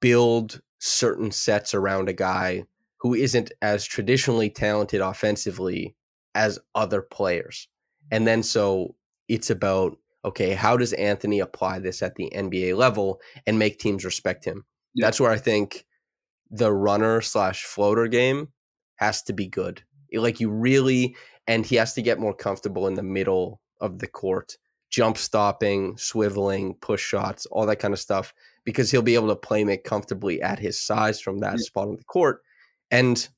build 0.01 0.61
certain 0.79 1.31
sets 1.31 1.73
around 1.75 2.09
a 2.09 2.13
guy 2.13 2.65
who 2.99 3.15
isn't 3.15 3.53
as 3.63 3.85
traditionally 3.85 4.51
talented 4.51 5.01
offensively 5.01 5.95
as 6.35 6.59
other 6.75 7.01
players. 7.01 7.69
And 8.11 8.27
then 8.27 8.43
so 8.43 8.95
it's 9.29 9.49
about 9.51 9.97
okay, 10.25 10.53
how 10.55 10.77
does 10.77 10.93
Anthony 10.95 11.41
apply 11.41 11.79
this 11.81 12.03
at 12.03 12.15
the 12.17 12.31
NBA 12.35 12.77
level 12.77 13.21
and 13.47 13.59
make 13.59 13.79
teams 13.79 14.05
respect 14.05 14.45
him? 14.45 14.65
Yeah. 14.95 15.07
That's 15.07 15.21
where 15.21 15.31
I 15.31 15.39
think 15.39 15.85
the 16.51 16.73
runner 16.73 17.21
slash 17.21 17.65
floater 17.65 18.07
game 18.07 18.49
has 18.97 19.23
to 19.25 19.33
be 19.33 19.47
good. 19.47 19.83
Like 20.13 20.41
you 20.41 20.51
really, 20.51 21.17
and 21.47 21.67
he 21.67 21.77
has 21.77 21.95
to 21.95 22.03
get 22.03 22.21
more 22.21 22.35
comfortable 22.35 22.87
in 22.87 22.95
the 22.95 23.03
middle 23.03 23.61
of 23.81 23.99
the 23.99 24.07
court, 24.07 24.57
jump 24.91 25.19
stopping, 25.19 25.95
swiveling, 25.97 26.81
push 26.81 27.03
shots, 27.03 27.47
all 27.47 27.67
that 27.67 27.81
kind 27.81 27.93
of 27.93 27.99
stuff, 28.01 28.33
because 28.65 28.91
he'll 28.91 29.03
be 29.03 29.17
able 29.17 29.29
to 29.29 29.37
play 29.37 29.65
make 29.65 29.85
comfortably 29.85 30.41
at 30.41 30.59
his 30.59 30.81
size 30.81 31.21
from 31.21 31.41
that 31.41 31.55
Yeah. 31.59 31.65
spot 31.65 31.89
on 31.89 31.97
the 31.97 32.05
court. 32.05 32.43
And 32.91 33.29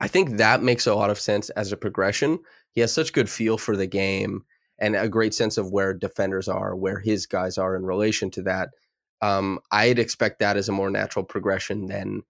I 0.00 0.08
think 0.08 0.36
that 0.36 0.62
makes 0.62 0.86
a 0.86 0.94
lot 0.94 1.10
of 1.10 1.20
sense 1.20 1.50
as 1.50 1.72
a 1.72 1.76
progression. 1.76 2.38
He 2.70 2.80
has 2.80 2.92
such 2.92 3.12
good 3.12 3.28
feel 3.28 3.58
for 3.58 3.76
the 3.76 3.86
game 3.86 4.44
and 4.78 4.96
a 4.96 5.08
great 5.08 5.34
sense 5.34 5.56
of 5.56 5.70
where 5.70 5.94
defenders 5.94 6.48
are, 6.48 6.74
where 6.74 6.98
his 6.98 7.26
guys 7.26 7.58
are 7.58 7.76
in 7.76 7.84
relation 7.84 8.30
to 8.32 8.42
that. 8.42 8.70
Um, 9.22 9.60
I'd 9.70 9.98
expect 9.98 10.40
that 10.40 10.56
as 10.56 10.68
a 10.68 10.72
more 10.72 10.90
natural 10.90 11.24
progression 11.24 11.86
than 11.86 12.22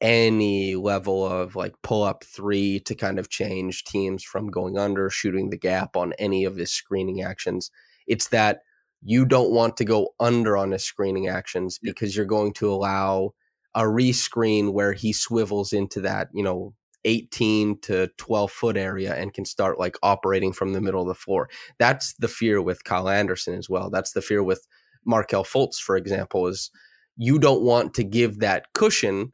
any 0.00 0.74
level 0.74 1.24
of 1.24 1.56
like 1.56 1.74
pull 1.82 2.02
up 2.02 2.24
three 2.24 2.80
to 2.80 2.94
kind 2.94 3.18
of 3.18 3.30
change 3.30 3.84
teams 3.84 4.24
from 4.24 4.50
going 4.50 4.76
under, 4.76 5.08
shooting 5.08 5.50
the 5.50 5.56
gap 5.56 5.96
on 5.96 6.12
any 6.18 6.44
of 6.44 6.56
his 6.56 6.72
screening 6.72 7.22
actions. 7.22 7.70
It's 8.06 8.28
that 8.28 8.60
you 9.02 9.24
don't 9.24 9.52
want 9.52 9.76
to 9.76 9.84
go 9.84 10.14
under 10.18 10.56
on 10.56 10.72
his 10.72 10.84
screening 10.84 11.28
actions 11.28 11.78
because 11.78 12.16
you're 12.16 12.24
going 12.24 12.52
to 12.54 12.72
allow 12.72 13.32
a 13.74 13.82
rescreen 13.82 14.72
where 14.72 14.92
he 14.92 15.12
swivels 15.12 15.72
into 15.72 16.00
that, 16.00 16.28
you 16.32 16.42
know, 16.42 16.74
18 17.04 17.80
to 17.82 18.08
12 18.16 18.50
foot 18.50 18.76
area 18.76 19.14
and 19.14 19.34
can 19.34 19.44
start 19.44 19.78
like 19.78 19.96
operating 20.02 20.52
from 20.52 20.72
the 20.72 20.80
middle 20.80 21.02
of 21.02 21.08
the 21.08 21.14
floor. 21.14 21.48
That's 21.78 22.14
the 22.14 22.28
fear 22.28 22.62
with 22.62 22.84
Kyle 22.84 23.08
Anderson 23.08 23.54
as 23.54 23.68
well. 23.68 23.90
That's 23.90 24.12
the 24.12 24.22
fear 24.22 24.42
with 24.42 24.66
Markelle 25.04 25.44
Fultz, 25.44 25.78
for 25.78 25.96
example, 25.96 26.46
is 26.46 26.70
you 27.16 27.38
don't 27.38 27.62
want 27.62 27.94
to 27.94 28.04
give 28.04 28.40
that 28.40 28.72
cushion 28.72 29.32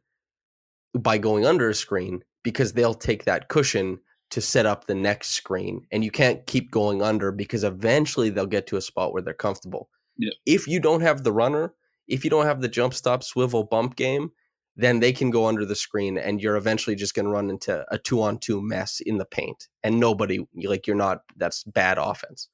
by 0.97 1.17
going 1.17 1.45
under 1.45 1.69
a 1.69 1.75
screen 1.75 2.23
because 2.43 2.73
they'll 2.73 2.93
take 2.93 3.25
that 3.25 3.47
cushion 3.47 3.99
to 4.31 4.41
set 4.41 4.65
up 4.65 4.85
the 4.85 4.95
next 4.95 5.31
screen. 5.31 5.85
And 5.91 6.03
you 6.03 6.11
can't 6.11 6.45
keep 6.47 6.71
going 6.71 7.01
under 7.01 7.31
because 7.31 7.63
eventually 7.63 8.29
they'll 8.29 8.45
get 8.45 8.67
to 8.67 8.77
a 8.77 8.81
spot 8.81 9.13
where 9.13 9.21
they're 9.21 9.33
comfortable. 9.33 9.89
Yeah. 10.17 10.31
If 10.45 10.67
you 10.67 10.79
don't 10.79 11.01
have 11.01 11.23
the 11.23 11.33
runner, 11.33 11.73
if 12.07 12.23
you 12.23 12.29
don't 12.29 12.45
have 12.45 12.61
the 12.61 12.67
jump 12.67 12.93
stop 12.93 13.23
swivel 13.23 13.63
bump 13.63 13.95
game, 13.95 14.31
then 14.75 14.99
they 14.99 15.11
can 15.11 15.29
go 15.29 15.47
under 15.47 15.65
the 15.65 15.75
screen 15.75 16.17
and 16.17 16.41
you're 16.41 16.55
eventually 16.55 16.95
just 16.95 17.13
going 17.13 17.25
to 17.25 17.31
run 17.31 17.49
into 17.49 17.85
a 17.91 17.97
two 17.97 18.21
on 18.21 18.37
two 18.37 18.61
mess 18.61 19.01
in 19.01 19.17
the 19.17 19.25
paint. 19.25 19.67
And 19.83 19.99
nobody, 19.99 20.45
like, 20.63 20.87
you're 20.87 20.95
not, 20.95 21.23
that's 21.37 21.63
bad 21.63 21.97
offense. 21.97 22.47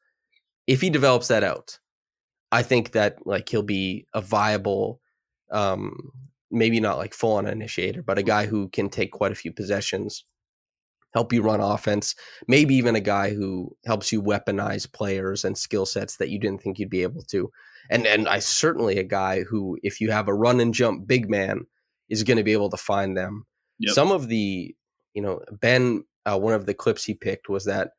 If 0.65 0.81
he 0.81 0.89
develops 0.89 1.27
that 1.27 1.43
out, 1.43 1.79
I 2.51 2.63
think 2.63 2.91
that, 2.91 3.25
like, 3.25 3.49
he'll 3.49 3.61
be 3.61 4.07
a 4.13 4.21
viable, 4.21 4.99
um, 5.51 6.11
maybe 6.49 6.79
not 6.79 6.97
like 6.97 7.13
full 7.13 7.33
on 7.33 7.45
initiator, 7.45 8.01
but 8.01 8.17
a 8.17 8.23
guy 8.23 8.45
who 8.45 8.69
can 8.69 8.89
take 8.89 9.11
quite 9.11 9.31
a 9.31 9.35
few 9.35 9.51
possessions, 9.51 10.25
help 11.13 11.31
you 11.33 11.41
run 11.41 11.59
offense, 11.59 12.15
maybe 12.47 12.75
even 12.75 12.95
a 12.95 13.01
guy 13.01 13.33
who 13.33 13.75
helps 13.85 14.11
you 14.11 14.21
weaponize 14.21 14.91
players 14.91 15.45
and 15.45 15.57
skill 15.57 15.85
sets 15.85 16.17
that 16.17 16.29
you 16.29 16.39
didn't 16.39 16.61
think 16.61 16.79
you'd 16.79 16.89
be 16.89 17.03
able 17.03 17.21
to. 17.23 17.51
And 17.89 18.05
and 18.05 18.27
I 18.27 18.39
certainly 18.39 18.97
a 18.97 19.03
guy 19.03 19.43
who, 19.43 19.77
if 19.83 20.01
you 20.01 20.11
have 20.11 20.27
a 20.27 20.33
run 20.33 20.59
and 20.59 20.73
jump 20.73 21.07
big 21.07 21.29
man, 21.29 21.65
is 22.09 22.23
going 22.23 22.37
to 22.37 22.43
be 22.43 22.53
able 22.53 22.69
to 22.69 22.77
find 22.77 23.17
them. 23.17 23.45
Yep. 23.79 23.93
Some 23.93 24.11
of 24.11 24.27
the, 24.27 24.75
you 25.13 25.21
know, 25.21 25.41
Ben, 25.51 26.03
uh, 26.25 26.37
one 26.37 26.53
of 26.53 26.65
the 26.65 26.73
clips 26.73 27.03
he 27.03 27.13
picked 27.13 27.49
was 27.49 27.65
that 27.65 27.91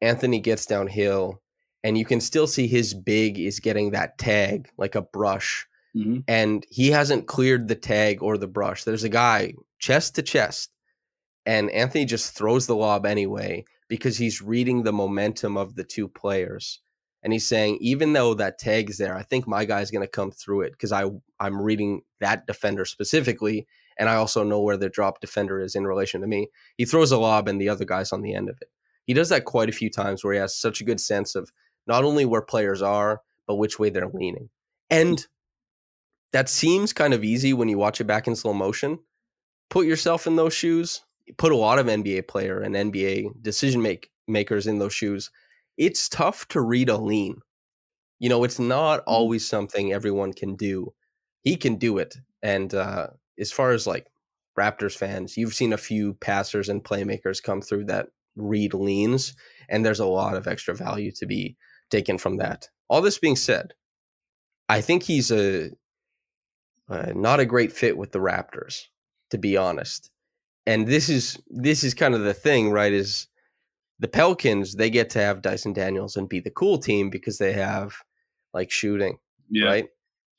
Anthony 0.00 0.40
gets 0.40 0.66
downhill, 0.66 1.40
and 1.82 1.98
you 1.98 2.04
can 2.04 2.20
still 2.20 2.46
see 2.46 2.66
his 2.66 2.94
big 2.94 3.38
is 3.38 3.60
getting 3.60 3.90
that 3.90 4.18
tag 4.18 4.68
like 4.78 4.94
a 4.94 5.02
brush 5.02 5.66
hmm 5.94 6.18
and 6.26 6.66
he 6.70 6.90
hasn't 6.90 7.28
cleared 7.28 7.68
the 7.68 7.74
tag 7.76 8.22
or 8.22 8.36
the 8.36 8.48
brush. 8.48 8.84
There's 8.84 9.04
a 9.04 9.08
guy 9.08 9.54
chest 9.78 10.16
to 10.16 10.22
chest, 10.22 10.70
and 11.46 11.70
Anthony 11.70 12.04
just 12.04 12.36
throws 12.36 12.66
the 12.66 12.76
lob 12.76 13.06
anyway 13.06 13.64
because 13.88 14.16
he's 14.16 14.42
reading 14.42 14.82
the 14.82 14.92
momentum 14.92 15.56
of 15.56 15.76
the 15.76 15.84
two 15.84 16.08
players. 16.08 16.80
And 17.24 17.32
he's 17.32 17.48
saying, 17.48 17.78
even 17.80 18.12
though 18.12 18.34
that 18.34 18.58
tag's 18.58 18.98
there, 18.98 19.16
I 19.16 19.22
think 19.22 19.48
my 19.48 19.64
guy's 19.64 19.90
going 19.90 20.04
to 20.04 20.10
come 20.10 20.30
through 20.30 20.60
it 20.60 20.72
because 20.72 20.92
I 20.92 21.06
I'm 21.40 21.60
reading 21.60 22.02
that 22.20 22.46
defender 22.46 22.84
specifically, 22.84 23.66
and 23.98 24.10
I 24.10 24.16
also 24.16 24.44
know 24.44 24.60
where 24.60 24.76
the 24.76 24.90
drop 24.90 25.20
defender 25.20 25.58
is 25.58 25.74
in 25.74 25.86
relation 25.86 26.20
to 26.20 26.26
me. 26.26 26.48
He 26.76 26.84
throws 26.84 27.10
a 27.10 27.18
lob, 27.18 27.48
and 27.48 27.58
the 27.58 27.70
other 27.70 27.86
guy's 27.86 28.12
on 28.12 28.20
the 28.20 28.34
end 28.34 28.50
of 28.50 28.58
it. 28.60 28.68
He 29.06 29.14
does 29.14 29.30
that 29.30 29.46
quite 29.46 29.70
a 29.70 29.72
few 29.72 29.90
times 29.90 30.22
where 30.22 30.34
he 30.34 30.38
has 30.38 30.56
such 30.56 30.80
a 30.80 30.84
good 30.84 31.00
sense 31.00 31.34
of 31.34 31.50
not 31.86 32.04
only 32.04 32.26
where 32.26 32.42
players 32.42 32.82
are, 32.82 33.22
but 33.46 33.56
which 33.56 33.78
way 33.78 33.90
they're 33.90 34.08
leaning. 34.08 34.50
And 34.90 35.26
that 36.32 36.48
seems 36.48 36.92
kind 36.92 37.14
of 37.14 37.24
easy 37.24 37.52
when 37.52 37.68
you 37.68 37.78
watch 37.78 38.00
it 38.00 38.04
back 38.04 38.26
in 38.26 38.36
slow 38.36 38.52
motion. 38.52 38.98
Put 39.70 39.86
yourself 39.86 40.26
in 40.26 40.36
those 40.36 40.54
shoes. 40.54 41.02
Put 41.38 41.52
a 41.52 41.56
lot 41.56 41.78
of 41.78 41.86
NBA 41.86 42.28
player 42.28 42.60
and 42.60 42.74
NBA 42.74 43.42
decision 43.42 43.82
make 43.82 44.10
makers 44.26 44.66
in 44.66 44.78
those 44.78 44.92
shoes. 44.92 45.30
It's 45.76 46.08
tough 46.08 46.46
to 46.48 46.60
read 46.60 46.88
a 46.88 46.96
lean. 46.96 47.40
You 48.18 48.28
know, 48.28 48.44
it's 48.44 48.58
not 48.58 49.00
always 49.06 49.46
something 49.46 49.92
everyone 49.92 50.32
can 50.32 50.56
do. 50.56 50.94
He 51.42 51.56
can 51.56 51.76
do 51.76 51.98
it. 51.98 52.16
And 52.42 52.72
uh, 52.74 53.08
as 53.38 53.52
far 53.52 53.72
as 53.72 53.86
like 53.86 54.06
Raptors 54.58 54.96
fans, 54.96 55.36
you've 55.36 55.54
seen 55.54 55.72
a 55.72 55.78
few 55.78 56.14
passers 56.14 56.68
and 56.68 56.84
playmakers 56.84 57.42
come 57.42 57.60
through 57.60 57.86
that 57.86 58.08
read 58.36 58.74
leans, 58.74 59.34
and 59.68 59.84
there's 59.84 60.00
a 60.00 60.06
lot 60.06 60.36
of 60.36 60.46
extra 60.46 60.74
value 60.74 61.10
to 61.12 61.26
be 61.26 61.56
taken 61.90 62.18
from 62.18 62.36
that. 62.38 62.68
All 62.88 63.00
this 63.00 63.18
being 63.18 63.36
said, 63.36 63.74
I 64.68 64.80
think 64.80 65.02
he's 65.02 65.30
a 65.30 65.70
uh, 66.88 67.12
not 67.14 67.40
a 67.40 67.46
great 67.46 67.72
fit 67.72 67.96
with 67.96 68.12
the 68.12 68.18
Raptors, 68.18 68.84
to 69.30 69.38
be 69.38 69.56
honest. 69.56 70.10
And 70.66 70.86
this 70.86 71.08
is 71.08 71.38
this 71.48 71.84
is 71.84 71.94
kind 71.94 72.14
of 72.14 72.22
the 72.22 72.34
thing, 72.34 72.70
right? 72.70 72.92
Is 72.92 73.28
the 73.98 74.08
Pelicans 74.08 74.74
they 74.74 74.90
get 74.90 75.10
to 75.10 75.20
have 75.20 75.42
Dyson 75.42 75.72
Daniels 75.72 76.16
and 76.16 76.28
be 76.28 76.40
the 76.40 76.50
cool 76.50 76.78
team 76.78 77.10
because 77.10 77.38
they 77.38 77.52
have 77.52 77.94
like 78.52 78.70
shooting, 78.70 79.18
Yeah. 79.50 79.66
right? 79.66 79.88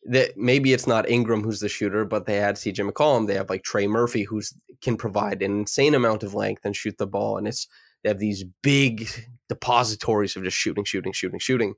That 0.07 0.37
maybe 0.37 0.73
it's 0.73 0.87
not 0.87 1.09
Ingram 1.09 1.43
who's 1.43 1.61
the 1.61 1.69
shooter, 1.69 2.05
but 2.05 2.25
they 2.25 2.35
had 2.37 2.55
CJ 2.55 2.89
McCollum. 2.89 3.27
They 3.27 3.33
have 3.35 3.49
like 3.49 3.63
Trey 3.63 3.87
Murphy 3.87 4.23
who's 4.23 4.53
can 4.81 4.97
provide 4.97 5.41
an 5.41 5.59
insane 5.59 5.95
amount 5.95 6.21
of 6.23 6.33
length 6.35 6.63
and 6.65 6.75
shoot 6.75 6.97
the 6.97 7.07
ball, 7.07 7.37
and 7.37 7.47
it's 7.47 7.67
they 8.03 8.09
have 8.09 8.19
these 8.19 8.43
big 8.61 9.09
depositories 9.49 10.35
of 10.35 10.43
just 10.43 10.57
shooting, 10.57 10.83
shooting, 10.83 11.11
shooting, 11.11 11.39
shooting, 11.39 11.73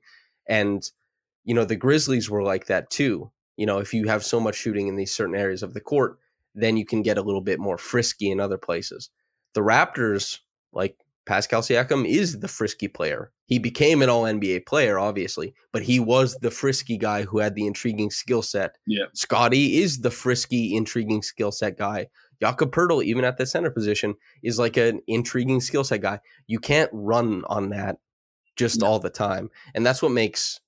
and 0.46 0.90
you 1.44 1.54
know 1.54 1.64
the 1.64 1.76
Grizzlies 1.76 2.28
were 2.28 2.42
like 2.42 2.66
that 2.66 2.90
too. 2.90 3.30
You 3.56 3.66
know, 3.66 3.78
if 3.78 3.94
you 3.94 4.06
have 4.08 4.24
so 4.24 4.38
much 4.40 4.56
shooting 4.56 4.88
in 4.88 4.96
these 4.96 5.12
certain 5.14 5.34
areas 5.34 5.62
of 5.62 5.72
the 5.74 5.80
court, 5.80 6.18
then 6.54 6.76
you 6.76 6.84
can 6.84 7.02
get 7.02 7.18
a 7.18 7.22
little 7.22 7.40
bit 7.40 7.58
more 7.58 7.78
frisky 7.78 8.30
in 8.30 8.40
other 8.40 8.58
places. 8.58 9.10
The 9.54 9.62
Raptors, 9.62 10.38
like 10.72 10.96
Pascal 11.28 11.62
Siakam, 11.62 12.06
is 12.08 12.40
the 12.40 12.48
frisky 12.48 12.88
player. 12.88 13.30
He 13.46 13.58
became 13.58 14.02
an 14.02 14.08
All 14.08 14.24
NBA 14.24 14.66
player, 14.66 14.98
obviously, 14.98 15.54
but 15.72 15.82
he 15.82 16.00
was 16.00 16.36
the 16.40 16.50
frisky 16.50 16.96
guy 16.96 17.22
who 17.22 17.38
had 17.38 17.54
the 17.54 17.66
intriguing 17.66 18.10
skill 18.10 18.42
set. 18.42 18.76
Yeah. 18.86 19.04
Scotty 19.12 19.76
is 19.76 20.00
the 20.00 20.10
frisky, 20.10 20.74
intriguing 20.74 21.22
skill 21.22 21.52
set 21.52 21.76
guy. 21.78 22.08
Jakob 22.40 22.72
Poeltl, 22.72 23.04
even 23.04 23.24
at 23.24 23.36
the 23.36 23.46
center 23.46 23.70
position, 23.70 24.14
is 24.42 24.58
like 24.58 24.76
an 24.76 25.00
intriguing 25.06 25.60
skill 25.60 25.84
set 25.84 26.00
guy. 26.00 26.18
You 26.46 26.58
can't 26.58 26.90
run 26.92 27.44
on 27.46 27.68
that 27.70 27.98
just 28.56 28.80
No. 28.80 28.86
all 28.86 28.98
the 28.98 29.10
time, 29.10 29.50
and 29.74 29.84
that's 29.86 30.02
what 30.02 30.12
makes 30.12 30.60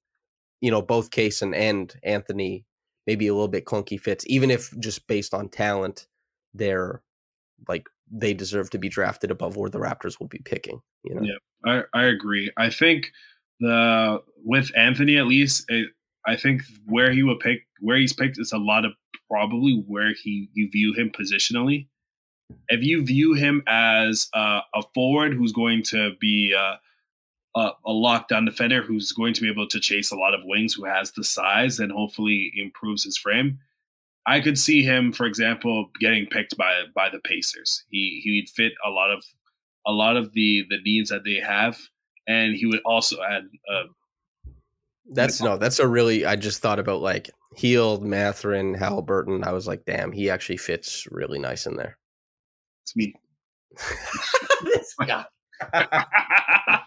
you 0.62 0.70
know, 0.70 0.82
both 0.82 1.08
Cason 1.10 1.56
and 1.56 1.94
Anthony 2.02 2.66
maybe 3.06 3.26
a 3.28 3.32
little 3.32 3.48
bit 3.48 3.64
clunky 3.64 3.98
fits, 3.98 4.24
even 4.28 4.50
if 4.50 4.78
just 4.78 5.06
based 5.06 5.32
on 5.32 5.48
talent, 5.48 6.06
they're 6.52 7.00
like 7.66 7.88
they 8.10 8.34
deserve 8.34 8.70
to 8.70 8.78
be 8.78 8.88
drafted 8.88 9.30
above 9.30 9.56
where 9.56 9.70
the 9.70 9.78
Raptors 9.78 10.18
will 10.18 10.28
be 10.28 10.40
picking. 10.44 10.80
You 11.04 11.14
know, 11.14 11.22
Yeah. 11.22 11.34
I, 11.64 11.82
I 11.98 12.04
agree. 12.04 12.50
I 12.56 12.70
think 12.70 13.12
the 13.60 14.22
with 14.44 14.70
Anthony 14.76 15.16
at 15.16 15.26
least, 15.26 15.64
it, 15.68 15.88
I 16.26 16.36
think 16.36 16.62
where 16.86 17.12
he 17.12 17.22
would 17.22 17.40
pick 17.40 17.66
where 17.80 17.96
he's 17.96 18.12
picked 18.12 18.38
is 18.38 18.52
a 18.52 18.58
lot 18.58 18.84
of 18.84 18.92
probably 19.30 19.84
where 19.86 20.12
he 20.22 20.48
you 20.54 20.68
view 20.70 20.92
him 20.92 21.10
positionally. 21.10 21.86
If 22.68 22.82
you 22.82 23.04
view 23.04 23.34
him 23.34 23.62
as 23.68 24.28
uh, 24.34 24.60
a 24.74 24.82
forward 24.92 25.34
who's 25.34 25.52
going 25.52 25.84
to 25.84 26.12
be 26.20 26.54
uh, 26.58 26.76
a, 27.56 27.70
a 27.86 27.92
lockdown 27.92 28.44
defender 28.44 28.82
who's 28.82 29.12
going 29.12 29.34
to 29.34 29.40
be 29.40 29.50
able 29.50 29.68
to 29.68 29.80
chase 29.80 30.10
a 30.10 30.16
lot 30.16 30.34
of 30.34 30.40
wings, 30.44 30.74
who 30.74 30.84
has 30.84 31.12
the 31.12 31.22
size 31.22 31.78
and 31.78 31.92
hopefully 31.92 32.52
improves 32.56 33.04
his 33.04 33.16
frame. 33.16 33.58
I 34.26 34.40
could 34.40 34.58
see 34.58 34.82
him, 34.82 35.12
for 35.12 35.26
example, 35.26 35.90
getting 36.00 36.26
picked 36.26 36.56
by 36.56 36.82
by 36.94 37.08
the 37.10 37.20
Pacers. 37.20 37.84
He 37.90 38.20
he'd 38.22 38.48
fit 38.48 38.72
a 38.86 38.90
lot 38.90 39.10
of 39.10 39.24
a 39.86 39.92
lot 39.92 40.16
of 40.16 40.32
the 40.32 40.64
the 40.68 40.78
needs 40.84 41.10
that 41.10 41.24
they 41.24 41.36
have, 41.36 41.78
and 42.26 42.54
he 42.54 42.66
would 42.66 42.80
also 42.84 43.16
add. 43.22 43.44
Uh, 43.72 43.84
that's 45.12 45.40
no, 45.40 45.56
that's 45.56 45.78
a 45.78 45.88
really. 45.88 46.26
I 46.26 46.36
just 46.36 46.60
thought 46.60 46.78
about 46.78 47.00
like 47.00 47.30
Hield, 47.56 48.04
Mathurin, 48.04 48.74
Halliburton. 48.74 49.42
I 49.44 49.52
was 49.52 49.66
like, 49.66 49.84
damn, 49.86 50.12
he 50.12 50.30
actually 50.30 50.58
fits 50.58 51.06
really 51.10 51.38
nice 51.38 51.66
in 51.66 51.76
there. 51.76 51.98
it's 52.84 52.94
me. 52.94 53.14
this 54.64 54.94
guy. 55.06 55.24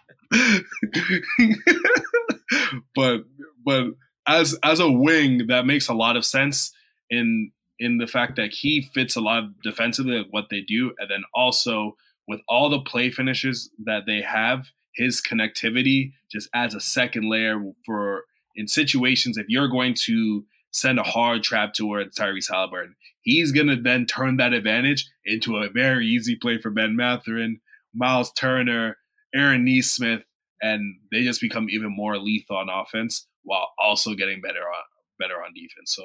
but 2.95 3.23
but 3.65 3.85
as 4.27 4.57
as 4.63 4.79
a 4.79 4.89
wing, 4.89 5.47
that 5.47 5.65
makes 5.65 5.89
a 5.89 5.93
lot 5.93 6.15
of 6.15 6.25
sense 6.25 6.72
in 7.13 7.51
in 7.79 7.97
the 7.97 8.07
fact 8.07 8.35
that 8.35 8.51
he 8.51 8.89
fits 8.93 9.15
a 9.15 9.21
lot 9.21 9.43
defensively 9.63 10.17
of 10.17 10.27
what 10.29 10.45
they 10.49 10.61
do, 10.61 10.93
and 10.99 11.09
then 11.09 11.23
also 11.33 11.95
with 12.27 12.39
all 12.47 12.69
the 12.69 12.79
play 12.79 13.09
finishes 13.09 13.69
that 13.83 14.03
they 14.05 14.21
have, 14.21 14.67
his 14.95 15.21
connectivity 15.21 16.13
just 16.31 16.49
adds 16.53 16.75
a 16.75 16.79
second 16.79 17.29
layer 17.29 17.61
for 17.85 18.25
in 18.55 18.67
situations 18.67 19.37
if 19.37 19.47
you're 19.49 19.67
going 19.67 19.95
to 19.95 20.45
send 20.71 20.99
a 20.99 21.03
hard 21.03 21.43
trap 21.43 21.73
towards 21.73 22.17
Tyrese 22.17 22.51
Halliburton, 22.51 22.95
he's 23.21 23.51
gonna 23.51 23.79
then 23.79 24.05
turn 24.05 24.37
that 24.37 24.53
advantage 24.53 25.07
into 25.25 25.57
a 25.57 25.69
very 25.69 26.05
easy 26.07 26.35
play 26.35 26.57
for 26.57 26.69
Ben 26.69 26.95
Mathurin, 26.95 27.59
Miles 27.93 28.31
Turner, 28.33 28.97
Aaron 29.35 29.65
Nesmith, 29.65 30.23
and 30.61 30.95
they 31.11 31.23
just 31.23 31.41
become 31.41 31.67
even 31.69 31.95
more 31.95 32.17
lethal 32.17 32.57
on 32.57 32.69
offense 32.69 33.27
while 33.43 33.69
also 33.77 34.13
getting 34.15 34.41
better 34.41 34.61
on 34.61 34.83
better 35.19 35.43
on 35.43 35.53
defense. 35.53 35.95
So 35.95 36.03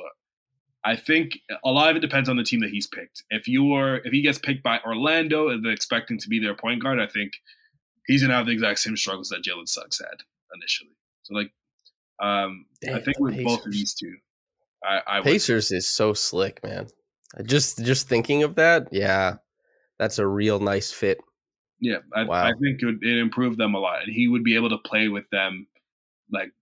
I 0.84 0.96
think 0.96 1.40
a 1.64 1.70
lot 1.70 1.90
of 1.90 1.96
it 1.96 2.00
depends 2.00 2.28
on 2.28 2.36
the 2.36 2.44
team 2.44 2.60
that 2.60 2.70
he's 2.70 2.86
picked. 2.86 3.24
If 3.30 3.48
you 3.48 3.74
are 3.74 3.96
if 3.96 4.12
he 4.12 4.22
gets 4.22 4.38
picked 4.38 4.62
by 4.62 4.78
Orlando 4.84 5.48
and 5.48 5.64
they're 5.64 5.72
expecting 5.72 6.18
to 6.18 6.28
be 6.28 6.38
their 6.38 6.54
point 6.54 6.82
guard, 6.82 7.00
I 7.00 7.06
think 7.06 7.32
he's 8.06 8.22
gonna 8.22 8.34
have 8.34 8.46
the 8.46 8.52
exact 8.52 8.78
same 8.78 8.96
struggles 8.96 9.28
that 9.30 9.42
Jalen 9.42 9.68
Suggs 9.68 9.98
had 9.98 10.22
initially. 10.54 10.96
So 11.22 11.34
like 11.34 11.50
um 12.20 12.66
I 12.88 13.00
think 13.00 13.18
with 13.18 13.42
both 13.44 13.66
of 13.66 13.72
these 13.72 13.94
two, 13.94 14.16
I, 14.84 15.00
I 15.06 15.16
would 15.18 15.24
Pacers 15.24 15.72
is 15.72 15.88
so 15.88 16.14
slick, 16.14 16.62
man. 16.62 16.88
Just 17.44 17.84
just 17.84 18.08
thinking 18.08 18.42
of 18.42 18.54
that, 18.54 18.88
yeah, 18.92 19.36
that's 19.98 20.18
a 20.18 20.26
real 20.26 20.60
nice 20.60 20.92
fit. 20.92 21.18
Yeah, 21.80 21.98
I, 22.14 22.24
Wow. 22.24 22.44
I 22.44 22.52
think 22.60 22.82
it, 22.82 22.86
would, 22.86 23.04
it 23.04 23.18
improved 23.18 23.58
them 23.58 23.74
a 23.74 23.78
lot, 23.78 24.02
and 24.02 24.12
he 24.12 24.26
would 24.26 24.42
be 24.42 24.56
able 24.56 24.70
to 24.70 24.78
play 24.78 25.08
with 25.08 25.28
them 25.30 25.66
like 26.32 26.52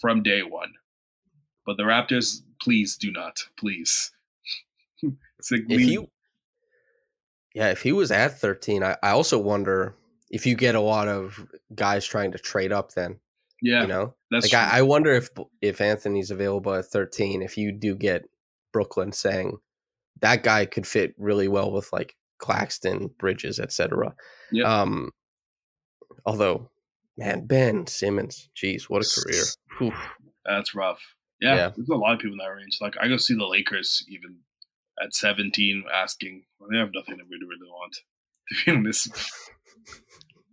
from 0.00 0.22
day 0.22 0.42
one. 0.42 0.72
But 1.66 1.76
the 1.76 1.82
Raptors, 1.82 2.42
please 2.60 2.96
do 2.96 3.10
not, 3.10 3.44
please. 3.58 4.10
like 5.02 5.64
If 5.68 5.80
you, 5.80 6.08
yeah, 7.54 7.70
if 7.70 7.82
he 7.82 7.92
was 7.92 8.10
at 8.10 8.38
thirteen, 8.38 8.82
I, 8.82 8.96
I 9.02 9.10
also 9.10 9.38
wonder 9.38 9.94
if 10.30 10.46
you 10.46 10.54
get 10.54 10.74
a 10.74 10.80
lot 10.80 11.08
of 11.08 11.46
guys 11.74 12.04
trying 12.06 12.32
to 12.32 12.38
trade 12.38 12.72
up. 12.72 12.92
Then 12.92 13.18
yeah, 13.62 13.82
you 13.82 13.88
know, 13.88 14.14
that's 14.30 14.52
like. 14.52 14.72
I, 14.72 14.78
I 14.78 14.82
wonder 14.82 15.12
if 15.12 15.30
if 15.60 15.80
Anthony's 15.80 16.30
available 16.30 16.74
at 16.74 16.86
thirteen, 16.86 17.42
if 17.42 17.56
you 17.56 17.72
do 17.72 17.94
get 17.94 18.24
Brooklyn 18.72 19.12
saying 19.12 19.58
that 20.20 20.42
guy 20.42 20.66
could 20.66 20.86
fit 20.86 21.14
really 21.18 21.48
well 21.48 21.70
with 21.70 21.92
like 21.92 22.16
Claxton, 22.38 23.10
Bridges, 23.18 23.60
etc. 23.60 24.14
Yep. 24.52 24.66
Um, 24.66 25.10
although, 26.24 26.70
man, 27.16 27.46
Ben 27.46 27.86
Simmons, 27.86 28.48
geez, 28.54 28.88
what 28.88 29.04
a 29.04 29.20
career! 29.20 29.92
That's 30.44 30.74
rough. 30.74 31.15
Yeah, 31.40 31.54
Yeah. 31.56 31.70
there's 31.76 31.88
a 31.88 31.94
lot 31.94 32.14
of 32.14 32.18
people 32.20 32.32
in 32.34 32.38
that 32.38 32.46
range. 32.54 32.78
Like 32.80 32.94
I 33.00 33.08
go 33.08 33.16
see 33.16 33.34
the 33.34 33.46
Lakers 33.46 34.04
even 34.08 34.36
at 35.02 35.14
17 35.14 35.84
asking. 35.92 36.44
Well, 36.58 36.70
they 36.70 36.78
have 36.78 36.90
nothing 36.94 37.18
to 37.18 37.24
really 37.24 37.46
really 37.46 37.68
want 37.70 37.92
to 38.48 38.64
be 38.64 38.78
honest. 38.78 39.10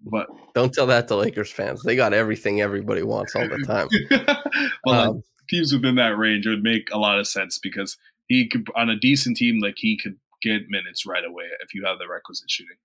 But 0.06 0.28
Don't 0.54 0.74
tell 0.74 0.88
that 0.88 1.08
to 1.08 1.16
Lakers 1.16 1.52
fans. 1.52 1.82
They 1.84 1.96
got 1.96 2.14
everything 2.14 2.60
everybody 2.62 3.04
wants 3.04 3.36
all 3.36 3.48
the 3.48 3.60
time. 3.66 3.88
like, 4.86 5.08
Um, 5.08 5.24
teams 5.50 5.72
within 5.72 5.96
that 5.96 6.18
range 6.18 6.46
would 6.46 6.62
make 6.64 6.90
a 6.92 6.98
lot 6.98 7.20
of 7.20 7.28
sense 7.28 7.58
because 7.58 7.98
he 8.28 8.50
could 8.50 8.68
on 8.76 8.90
a 8.90 8.98
decent 9.00 9.38
team 9.38 9.60
like 9.62 9.76
he 9.78 9.98
could 9.98 10.18
get 10.42 10.64
minutes 10.70 11.06
right 11.06 11.24
away 11.24 11.46
if 11.62 11.74
you 11.74 11.86
have 11.86 12.00
the 12.00 12.08
requisite 12.10 12.50
shooting. 12.52 12.76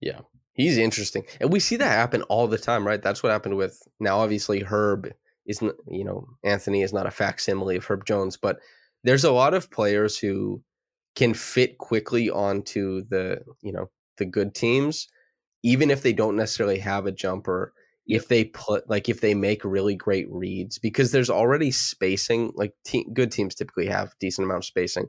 Yeah, 0.00 0.20
he's 0.54 0.78
interesting, 0.78 1.24
and 1.40 1.52
we 1.52 1.60
see 1.60 1.76
that 1.76 1.90
happen 1.90 2.22
all 2.22 2.46
the 2.46 2.56
time, 2.56 2.86
right? 2.86 3.02
That's 3.02 3.22
what 3.22 3.30
happened 3.32 3.56
with 3.58 3.82
now. 4.00 4.20
Obviously, 4.20 4.60
Herb 4.60 5.12
isn't. 5.48 5.74
You 5.88 6.04
know, 6.04 6.28
Anthony 6.44 6.82
is 6.82 6.92
not 6.92 7.06
a 7.06 7.10
facsimile 7.10 7.76
of 7.76 7.84
Herb 7.84 8.04
Jones, 8.04 8.36
but 8.36 8.58
there's 9.04 9.24
a 9.24 9.32
lot 9.32 9.54
of 9.54 9.70
players 9.70 10.16
who 10.18 10.62
can 11.16 11.34
fit 11.34 11.78
quickly 11.78 12.30
onto 12.30 13.02
the 13.08 13.40
you 13.62 13.72
know 13.72 13.90
the 14.18 14.24
good 14.26 14.54
teams, 14.54 15.08
even 15.62 15.90
if 15.90 16.02
they 16.02 16.12
don't 16.12 16.36
necessarily 16.36 16.78
have 16.78 17.06
a 17.06 17.12
jumper. 17.12 17.72
If 18.06 18.28
they 18.28 18.44
put 18.44 18.88
like 18.88 19.08
if 19.08 19.20
they 19.20 19.34
make 19.34 19.64
really 19.64 19.94
great 19.94 20.26
reads, 20.30 20.78
because 20.78 21.12
there's 21.12 21.28
already 21.30 21.70
spacing. 21.70 22.52
Like 22.54 22.72
te- 22.84 23.06
good 23.12 23.30
teams 23.30 23.54
typically 23.54 23.86
have 23.86 24.14
decent 24.18 24.46
amount 24.46 24.58
of 24.60 24.64
spacing, 24.64 25.08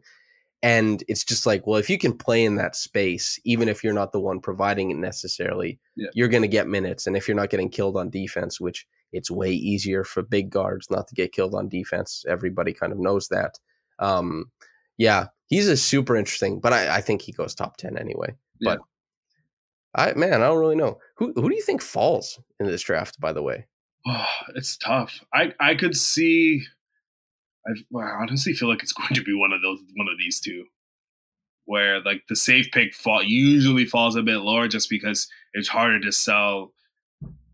and 0.62 1.02
it's 1.08 1.24
just 1.24 1.46
like, 1.46 1.66
well, 1.66 1.80
if 1.80 1.90
you 1.90 1.98
can 1.98 2.12
play 2.18 2.44
in 2.44 2.56
that 2.56 2.76
space, 2.76 3.40
even 3.46 3.70
if 3.70 3.84
you're 3.86 3.94
not 3.94 4.12
the 4.12 4.20
one 4.20 4.42
providing 4.42 4.92
it 4.92 4.98
necessarily, 4.98 5.80
Yeah. 5.96 6.10
you're 6.14 6.28
going 6.28 6.42
to 6.42 6.50
get 6.50 6.68
minutes. 6.68 7.08
And 7.08 7.16
if 7.16 7.26
you're 7.28 7.38
not 7.38 7.50
getting 7.50 7.70
killed 7.70 7.96
on 7.96 8.10
defense, 8.10 8.60
which 8.60 8.86
it's 9.12 9.32
way 9.32 9.52
easier 9.52 10.04
for 10.04 10.22
big 10.22 10.50
guards 10.50 10.90
not 10.90 11.08
to 11.08 11.16
get 11.16 11.32
killed 11.32 11.56
on 11.56 11.70
defense, 11.70 12.26
everybody 12.28 12.74
kind 12.74 12.92
of 12.92 13.00
knows 13.00 13.28
that. 13.30 13.60
Um, 14.00 14.52
yeah, 14.98 15.28
he's 15.48 15.68
a 15.68 15.78
super 15.78 16.16
interesting, 16.16 16.60
but 16.60 16.74
I, 16.74 16.98
I 16.98 17.02
think 17.02 17.22
he 17.22 17.32
goes 17.32 17.56
top 17.56 17.78
10 17.78 17.98
anyway. 17.98 18.36
Yeah. 18.60 18.76
But 18.76 18.80
I, 19.96 20.14
man, 20.14 20.42
I 20.42 20.48
don't 20.48 20.60
really 20.60 20.76
know. 20.76 21.00
Who, 21.16 21.34
who 21.34 21.50
do 21.50 21.56
you 21.56 21.64
think 21.64 21.82
falls 21.82 22.40
in 22.60 22.68
this 22.68 22.82
draft, 22.82 23.20
by 23.20 23.34
the 23.34 23.42
way? 23.42 23.66
it's 24.56 24.78
tough. 24.78 25.24
I 25.34 25.54
I 25.60 25.76
could 25.76 25.96
see. 25.96 26.64
I, 27.68 27.72
well, 27.90 28.06
I 28.06 28.12
honestly 28.22 28.54
feel 28.54 28.70
like 28.70 28.84
it's 28.84 28.94
going 28.94 29.14
to 29.16 29.24
be 29.24 29.34
one 29.34 29.52
of 29.52 29.62
those 29.62 29.80
one 29.96 30.08
of 30.08 30.18
these 30.18 30.40
two, 30.40 30.66
where 31.66 32.02
like 32.02 32.24
the 32.30 32.36
safe 32.36 32.70
pick 32.72 32.94
fall 32.94 33.24
usually 33.24 33.86
falls 33.86 34.16
a 34.16 34.24
bit 34.24 34.38
lower 34.38 34.68
just 34.68 34.90
because 34.90 35.28
it's 35.54 35.68
harder 35.68 36.00
to 36.00 36.12
sell 36.12 36.72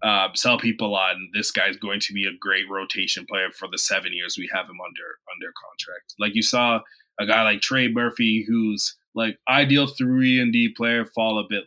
uh, 0.05 0.27
sell 0.35 0.59
people 0.59 0.95
on 0.95 1.29
this 1.33 1.49
guy's 1.49 1.77
going 1.77 1.99
to 1.99 2.13
be 2.13 2.25
a 2.25 2.37
great 2.39 2.69
rotation 2.69 3.25
player 3.27 3.49
for 3.49 3.67
the 3.71 3.77
seven 3.77 4.13
years 4.13 4.37
we 4.37 4.47
have 4.53 4.65
him 4.65 4.79
under 4.79 5.17
under 5.33 5.51
contract. 5.59 6.13
Like 6.19 6.35
you 6.35 6.43
saw 6.43 6.79
a 7.19 7.25
guy 7.25 7.41
like 7.41 7.61
Trey 7.61 7.87
Murphy, 7.87 8.45
who's 8.47 8.95
like 9.15 9.39
ideal 9.49 9.87
three 9.87 10.39
and 10.39 10.53
D 10.53 10.69
player, 10.69 11.05
fall 11.15 11.39
a 11.39 11.45
bit 11.49 11.63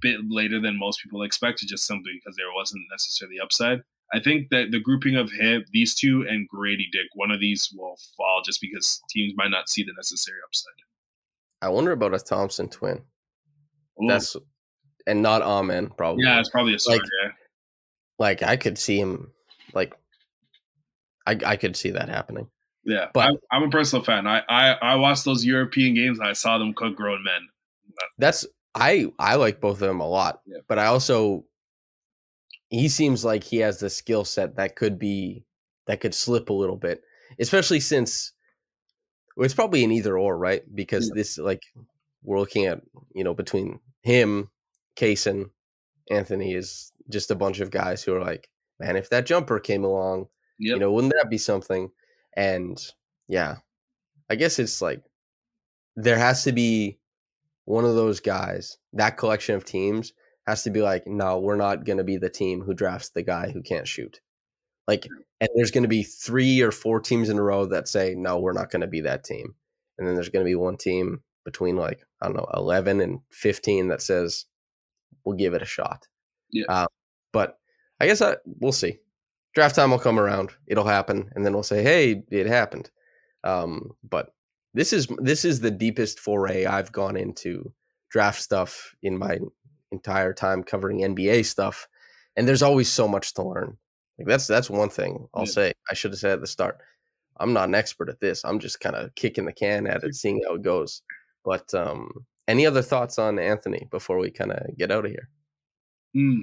bit 0.00 0.20
later 0.28 0.60
than 0.60 0.78
most 0.78 1.02
people 1.02 1.22
expected, 1.22 1.68
just 1.68 1.86
simply 1.86 2.12
because 2.14 2.36
there 2.36 2.52
wasn't 2.54 2.82
necessarily 2.92 3.40
upside. 3.42 3.82
I 4.12 4.20
think 4.20 4.50
that 4.50 4.70
the 4.70 4.78
grouping 4.78 5.16
of 5.16 5.32
him, 5.32 5.64
these 5.72 5.96
two, 5.96 6.24
and 6.28 6.46
Grady 6.46 6.88
Dick, 6.92 7.06
one 7.14 7.32
of 7.32 7.40
these 7.40 7.74
will 7.76 7.96
fall 8.16 8.42
just 8.44 8.60
because 8.60 9.02
teams 9.10 9.32
might 9.36 9.50
not 9.50 9.68
see 9.68 9.82
the 9.82 9.94
necessary 9.96 10.38
upside. 10.46 10.72
I 11.60 11.70
wonder 11.70 11.90
about 11.90 12.14
a 12.14 12.20
Thompson 12.20 12.68
twin. 12.68 13.02
Ooh. 14.00 14.06
That's 14.06 14.36
and 15.08 15.22
not 15.22 15.42
Amen, 15.42 15.90
probably. 15.96 16.24
yeah, 16.24 16.38
it's 16.38 16.50
probably 16.50 16.74
a 16.74 16.78
start. 16.78 17.00
Like- 17.00 17.08
yeah. 17.24 17.30
Like 18.18 18.42
I 18.42 18.56
could 18.56 18.78
see 18.78 18.98
him 18.98 19.32
like 19.72 19.94
I 21.26 21.38
I 21.44 21.56
could 21.56 21.76
see 21.76 21.90
that 21.90 22.08
happening. 22.08 22.48
Yeah, 22.84 23.06
But- 23.14 23.28
I'm, 23.28 23.36
I'm 23.50 23.62
a 23.64 23.70
personal 23.70 24.04
fan. 24.04 24.26
I, 24.26 24.42
I 24.48 24.72
I 24.72 24.94
watched 24.96 25.24
those 25.24 25.44
European 25.44 25.94
games 25.94 26.18
and 26.18 26.28
I 26.28 26.34
saw 26.34 26.58
them 26.58 26.74
cook 26.74 26.96
grown 26.96 27.24
men. 27.24 27.48
That's 28.18 28.46
I 28.74 29.06
I 29.18 29.36
like 29.36 29.60
both 29.60 29.80
of 29.80 29.88
them 29.88 30.00
a 30.00 30.08
lot. 30.08 30.40
Yeah. 30.46 30.58
But 30.68 30.78
I 30.78 30.86
also 30.86 31.44
he 32.68 32.88
seems 32.88 33.24
like 33.24 33.44
he 33.44 33.58
has 33.58 33.78
the 33.78 33.88
skill 33.90 34.24
set 34.24 34.56
that 34.56 34.76
could 34.76 34.98
be 34.98 35.44
that 35.86 36.00
could 36.00 36.14
slip 36.14 36.50
a 36.50 36.54
little 36.54 36.76
bit, 36.76 37.02
especially 37.38 37.80
since 37.80 38.32
well, 39.36 39.44
it's 39.44 39.54
probably 39.54 39.82
an 39.84 39.92
either 39.92 40.18
or, 40.18 40.36
right? 40.36 40.62
Because 40.74 41.10
this 41.10 41.38
like 41.38 41.62
we're 42.22 42.38
looking 42.38 42.66
at, 42.66 42.80
you 43.14 43.24
know, 43.24 43.34
between 43.34 43.80
him, 44.02 44.50
Cason, 44.96 45.50
Anthony 46.10 46.54
is 46.54 46.92
just 47.10 47.30
a 47.30 47.36
bunch 47.36 47.60
of 47.60 47.70
guys 47.70 48.02
who 48.02 48.14
are 48.14 48.22
like, 48.22 48.48
man, 48.80 48.96
if 48.96 49.10
that 49.10 49.26
jumper 49.26 49.60
came 49.60 49.84
along, 49.84 50.26
Yep. 50.58 50.74
You 50.74 50.80
know, 50.80 50.92
wouldn't 50.92 51.12
that 51.12 51.30
be 51.30 51.38
something? 51.38 51.90
And 52.36 52.78
yeah, 53.28 53.56
I 54.30 54.36
guess 54.36 54.58
it's 54.58 54.80
like 54.80 55.02
there 55.96 56.18
has 56.18 56.44
to 56.44 56.52
be 56.52 56.98
one 57.64 57.84
of 57.84 57.94
those 57.94 58.20
guys, 58.20 58.78
that 58.92 59.16
collection 59.16 59.54
of 59.54 59.64
teams 59.64 60.12
has 60.46 60.62
to 60.64 60.70
be 60.70 60.82
like, 60.82 61.06
no, 61.06 61.38
we're 61.38 61.56
not 61.56 61.84
going 61.84 61.96
to 61.96 62.04
be 62.04 62.18
the 62.18 62.28
team 62.28 62.60
who 62.60 62.74
drafts 62.74 63.10
the 63.10 63.22
guy 63.22 63.50
who 63.50 63.62
can't 63.62 63.88
shoot. 63.88 64.20
Like, 64.86 65.06
and 65.40 65.48
there's 65.54 65.70
going 65.70 65.84
to 65.84 65.88
be 65.88 66.02
three 66.02 66.60
or 66.60 66.70
four 66.70 67.00
teams 67.00 67.30
in 67.30 67.38
a 67.38 67.42
row 67.42 67.64
that 67.66 67.88
say, 67.88 68.14
no, 68.14 68.38
we're 68.38 68.52
not 68.52 68.70
going 68.70 68.82
to 68.82 68.86
be 68.86 69.00
that 69.00 69.24
team. 69.24 69.54
And 69.98 70.06
then 70.06 70.14
there's 70.14 70.28
going 70.28 70.44
to 70.44 70.48
be 70.48 70.54
one 70.54 70.76
team 70.76 71.22
between 71.44 71.76
like, 71.76 72.04
I 72.20 72.26
don't 72.26 72.36
know, 72.36 72.48
11 72.52 73.00
and 73.00 73.20
15 73.30 73.88
that 73.88 74.02
says, 74.02 74.44
we'll 75.24 75.36
give 75.36 75.54
it 75.54 75.62
a 75.62 75.66
shot. 75.66 76.06
Yeah. 76.54 76.64
Uh, 76.68 76.86
but 77.32 77.58
I 78.00 78.06
guess 78.06 78.22
I, 78.22 78.36
we'll 78.46 78.72
see. 78.72 78.98
Draft 79.54 79.74
time 79.76 79.90
will 79.90 79.98
come 79.98 80.18
around. 80.18 80.50
It'll 80.66 80.84
happen. 80.86 81.30
And 81.34 81.44
then 81.44 81.52
we'll 81.52 81.62
say, 81.62 81.82
hey, 81.82 82.22
it 82.30 82.46
happened. 82.46 82.90
Um, 83.44 83.90
but 84.08 84.34
this 84.72 84.92
is 84.92 85.06
this 85.18 85.44
is 85.44 85.60
the 85.60 85.70
deepest 85.70 86.18
foray 86.18 86.64
I've 86.64 86.90
gone 86.92 87.16
into 87.16 87.72
draft 88.10 88.40
stuff 88.40 88.94
in 89.02 89.18
my 89.18 89.38
entire 89.92 90.32
time 90.32 90.64
covering 90.64 91.00
NBA 91.00 91.44
stuff, 91.44 91.86
and 92.36 92.48
there's 92.48 92.62
always 92.62 92.88
so 92.90 93.06
much 93.06 93.34
to 93.34 93.42
learn. 93.42 93.76
Like 94.18 94.26
that's 94.28 94.46
that's 94.46 94.70
one 94.70 94.88
thing 94.88 95.28
I'll 95.34 95.42
Yeah. 95.42 95.50
say. 95.50 95.72
I 95.90 95.94
should 95.94 96.12
have 96.12 96.18
said 96.20 96.32
at 96.32 96.40
the 96.40 96.46
start. 96.46 96.78
I'm 97.38 97.52
not 97.52 97.68
an 97.68 97.74
expert 97.74 98.08
at 98.08 98.20
this. 98.20 98.44
I'm 98.44 98.58
just 98.60 98.80
kind 98.80 98.96
of 98.96 99.14
kicking 99.14 99.44
the 99.44 99.52
can 99.52 99.86
at 99.86 100.02
it, 100.04 100.14
seeing 100.14 100.40
how 100.48 100.54
it 100.54 100.62
goes. 100.62 101.02
But 101.44 101.72
um, 101.74 102.10
any 102.48 102.64
other 102.66 102.82
thoughts 102.82 103.18
on 103.18 103.38
Anthony 103.38 103.86
before 103.90 104.18
we 104.18 104.30
kind 104.30 104.52
of 104.52 104.76
get 104.78 104.90
out 104.90 105.04
of 105.04 105.10
here? 105.10 105.28
Hmm. 106.14 106.42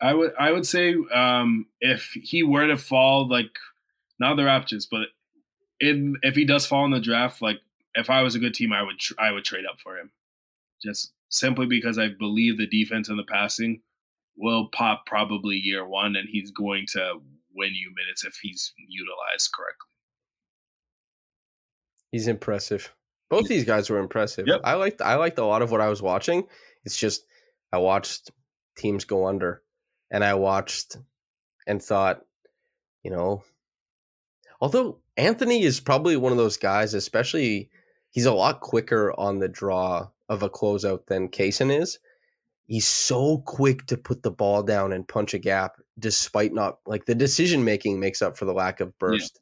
I 0.00 0.12
would 0.12 0.32
I 0.38 0.52
would 0.52 0.66
say 0.66 0.94
um, 1.14 1.66
if 1.80 2.12
he 2.22 2.42
were 2.42 2.66
to 2.66 2.76
fall 2.76 3.28
like 3.28 3.58
not 4.18 4.36
the 4.36 4.42
Raptors, 4.42 4.86
but 4.90 5.08
in 5.80 6.16
if 6.22 6.34
he 6.34 6.44
does 6.44 6.66
fall 6.66 6.84
in 6.84 6.90
the 6.90 7.00
draft, 7.00 7.40
like 7.40 7.58
if 7.94 8.10
I 8.10 8.22
was 8.22 8.34
a 8.34 8.38
good 8.38 8.54
team, 8.54 8.72
I 8.72 8.82
would 8.82 8.98
tr- 8.98 9.14
I 9.18 9.32
would 9.32 9.44
trade 9.44 9.64
up 9.70 9.80
for 9.80 9.96
him, 9.96 10.10
just 10.82 11.12
simply 11.30 11.66
because 11.66 11.98
I 11.98 12.08
believe 12.08 12.58
the 12.58 12.66
defense 12.66 13.08
and 13.08 13.18
the 13.18 13.24
passing 13.24 13.82
will 14.36 14.68
pop 14.68 15.06
probably 15.06 15.56
year 15.56 15.86
one, 15.86 16.16
and 16.16 16.28
he's 16.30 16.50
going 16.50 16.86
to 16.92 17.20
win 17.54 17.74
you 17.74 17.92
minutes 17.96 18.24
if 18.24 18.38
he's 18.42 18.72
utilized 18.88 19.50
correctly. 19.54 19.88
He's 22.12 22.28
impressive. 22.28 22.92
Both 23.28 23.48
these 23.48 23.64
guys 23.64 23.90
were 23.90 23.98
impressive. 23.98 24.46
Yep. 24.46 24.60
I 24.62 24.74
liked 24.74 25.02
I 25.02 25.14
liked 25.16 25.38
a 25.38 25.44
lot 25.44 25.62
of 25.62 25.70
what 25.70 25.80
I 25.80 25.88
was 25.88 26.02
watching. 26.02 26.46
It's 26.86 26.96
just 26.96 27.26
I 27.72 27.78
watched 27.78 28.30
teams 28.76 29.04
go 29.04 29.26
under 29.26 29.62
and 30.10 30.24
I 30.24 30.34
watched 30.34 30.96
and 31.66 31.82
thought, 31.82 32.24
you 33.02 33.10
know, 33.10 33.42
although 34.60 35.00
Anthony 35.16 35.62
is 35.62 35.80
probably 35.80 36.16
one 36.16 36.32
of 36.32 36.38
those 36.38 36.56
guys, 36.56 36.94
especially 36.94 37.70
he's 38.10 38.26
a 38.26 38.32
lot 38.32 38.60
quicker 38.60 39.12
on 39.18 39.38
the 39.38 39.48
draw 39.48 40.08
of 40.28 40.42
a 40.42 40.50
closeout 40.50 41.06
than 41.06 41.28
Cason 41.28 41.76
is. 41.76 41.98
He's 42.66 42.88
so 42.88 43.38
quick 43.46 43.86
to 43.86 43.96
put 43.96 44.22
the 44.22 44.30
ball 44.30 44.62
down 44.62 44.92
and 44.92 45.06
punch 45.06 45.34
a 45.34 45.38
gap 45.38 45.76
despite 45.98 46.52
not 46.52 46.78
like 46.86 47.06
the 47.06 47.14
decision 47.14 47.64
making 47.64 48.00
makes 48.00 48.20
up 48.22 48.36
for 48.36 48.44
the 48.44 48.52
lack 48.52 48.80
of 48.80 48.98
burst 48.98 49.40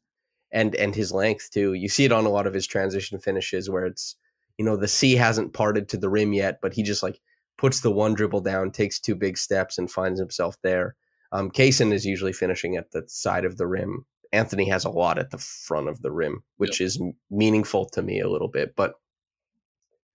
and 0.53 0.75
and 0.75 0.95
his 0.95 1.11
length 1.11 1.51
too. 1.51 1.73
You 1.73 1.89
see 1.89 2.05
it 2.05 2.13
on 2.13 2.27
a 2.27 2.31
lot 2.31 2.47
of 2.47 2.55
his 2.55 2.67
transition 2.67 3.19
finishes 3.19 3.71
where 3.71 3.87
it's 3.87 4.17
you 4.59 4.65
know 4.65 4.77
the 4.77 4.89
sea 4.89 5.17
hasn't 5.17 5.53
parted 5.53 5.89
to 5.89 5.97
the 5.97 6.09
rim 6.09 6.33
yet, 6.33 6.61
but 6.61 6.75
he 6.75 6.83
just 6.83 7.03
like 7.03 7.21
puts 7.57 7.81
the 7.81 7.91
one 7.91 8.15
dribble 8.15 8.41
down, 8.41 8.71
takes 8.71 8.99
two 8.99 9.15
big 9.15 9.39
steps, 9.39 9.79
and 9.79 9.91
finds 9.91 10.19
himself 10.19 10.57
there. 10.63 10.97
Um, 11.33 11.51
Cason 11.51 11.93
is 11.93 12.07
usually 12.07 12.33
finishing 12.33 12.77
at 12.77 12.93
the 12.93 13.05
side 13.07 13.45
of 13.45 13.57
the 13.57 13.67
rim. 13.67 14.07
Anthony 14.33 14.69
has 14.69 14.85
a 14.85 14.91
lot 14.91 15.19
at 15.19 15.31
the 15.31 15.39
front 15.39 15.89
of 15.89 16.03
the 16.03 16.11
rim, 16.11 16.43
which 16.57 16.81
is 16.81 17.01
meaningful 17.31 17.87
to 17.91 18.03
me 18.03 18.21
a 18.21 18.29
little 18.29 18.49
bit. 18.49 18.75
But 18.77 18.95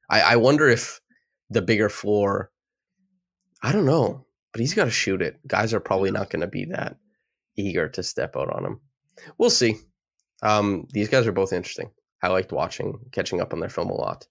I, 0.10 0.22
I 0.22 0.36
wonder 0.36 0.68
if 0.68 1.00
the 1.50 1.62
bigger 1.62 1.90
floor, 1.90 2.52
I 3.64 3.72
don't 3.72 3.86
know, 3.86 4.26
but 4.52 4.62
he's 4.62 4.74
got 4.74 4.86
to 4.86 4.92
shoot 4.92 5.22
it. 5.22 5.40
Guys 5.48 5.74
are 5.74 5.80
probably 5.80 6.12
not 6.12 6.30
going 6.30 6.42
to 6.42 6.48
be 6.48 6.66
that 6.66 6.98
eager 7.56 7.88
to 7.90 8.04
step 8.04 8.36
out 8.36 8.50
on 8.54 8.66
him. 8.66 8.82
We'll 9.38 9.50
see. 9.50 9.76
Um, 10.42 10.88
these 10.92 11.10
guys 11.10 11.28
are 11.28 11.32
both 11.32 11.54
interesting. 11.54 11.92
I 12.22 12.30
liked 12.30 12.52
watching, 12.52 13.00
catching 13.12 13.42
up 13.42 13.54
on 13.54 13.60
their 13.60 13.70
film 13.70 13.90
a 13.90 13.94
lot. 13.94 14.28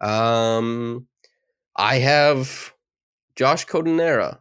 Um, 0.00 1.06
I 1.76 1.98
have 1.98 2.72
Josh 3.34 3.66
Codenera, 3.66 4.38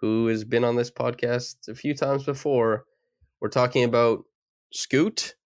who 0.00 0.26
has 0.26 0.44
been 0.44 0.64
on 0.64 0.74
this 0.74 0.90
podcast 0.90 1.68
a 1.68 1.74
few 1.74 1.94
times 1.94 2.24
before. 2.24 2.84
We're 3.40 3.48
talking 3.48 3.84
about 3.84 4.24
Scoot, 4.72 5.36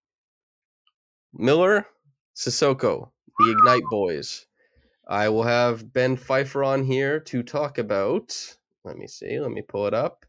Miller, 1.31 1.85
Cissoko, 2.35 3.11
the 3.37 3.51
Ignite 3.51 3.83
Boys. 3.91 4.47
I 5.07 5.29
will 5.29 5.43
have 5.43 5.93
Ben 5.93 6.17
Pfeiffer 6.17 6.63
on 6.63 6.83
here 6.83 7.19
to 7.19 7.43
talk 7.43 7.77
about. 7.77 8.55
Let 8.83 8.97
me 8.97 9.05
see. 9.05 9.39
Let 9.39 9.51
me 9.51 9.61
pull 9.61 9.85
it 9.85 9.93
up. 9.93 10.25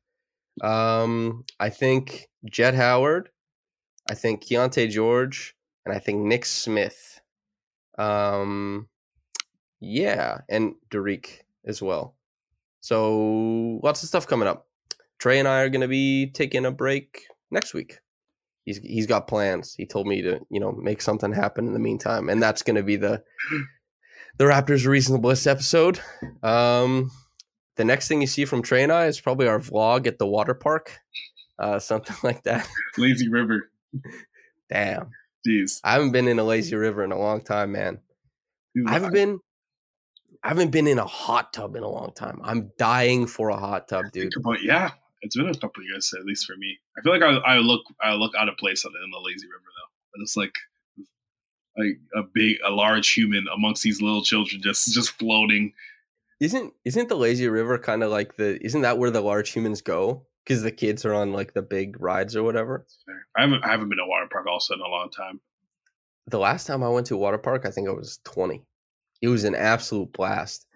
Um, 0.60 1.44
I 1.58 1.70
think 1.70 2.28
Jett 2.44 2.74
Howard, 2.74 3.30
I 4.10 4.14
think 4.14 4.44
Keyonte 4.44 4.90
George, 4.90 5.54
and 5.86 5.94
I 5.94 5.98
think 5.98 6.20
Nick 6.20 6.44
Smith. 6.44 7.20
Um, 7.96 8.88
yeah, 9.80 10.38
and 10.48 10.74
Derek 10.90 11.44
as 11.64 11.82
well. 11.82 12.16
So 12.80 13.80
lots 13.82 14.02
of 14.02 14.08
stuff 14.08 14.26
coming 14.26 14.48
up. 14.48 14.66
Trey 15.18 15.38
and 15.38 15.48
I 15.48 15.62
are 15.62 15.70
going 15.70 15.80
to 15.80 15.88
be 15.88 16.30
taking 16.30 16.66
a 16.66 16.70
break 16.70 17.26
next 17.50 17.72
week. 17.72 17.98
He's 18.64 18.78
he's 18.78 19.06
got 19.06 19.28
plans. 19.28 19.74
He 19.74 19.86
told 19.86 20.06
me 20.06 20.22
to 20.22 20.40
you 20.50 20.60
know 20.60 20.72
make 20.72 21.02
something 21.02 21.32
happen 21.32 21.66
in 21.66 21.72
the 21.72 21.78
meantime, 21.78 22.28
and 22.28 22.42
that's 22.42 22.62
going 22.62 22.76
to 22.76 22.82
be 22.82 22.96
the 22.96 23.22
the 24.38 24.44
Raptors 24.44 24.86
Reasonable 24.86 25.22
Bliss 25.22 25.46
episode. 25.46 26.00
Um, 26.42 27.10
the 27.76 27.84
next 27.84 28.08
thing 28.08 28.20
you 28.20 28.26
see 28.26 28.44
from 28.44 28.62
Trey 28.62 28.82
and 28.82 28.92
I 28.92 29.06
is 29.06 29.20
probably 29.20 29.48
our 29.48 29.58
vlog 29.58 30.06
at 30.06 30.18
the 30.18 30.26
water 30.26 30.54
park, 30.54 30.98
uh, 31.58 31.78
something 31.78 32.16
like 32.22 32.42
that. 32.44 32.68
Lazy 32.98 33.28
River, 33.28 33.70
Damn, 34.70 35.10
jeez, 35.46 35.80
I 35.84 35.92
haven't 35.92 36.12
been 36.12 36.28
in 36.28 36.38
a 36.38 36.44
lazy 36.44 36.74
river 36.74 37.04
in 37.04 37.12
a 37.12 37.18
long 37.18 37.42
time, 37.42 37.72
man. 37.72 38.00
Dude, 38.74 38.88
I 38.88 38.92
haven't 38.92 39.12
been. 39.12 39.40
I 40.44 40.48
haven't 40.48 40.70
been 40.70 40.86
in 40.86 40.98
a 40.98 41.06
hot 41.06 41.54
tub 41.54 41.74
in 41.74 41.82
a 41.82 41.88
long 41.88 42.12
time. 42.14 42.38
I'm 42.44 42.70
dying 42.76 43.26
for 43.26 43.48
a 43.48 43.56
hot 43.56 43.88
tub, 43.88 44.12
dude. 44.12 44.36
About 44.36 44.62
yeah, 44.62 44.90
it's 45.22 45.34
been 45.34 45.48
a 45.48 45.54
couple 45.54 45.82
of 45.82 45.88
years 45.88 46.12
at 46.18 46.26
least 46.26 46.46
for 46.46 46.54
me. 46.56 46.78
I 46.98 47.00
feel 47.00 47.12
like 47.12 47.22
I, 47.22 47.54
I 47.54 47.58
look 47.58 47.80
I 48.02 48.12
look 48.12 48.34
out 48.36 48.50
of 48.50 48.56
place 48.58 48.84
on 48.84 48.92
in 49.02 49.10
the 49.10 49.18
lazy 49.18 49.46
river 49.46 49.64
though. 49.64 49.90
But 50.12 50.22
it's 50.22 50.36
like 50.36 50.52
like 51.78 51.98
a 52.14 52.28
big 52.34 52.58
a 52.62 52.70
large 52.70 53.10
human 53.10 53.46
amongst 53.54 53.82
these 53.82 54.02
little 54.02 54.22
children 54.22 54.60
just 54.62 54.92
just 54.92 55.12
floating. 55.12 55.72
Isn't 56.40 56.74
isn't 56.84 57.08
the 57.08 57.16
lazy 57.16 57.48
river 57.48 57.78
kind 57.78 58.02
of 58.02 58.10
like 58.10 58.36
the? 58.36 58.62
Isn't 58.62 58.82
that 58.82 58.98
where 58.98 59.10
the 59.10 59.22
large 59.22 59.50
humans 59.50 59.80
go? 59.80 60.26
Because 60.44 60.62
the 60.62 60.70
kids 60.70 61.06
are 61.06 61.14
on 61.14 61.32
like 61.32 61.54
the 61.54 61.62
big 61.62 61.98
rides 62.02 62.36
or 62.36 62.42
whatever. 62.42 62.86
I 63.34 63.42
haven't 63.42 63.64
I 63.64 63.70
haven't 63.70 63.88
been 63.88 63.96
to 63.96 64.04
a 64.04 64.08
water 64.08 64.28
park 64.30 64.46
also 64.46 64.74
in 64.74 64.80
a 64.80 64.88
long 64.88 65.08
time. 65.10 65.40
The 66.26 66.38
last 66.38 66.66
time 66.66 66.82
I 66.82 66.88
went 66.90 67.06
to 67.06 67.14
a 67.14 67.18
water 67.18 67.38
park, 67.38 67.64
I 67.64 67.70
think 67.70 67.88
I 67.88 67.92
was 67.92 68.18
20. 68.24 68.62
It 69.24 69.28
was 69.28 69.44
an 69.44 69.54
absolute 69.54 70.12
blast. 70.12 70.66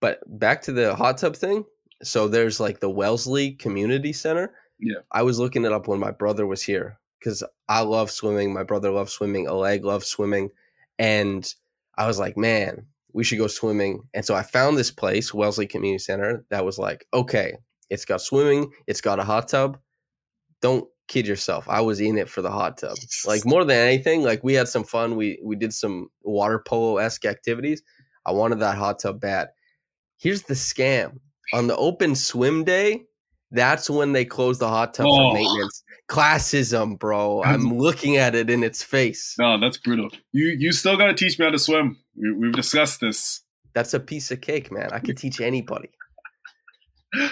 But 0.00 0.20
back 0.38 0.60
to 0.62 0.72
the 0.72 0.94
hot 0.94 1.16
tub 1.16 1.34
thing. 1.34 1.64
So 2.02 2.28
there's 2.28 2.60
like 2.60 2.80
the 2.80 2.90
Wellesley 2.90 3.52
Community 3.52 4.12
Center. 4.12 4.52
Yeah. 4.78 4.98
I 5.12 5.22
was 5.22 5.38
looking 5.38 5.64
it 5.64 5.72
up 5.72 5.88
when 5.88 5.98
my 5.98 6.10
brother 6.10 6.46
was 6.46 6.62
here 6.62 6.98
because 7.18 7.42
I 7.70 7.80
love 7.80 8.10
swimming. 8.10 8.52
My 8.52 8.64
brother 8.64 8.90
loves 8.90 9.14
swimming. 9.14 9.48
Oleg 9.48 9.82
loves 9.82 10.08
swimming. 10.08 10.50
And 10.98 11.50
I 11.96 12.06
was 12.06 12.18
like, 12.18 12.36
man, 12.36 12.84
we 13.14 13.24
should 13.24 13.38
go 13.38 13.46
swimming. 13.46 14.02
And 14.12 14.26
so 14.26 14.34
I 14.34 14.42
found 14.42 14.76
this 14.76 14.90
place, 14.90 15.32
Wellesley 15.32 15.66
Community 15.66 15.98
Center, 15.98 16.44
that 16.50 16.66
was 16.66 16.78
like, 16.78 17.06
okay, 17.14 17.56
it's 17.88 18.04
got 18.04 18.20
swimming, 18.20 18.70
it's 18.86 19.00
got 19.00 19.20
a 19.20 19.24
hot 19.24 19.48
tub. 19.48 19.78
Don't 20.60 20.86
kid 21.08 21.26
yourself. 21.26 21.68
I 21.68 21.80
was 21.80 22.00
in 22.00 22.18
it 22.18 22.28
for 22.28 22.42
the 22.42 22.50
hot 22.50 22.78
tub. 22.78 22.96
Like 23.26 23.44
more 23.46 23.64
than 23.64 23.76
anything, 23.76 24.22
like 24.22 24.42
we 24.44 24.54
had 24.54 24.68
some 24.68 24.84
fun. 24.84 25.16
We 25.16 25.38
we 25.42 25.56
did 25.56 25.72
some 25.72 26.08
water 26.22 26.62
polo 26.66 26.98
esque 26.98 27.24
activities. 27.24 27.82
I 28.24 28.32
wanted 28.32 28.60
that 28.60 28.76
hot 28.76 28.98
tub 29.00 29.20
bad. 29.20 29.48
Here's 30.18 30.42
the 30.42 30.54
scam. 30.54 31.18
On 31.54 31.66
the 31.68 31.76
open 31.76 32.14
swim 32.16 32.64
day, 32.64 33.04
that's 33.52 33.88
when 33.88 34.12
they 34.12 34.24
close 34.24 34.58
the 34.58 34.68
hot 34.68 34.94
tub 34.94 35.06
Oh. 35.08 35.30
for 35.30 35.34
maintenance. 35.34 35.82
Classism, 36.08 36.98
bro. 36.98 37.42
I'm 37.42 37.76
looking 37.78 38.16
at 38.16 38.34
it 38.34 38.48
in 38.48 38.62
its 38.62 38.82
face. 38.82 39.34
No, 39.38 39.58
that's 39.58 39.76
brutal. 39.76 40.08
You 40.32 40.46
you 40.58 40.72
still 40.72 40.96
got 40.96 41.06
to 41.08 41.14
teach 41.14 41.38
me 41.38 41.44
how 41.44 41.50
to 41.50 41.58
swim. 41.58 41.98
We, 42.16 42.32
we've 42.32 42.52
discussed 42.52 43.00
this. 43.00 43.42
That's 43.74 43.92
a 43.92 44.00
piece 44.00 44.30
of 44.30 44.40
cake, 44.40 44.70
man. 44.72 44.90
I 44.92 45.00
could 45.00 45.18
teach 45.18 45.40
anybody. 45.40 45.90
I'm 47.14 47.30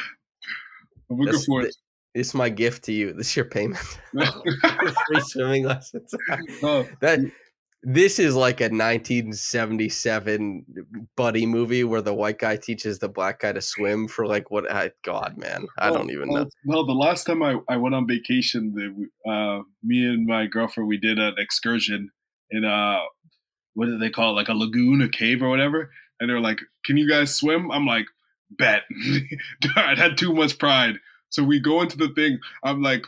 looking 1.10 1.32
That's 1.32 1.44
forward. 1.46 1.70
This 2.14 2.28
is 2.28 2.34
my 2.34 2.48
gift 2.48 2.84
to 2.84 2.92
you. 2.92 3.12
This 3.12 3.30
is 3.30 3.36
your 3.36 3.46
payment. 3.46 3.82
Free 4.12 5.20
swimming 5.20 5.64
lessons. 5.64 6.14
oh, 6.62 6.86
that 7.00 7.18
this 7.82 8.18
is 8.18 8.34
like 8.34 8.60
a 8.60 8.70
1977 8.70 10.64
buddy 11.16 11.44
movie 11.44 11.84
where 11.84 12.00
the 12.00 12.14
white 12.14 12.38
guy 12.38 12.56
teaches 12.56 12.98
the 12.98 13.08
black 13.08 13.40
guy 13.40 13.52
to 13.52 13.60
swim 13.60 14.08
for 14.08 14.26
like 14.26 14.50
what? 14.50 14.70
I, 14.70 14.92
God, 15.02 15.36
man, 15.36 15.66
I 15.78 15.90
Well- 15.90 16.00
don't 16.00 16.10
even 16.10 16.28
well, 16.30 16.44
know. 16.44 16.50
Well, 16.64 16.86
the 16.86 16.92
last 16.92 17.24
time 17.24 17.42
I, 17.42 17.58
I 17.68 17.76
went 17.76 17.94
on 17.94 18.06
vacation, 18.06 18.72
the, 18.74 19.08
uh, 19.30 19.62
me 19.82 20.04
and 20.06 20.26
my 20.26 20.46
girlfriend 20.46 20.88
we 20.88 20.96
did 20.98 21.18
an 21.18 21.34
excursion 21.38 22.10
in 22.50 22.64
uh 22.64 23.00
what 23.74 23.86
do 23.86 23.98
they 23.98 24.10
call 24.10 24.30
it, 24.30 24.34
like 24.34 24.48
a 24.48 24.54
lagoon, 24.54 25.02
a 25.02 25.08
cave, 25.08 25.42
or 25.42 25.48
whatever. 25.48 25.90
And 26.20 26.30
they're 26.30 26.40
like, 26.40 26.60
"Can 26.84 26.96
you 26.96 27.08
guys 27.08 27.34
swim?" 27.34 27.72
I'm 27.72 27.86
like, 27.86 28.06
"Bet." 28.50 28.82
I 29.76 29.96
had 29.96 30.16
too 30.16 30.32
much 30.32 30.58
pride, 30.60 31.00
so 31.34 31.42
we 31.42 31.58
go 31.58 31.82
into 31.82 31.96
the 31.96 32.10
thing. 32.10 32.38
I'm 32.62 32.80
like, 32.80 33.04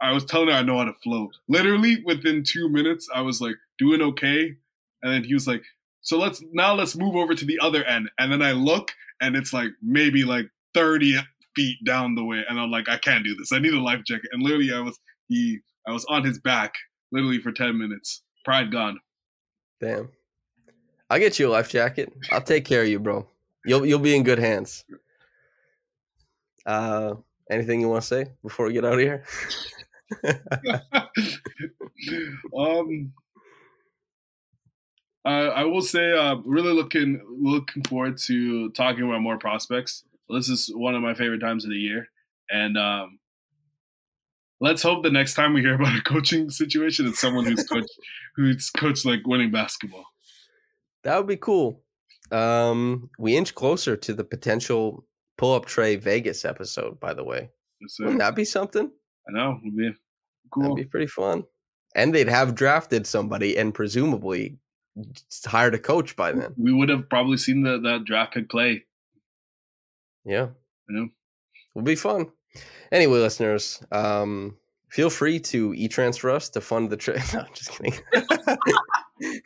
I- 0.00 0.10
was 0.10 0.24
telling 0.24 0.48
her 0.48 0.54
I 0.54 0.62
know 0.62 0.78
how 0.78 0.84
to 0.84 0.94
float. 0.94 1.36
Literally 1.48 2.02
within 2.04 2.42
two 2.42 2.68
minutes, 2.68 3.08
I 3.14 3.20
was 3.20 3.40
like 3.40 3.54
doing 3.78 4.02
okay, 4.02 4.56
and 5.02 5.12
then 5.12 5.22
he 5.22 5.32
was 5.32 5.46
like, 5.46 5.62
"So 6.00 6.18
let's 6.18 6.42
now 6.52 6.74
let's 6.74 6.96
move 6.96 7.14
over 7.14 7.36
to 7.36 7.44
the 7.44 7.60
other 7.60 7.84
end." 7.84 8.10
And 8.18 8.32
then 8.32 8.42
I 8.42 8.50
look, 8.50 8.90
and 9.20 9.36
it's 9.36 9.52
like 9.52 9.70
maybe 9.80 10.24
like 10.24 10.50
30 10.74 11.18
feet 11.54 11.78
down 11.86 12.16
the 12.16 12.24
way, 12.24 12.42
and 12.48 12.58
I'm 12.58 12.72
like, 12.72 12.88
I 12.88 12.98
can't 12.98 13.22
do 13.22 13.36
this. 13.36 13.52
I 13.52 13.60
need 13.60 13.74
a 13.74 13.80
life 13.80 14.02
jacket. 14.04 14.30
And 14.32 14.42
literally, 14.42 14.72
I 14.72 14.80
was 14.80 14.98
he, 15.28 15.60
I 15.86 15.92
was 15.92 16.04
on 16.06 16.24
his 16.24 16.40
back 16.40 16.74
literally 17.12 17.38
for 17.40 17.52
10 17.52 17.78
minutes. 17.78 18.22
Pride 18.44 18.72
gone. 18.72 18.98
Damn. 19.80 20.08
I'll 21.10 21.20
get 21.20 21.38
you 21.38 21.46
a 21.48 21.52
life 21.52 21.70
jacket. 21.70 22.12
I'll 22.32 22.42
take 22.42 22.64
care 22.64 22.82
of 22.82 22.88
you, 22.88 22.98
bro. 22.98 23.24
You'll 23.64 23.86
you'll 23.86 24.00
be 24.00 24.16
in 24.16 24.24
good 24.24 24.40
hands. 24.40 24.84
Uh, 26.66 27.14
anything 27.50 27.80
you 27.80 27.88
want 27.88 28.02
to 28.02 28.06
say 28.06 28.26
before 28.42 28.66
we 28.66 28.72
get 28.72 28.84
out 28.84 28.94
of 28.94 28.98
here? 29.00 29.24
um, 32.56 33.12
I, 35.24 35.30
I 35.30 35.64
will 35.64 35.82
say, 35.82 36.12
uh, 36.12 36.36
really 36.44 36.72
looking 36.72 37.20
looking 37.40 37.82
forward 37.84 38.16
to 38.26 38.70
talking 38.70 39.04
about 39.04 39.20
more 39.20 39.38
prospects. 39.38 40.04
This 40.30 40.48
is 40.48 40.70
one 40.74 40.94
of 40.94 41.02
my 41.02 41.14
favorite 41.14 41.40
times 41.40 41.64
of 41.64 41.70
the 41.70 41.76
year, 41.76 42.08
and 42.50 42.78
um, 42.78 43.18
let's 44.60 44.82
hope 44.82 45.02
the 45.02 45.10
next 45.10 45.34
time 45.34 45.52
we 45.52 45.60
hear 45.60 45.74
about 45.80 45.98
a 45.98 46.02
coaching 46.02 46.50
situation, 46.50 47.06
it's 47.06 47.20
someone 47.20 47.44
who's 47.44 47.64
coached 47.68 47.98
who's 48.36 48.70
coached 48.70 49.04
like 49.04 49.26
winning 49.26 49.50
basketball. 49.50 50.06
That 51.04 51.16
would 51.16 51.26
be 51.26 51.36
cool. 51.36 51.82
Um, 52.30 53.10
we 53.18 53.36
inch 53.36 53.54
closer 53.54 53.96
to 53.96 54.14
the 54.14 54.24
potential 54.24 55.04
pull 55.38 55.54
up 55.54 55.64
Trey 55.64 55.96
Vegas 55.96 56.44
episode. 56.44 57.00
By 57.00 57.14
the 57.14 57.24
way, 57.24 57.48
So, 57.86 58.04
wouldn't 58.04 58.20
that 58.20 58.36
be 58.36 58.44
something? 58.44 58.90
I 59.28 59.32
know 59.32 59.58
would 59.62 59.76
be 59.76 59.92
cool. 60.50 60.64
That'd 60.64 60.76
be 60.76 60.84
pretty 60.84 61.06
fun. 61.06 61.44
And 61.94 62.14
they'd 62.14 62.28
have 62.28 62.54
drafted 62.54 63.06
somebody 63.06 63.56
and 63.56 63.72
presumably 63.72 64.58
hired 65.46 65.74
a 65.74 65.78
coach 65.78 66.16
by 66.16 66.32
then. 66.32 66.54
we 66.58 66.72
would 66.72 66.88
have 66.90 67.08
probably 67.08 67.36
seen 67.38 67.62
the 67.62 67.78
that 67.80 68.04
draft 68.04 68.34
pick 68.34 68.50
play. 68.50 68.84
Yeah. 70.24 70.48
Yeah. 70.90 71.06
Will 71.74 71.82
be 71.82 71.94
fun. 71.94 72.26
Anyway, 72.90 73.18
listeners, 73.18 73.82
um, 73.92 74.56
feel 74.90 75.10
free 75.10 75.38
to 75.38 75.72
e 75.74 75.88
transfer 75.88 76.30
us 76.30 76.48
to 76.50 76.60
fund 76.60 76.90
the 76.90 76.96
trip. 76.96 77.20
no, 77.34 77.44
just 77.54 77.70
kidding. 77.70 77.94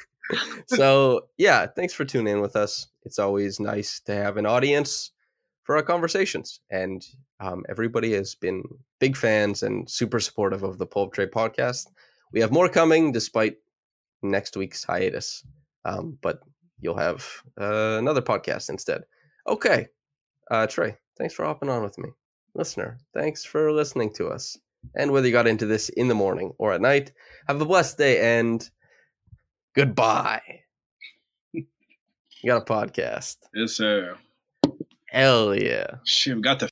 so 0.66 1.28
yeah, 1.36 1.66
thanks 1.66 1.92
for 1.92 2.04
tuning 2.04 2.34
in 2.34 2.40
with 2.40 2.56
us. 2.56 2.88
It's 3.04 3.18
always 3.18 3.60
nice 3.60 4.00
to 4.06 4.14
have 4.14 4.36
an 4.36 4.46
audience 4.46 5.10
for 5.64 5.76
our 5.76 5.82
conversations. 5.82 6.60
And 6.70 7.06
um, 7.40 7.64
everybody 7.68 8.12
has 8.12 8.34
been 8.34 8.62
big 8.98 9.16
fans 9.16 9.62
and 9.62 9.88
super 9.88 10.20
supportive 10.20 10.62
of 10.62 10.78
the 10.78 10.86
Pull 10.86 11.04
Up 11.04 11.12
Trade 11.12 11.30
podcast. 11.30 11.86
We 12.32 12.40
have 12.40 12.50
more 12.50 12.68
coming 12.68 13.12
despite 13.12 13.56
next 14.22 14.56
week's 14.56 14.84
hiatus. 14.84 15.44
Um, 15.84 16.18
but 16.22 16.40
you'll 16.80 16.96
have 16.96 17.24
uh, 17.60 17.96
another 17.98 18.22
podcast 18.22 18.70
instead. 18.70 19.02
Okay. 19.48 19.88
Uh, 20.50 20.66
Trey, 20.66 20.96
thanks 21.18 21.34
for 21.34 21.44
hopping 21.44 21.68
on 21.68 21.82
with 21.82 21.98
me. 21.98 22.10
Listener, 22.54 22.98
thanks 23.14 23.44
for 23.44 23.72
listening 23.72 24.12
to 24.14 24.28
us. 24.28 24.58
And 24.94 25.10
whether 25.10 25.26
you 25.26 25.32
got 25.32 25.46
into 25.46 25.66
this 25.66 25.88
in 25.90 26.08
the 26.08 26.14
morning 26.14 26.52
or 26.58 26.72
at 26.72 26.80
night, 26.80 27.12
have 27.48 27.60
a 27.60 27.64
blessed 27.64 27.98
day 27.98 28.38
and 28.38 28.68
goodbye. 29.74 30.42
you 31.52 31.64
got 32.44 32.62
a 32.62 32.64
podcast. 32.64 33.36
Yes, 33.54 33.72
sir. 33.72 34.18
Hell 35.12 35.54
yeah. 35.54 35.96
Shit, 36.04 36.36
we 36.36 36.40
got 36.42 36.58
the 36.58 36.70